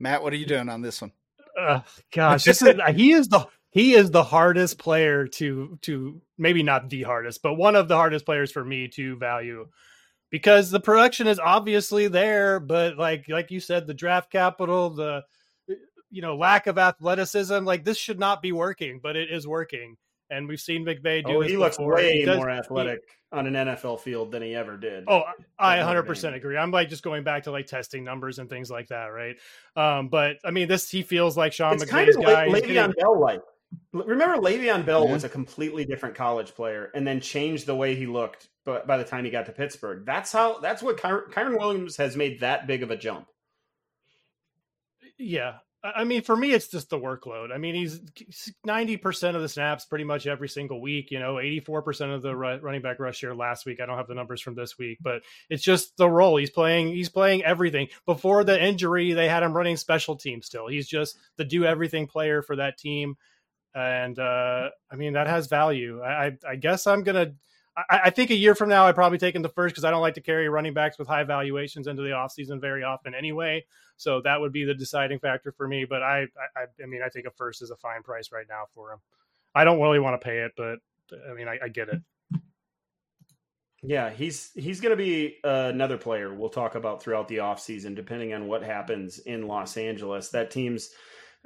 Matt, 0.00 0.22
what 0.22 0.32
are 0.32 0.36
you 0.36 0.46
doing 0.46 0.68
on 0.68 0.82
this 0.82 1.00
one? 1.00 1.12
Uh, 1.58 1.80
gosh, 2.12 2.44
this 2.44 2.60
is 2.60 2.74
he 2.94 3.12
is 3.12 3.28
the 3.28 3.46
he 3.70 3.94
is 3.94 4.10
the 4.10 4.24
hardest 4.24 4.78
player 4.78 5.26
to 5.28 5.78
to 5.82 6.20
maybe 6.36 6.62
not 6.62 6.90
the 6.90 7.04
hardest, 7.04 7.42
but 7.42 7.54
one 7.54 7.76
of 7.76 7.88
the 7.88 7.96
hardest 7.96 8.26
players 8.26 8.50
for 8.50 8.64
me 8.64 8.88
to 8.88 9.16
value 9.16 9.68
because 10.34 10.68
the 10.68 10.80
production 10.80 11.28
is 11.28 11.38
obviously 11.38 12.08
there, 12.08 12.58
but 12.58 12.98
like 12.98 13.28
like 13.28 13.52
you 13.52 13.60
said, 13.60 13.86
the 13.86 13.94
draft 13.94 14.32
capital, 14.32 14.90
the 14.90 15.22
you 16.10 16.22
know 16.22 16.36
lack 16.36 16.66
of 16.66 16.76
athleticism, 16.76 17.58
like 17.58 17.84
this 17.84 17.96
should 17.96 18.18
not 18.18 18.42
be 18.42 18.50
working, 18.50 18.98
but 19.00 19.14
it 19.14 19.30
is 19.30 19.46
working. 19.46 19.96
And 20.30 20.48
we've 20.48 20.58
seen 20.58 20.84
McVay 20.84 21.24
do. 21.24 21.36
Oh, 21.36 21.40
he 21.40 21.56
looks 21.56 21.78
way 21.78 22.18
he 22.18 22.24
does, 22.24 22.38
more 22.38 22.50
athletic 22.50 23.02
he, 23.30 23.38
on 23.38 23.46
an 23.46 23.54
NFL 23.54 24.00
field 24.00 24.32
than 24.32 24.42
he 24.42 24.56
ever 24.56 24.76
did. 24.76 25.04
Oh, 25.06 25.22
I 25.56 25.76
100 25.76 26.02
percent 26.02 26.34
agree. 26.34 26.56
I'm 26.56 26.72
like 26.72 26.88
just 26.88 27.04
going 27.04 27.22
back 27.22 27.44
to 27.44 27.52
like 27.52 27.68
testing 27.68 28.02
numbers 28.02 28.40
and 28.40 28.50
things 28.50 28.72
like 28.72 28.88
that, 28.88 29.12
right? 29.12 29.36
Um, 29.76 30.08
but 30.08 30.38
I 30.44 30.50
mean, 30.50 30.66
this 30.66 30.90
he 30.90 31.02
feels 31.02 31.36
like 31.36 31.52
Sean 31.52 31.74
it's 31.74 31.84
McVay's 31.84 31.90
kind 31.90 32.08
of 32.08 32.16
guy. 32.16 32.46
Like 32.46 32.64
Le'Veon 32.64 32.92
Bell 32.96 33.20
like. 33.20 33.40
Remember, 33.92 34.36
Le'Veon 34.36 34.84
Bell 34.84 35.06
yeah. 35.06 35.12
was 35.12 35.24
a 35.24 35.28
completely 35.28 35.84
different 35.84 36.14
college 36.14 36.54
player, 36.54 36.90
and 36.94 37.06
then 37.06 37.20
changed 37.20 37.66
the 37.66 37.74
way 37.74 37.94
he 37.94 38.06
looked 38.06 38.48
but 38.64 38.86
by 38.86 38.96
the 38.96 39.04
time 39.04 39.24
he 39.24 39.30
got 39.30 39.46
to 39.46 39.52
Pittsburgh. 39.52 40.04
That's 40.04 40.32
how 40.32 40.58
that's 40.58 40.82
what 40.82 41.00
Ky- 41.00 41.32
Kyren 41.32 41.58
Williams 41.58 41.96
has 41.96 42.16
made 42.16 42.40
that 42.40 42.66
big 42.66 42.82
of 42.82 42.90
a 42.90 42.96
jump. 42.96 43.28
Yeah. 45.18 45.54
I 45.82 46.04
mean, 46.04 46.22
for 46.22 46.34
me, 46.34 46.52
it's 46.52 46.68
just 46.68 46.88
the 46.88 46.98
workload. 46.98 47.52
I 47.52 47.58
mean, 47.58 47.74
he's 47.74 48.00
90% 48.66 49.36
of 49.36 49.42
the 49.42 49.50
snaps 49.50 49.84
pretty 49.84 50.04
much 50.04 50.26
every 50.26 50.48
single 50.48 50.80
week, 50.80 51.10
you 51.10 51.18
know, 51.18 51.34
84% 51.34 52.14
of 52.14 52.22
the 52.22 52.34
running 52.34 52.80
back 52.80 52.98
rush 52.98 53.20
here 53.20 53.34
last 53.34 53.66
week. 53.66 53.82
I 53.82 53.86
don't 53.86 53.98
have 53.98 54.08
the 54.08 54.14
numbers 54.14 54.40
from 54.40 54.54
this 54.54 54.78
week, 54.78 54.96
but 55.02 55.20
it's 55.50 55.62
just 55.62 55.94
the 55.98 56.08
role 56.08 56.38
he's 56.38 56.48
playing. 56.48 56.88
He's 56.88 57.10
playing 57.10 57.44
everything. 57.44 57.88
Before 58.06 58.44
the 58.44 58.58
injury, 58.58 59.12
they 59.12 59.28
had 59.28 59.42
him 59.42 59.52
running 59.52 59.76
special 59.76 60.16
teams 60.16 60.46
still. 60.46 60.68
He's 60.68 60.88
just 60.88 61.18
the 61.36 61.44
do 61.44 61.66
everything 61.66 62.06
player 62.06 62.40
for 62.40 62.56
that 62.56 62.78
team. 62.78 63.16
And, 63.74 64.18
uh, 64.18 64.70
I 64.90 64.96
mean, 64.96 65.14
that 65.14 65.26
has 65.26 65.46
value. 65.48 66.02
I, 66.02 66.36
I 66.48 66.56
guess 66.56 66.86
I'm 66.86 67.04
to, 67.04 67.34
I, 67.76 68.00
I, 68.04 68.10
think 68.10 68.30
a 68.30 68.36
year 68.36 68.54
from 68.54 68.68
now, 68.68 68.86
I'd 68.86 68.94
probably 68.94 69.18
take 69.18 69.34
him 69.34 69.42
the 69.42 69.48
first 69.48 69.74
because 69.74 69.84
I 69.84 69.90
don't 69.90 70.00
like 70.00 70.14
to 70.14 70.20
carry 70.20 70.48
running 70.48 70.74
backs 70.74 70.96
with 70.96 71.08
high 71.08 71.24
valuations 71.24 71.88
into 71.88 72.02
the 72.02 72.10
offseason 72.10 72.60
very 72.60 72.84
often 72.84 73.14
anyway. 73.14 73.64
So 73.96 74.20
that 74.22 74.40
would 74.40 74.52
be 74.52 74.64
the 74.64 74.74
deciding 74.74 75.18
factor 75.18 75.52
for 75.52 75.66
me. 75.66 75.84
But 75.84 76.02
I, 76.02 76.26
I, 76.56 76.66
I 76.82 76.86
mean, 76.86 77.02
I 77.04 77.08
think 77.08 77.26
a 77.26 77.30
first 77.32 77.62
is 77.62 77.70
a 77.70 77.76
fine 77.76 78.02
price 78.02 78.30
right 78.32 78.46
now 78.48 78.64
for 78.74 78.92
him. 78.92 78.98
I 79.54 79.64
don't 79.64 79.80
really 79.80 79.98
want 79.98 80.20
to 80.20 80.24
pay 80.24 80.38
it, 80.38 80.52
but 80.56 80.78
I 81.30 81.34
mean, 81.34 81.48
I, 81.48 81.58
I 81.64 81.68
get 81.68 81.88
it. 81.88 82.00
Yeah, 83.86 84.10
he's 84.10 84.50
he's 84.54 84.80
going 84.80 84.96
to 84.96 84.96
be 84.96 85.36
another 85.44 85.98
player 85.98 86.32
we'll 86.32 86.48
talk 86.48 86.74
about 86.74 87.02
throughout 87.02 87.28
the 87.28 87.36
offseason, 87.36 87.94
depending 87.94 88.32
on 88.32 88.48
what 88.48 88.62
happens 88.62 89.18
in 89.18 89.46
Los 89.46 89.76
Angeles. 89.76 90.30
That 90.30 90.50
team's 90.50 90.90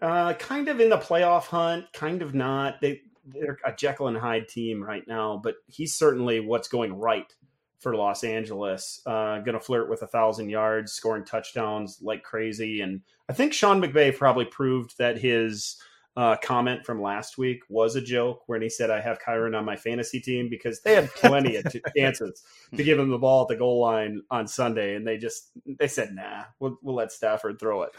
uh, 0.01 0.35
kind 0.35 0.69
of 0.69 0.81
in 0.81 0.89
the 0.89 0.99
playoff 0.99 1.45
hunt, 1.45 1.87
kind 1.93 2.23
of 2.23 2.35
not. 2.35 2.81
They 2.81 3.03
they're 3.27 3.59
a 3.65 3.73
Jekyll 3.73 4.09
and 4.09 4.17
Hyde 4.17 4.49
team 4.49 4.83
right 4.83 5.07
now, 5.07 5.39
but 5.43 5.57
he's 5.67 5.95
certainly 5.95 6.41
what's 6.41 6.69
going 6.69 6.95
right 6.95 7.31
for 7.79 7.95
Los 7.95 8.25
Angeles. 8.25 9.03
Uh, 9.07 9.39
going 9.41 9.53
to 9.53 9.61
flirt 9.61 9.91
with 9.91 10.03
a 10.03 10.07
thousand 10.07 10.49
yards, 10.49 10.93
scoring 10.93 11.25
touchdowns 11.25 11.99
like 12.01 12.23
crazy, 12.23 12.81
and 12.81 13.03
I 13.29 13.33
think 13.33 13.53
Sean 13.53 13.83
McVay 13.83 14.17
probably 14.17 14.47
proved 14.47 14.97
that 14.99 15.19
his 15.19 15.81
uh, 16.19 16.37
comment 16.43 16.85
from 16.85 17.01
last 17.01 17.39
week 17.39 17.61
was 17.69 17.95
a 17.95 18.01
joke 18.01 18.43
when 18.47 18.61
he 18.61 18.69
said, 18.69 18.91
I 18.91 19.01
have 19.01 19.21
Kyren 19.21 19.57
on 19.57 19.65
my 19.65 19.77
fantasy 19.77 20.19
team 20.19 20.49
because 20.49 20.81
they 20.81 20.97
had 20.97 21.09
plenty 21.15 21.55
of 21.55 21.65
chances 21.97 22.43
to 22.77 22.83
give 22.83 22.99
him 22.99 23.11
the 23.11 23.19
ball 23.19 23.43
at 23.43 23.49
the 23.49 23.55
goal 23.55 23.81
line 23.81 24.23
on 24.29 24.49
Sunday. 24.49 24.97
And 24.97 25.07
they 25.07 25.17
just, 25.17 25.51
they 25.65 25.87
said, 25.87 26.13
nah, 26.13 26.43
we'll, 26.59 26.77
we'll 26.83 26.97
let 26.97 27.13
Stafford 27.13 27.61
throw 27.61 27.83
it. 27.83 27.91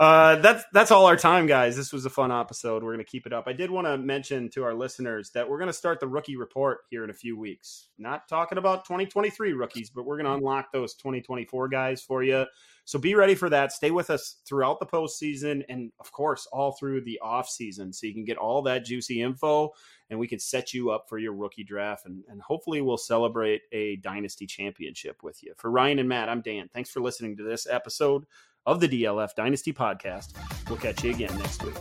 Uh, 0.00 0.36
that's 0.36 0.64
that's 0.72 0.92
all 0.92 1.06
our 1.06 1.16
time, 1.16 1.46
guys. 1.46 1.76
This 1.76 1.92
was 1.92 2.06
a 2.06 2.10
fun 2.10 2.30
episode. 2.30 2.84
We're 2.84 2.92
going 2.94 3.04
to 3.04 3.10
keep 3.10 3.26
it 3.26 3.32
up. 3.32 3.48
I 3.48 3.52
did 3.52 3.68
want 3.68 3.88
to 3.88 3.98
mention 3.98 4.48
to 4.50 4.62
our 4.62 4.72
listeners 4.72 5.30
that 5.30 5.48
we're 5.48 5.58
going 5.58 5.68
to 5.68 5.72
start 5.72 5.98
the 5.98 6.06
rookie 6.06 6.36
report 6.36 6.82
here 6.88 7.02
in 7.02 7.10
a 7.10 7.14
few 7.14 7.36
weeks. 7.36 7.88
Not 7.98 8.28
talking 8.28 8.58
about 8.58 8.84
2023 8.84 9.54
rookies, 9.54 9.90
but 9.90 10.06
we're 10.06 10.16
going 10.16 10.26
to 10.26 10.34
unlock 10.34 10.70
those 10.72 10.94
2024 10.94 11.68
guys 11.68 12.00
for 12.00 12.22
you. 12.22 12.46
So 12.84 12.98
be 12.98 13.16
ready 13.16 13.34
for 13.34 13.50
that. 13.50 13.72
Stay 13.72 13.90
with 13.90 14.08
us 14.08 14.36
throughout 14.46 14.78
the 14.78 14.86
postseason 14.86 15.62
and, 15.68 15.90
of 15.98 16.12
course, 16.12 16.46
all 16.52 16.72
through 16.72 17.02
the 17.02 17.18
off 17.20 17.48
season, 17.48 17.92
so 17.92 18.06
you 18.06 18.14
can 18.14 18.24
get 18.24 18.38
all 18.38 18.62
that 18.62 18.84
juicy 18.84 19.20
info 19.20 19.72
and 20.08 20.18
we 20.18 20.26
can 20.26 20.38
set 20.38 20.72
you 20.72 20.90
up 20.90 21.06
for 21.08 21.18
your 21.18 21.34
rookie 21.34 21.64
draft 21.64 22.06
and, 22.06 22.24
and 22.28 22.40
hopefully 22.40 22.80
we'll 22.80 22.96
celebrate 22.96 23.62
a 23.72 23.96
dynasty 23.96 24.46
championship 24.46 25.22
with 25.22 25.42
you. 25.42 25.52
For 25.58 25.70
Ryan 25.70 25.98
and 25.98 26.08
Matt, 26.08 26.30
I'm 26.30 26.40
Dan. 26.40 26.70
Thanks 26.72 26.88
for 26.88 27.00
listening 27.00 27.36
to 27.36 27.42
this 27.42 27.66
episode 27.66 28.24
of 28.66 28.80
the 28.80 28.88
DLF 28.88 29.34
Dynasty 29.34 29.72
Podcast. 29.72 30.34
We'll 30.68 30.78
catch 30.78 31.02
you 31.04 31.10
again 31.10 31.36
next 31.38 31.62
week. 31.64 31.74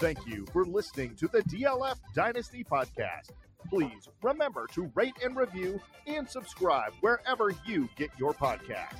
Thank 0.00 0.26
you 0.26 0.46
for 0.52 0.64
listening 0.64 1.14
to 1.16 1.28
the 1.28 1.42
DLF 1.42 1.96
Dynasty 2.14 2.64
Podcast. 2.64 3.30
Please 3.68 4.08
remember 4.22 4.66
to 4.72 4.90
rate 4.94 5.16
and 5.22 5.36
review 5.36 5.80
and 6.06 6.28
subscribe 6.28 6.92
wherever 7.00 7.52
you 7.66 7.88
get 7.96 8.10
your 8.18 8.32
podcasts. 8.32 8.96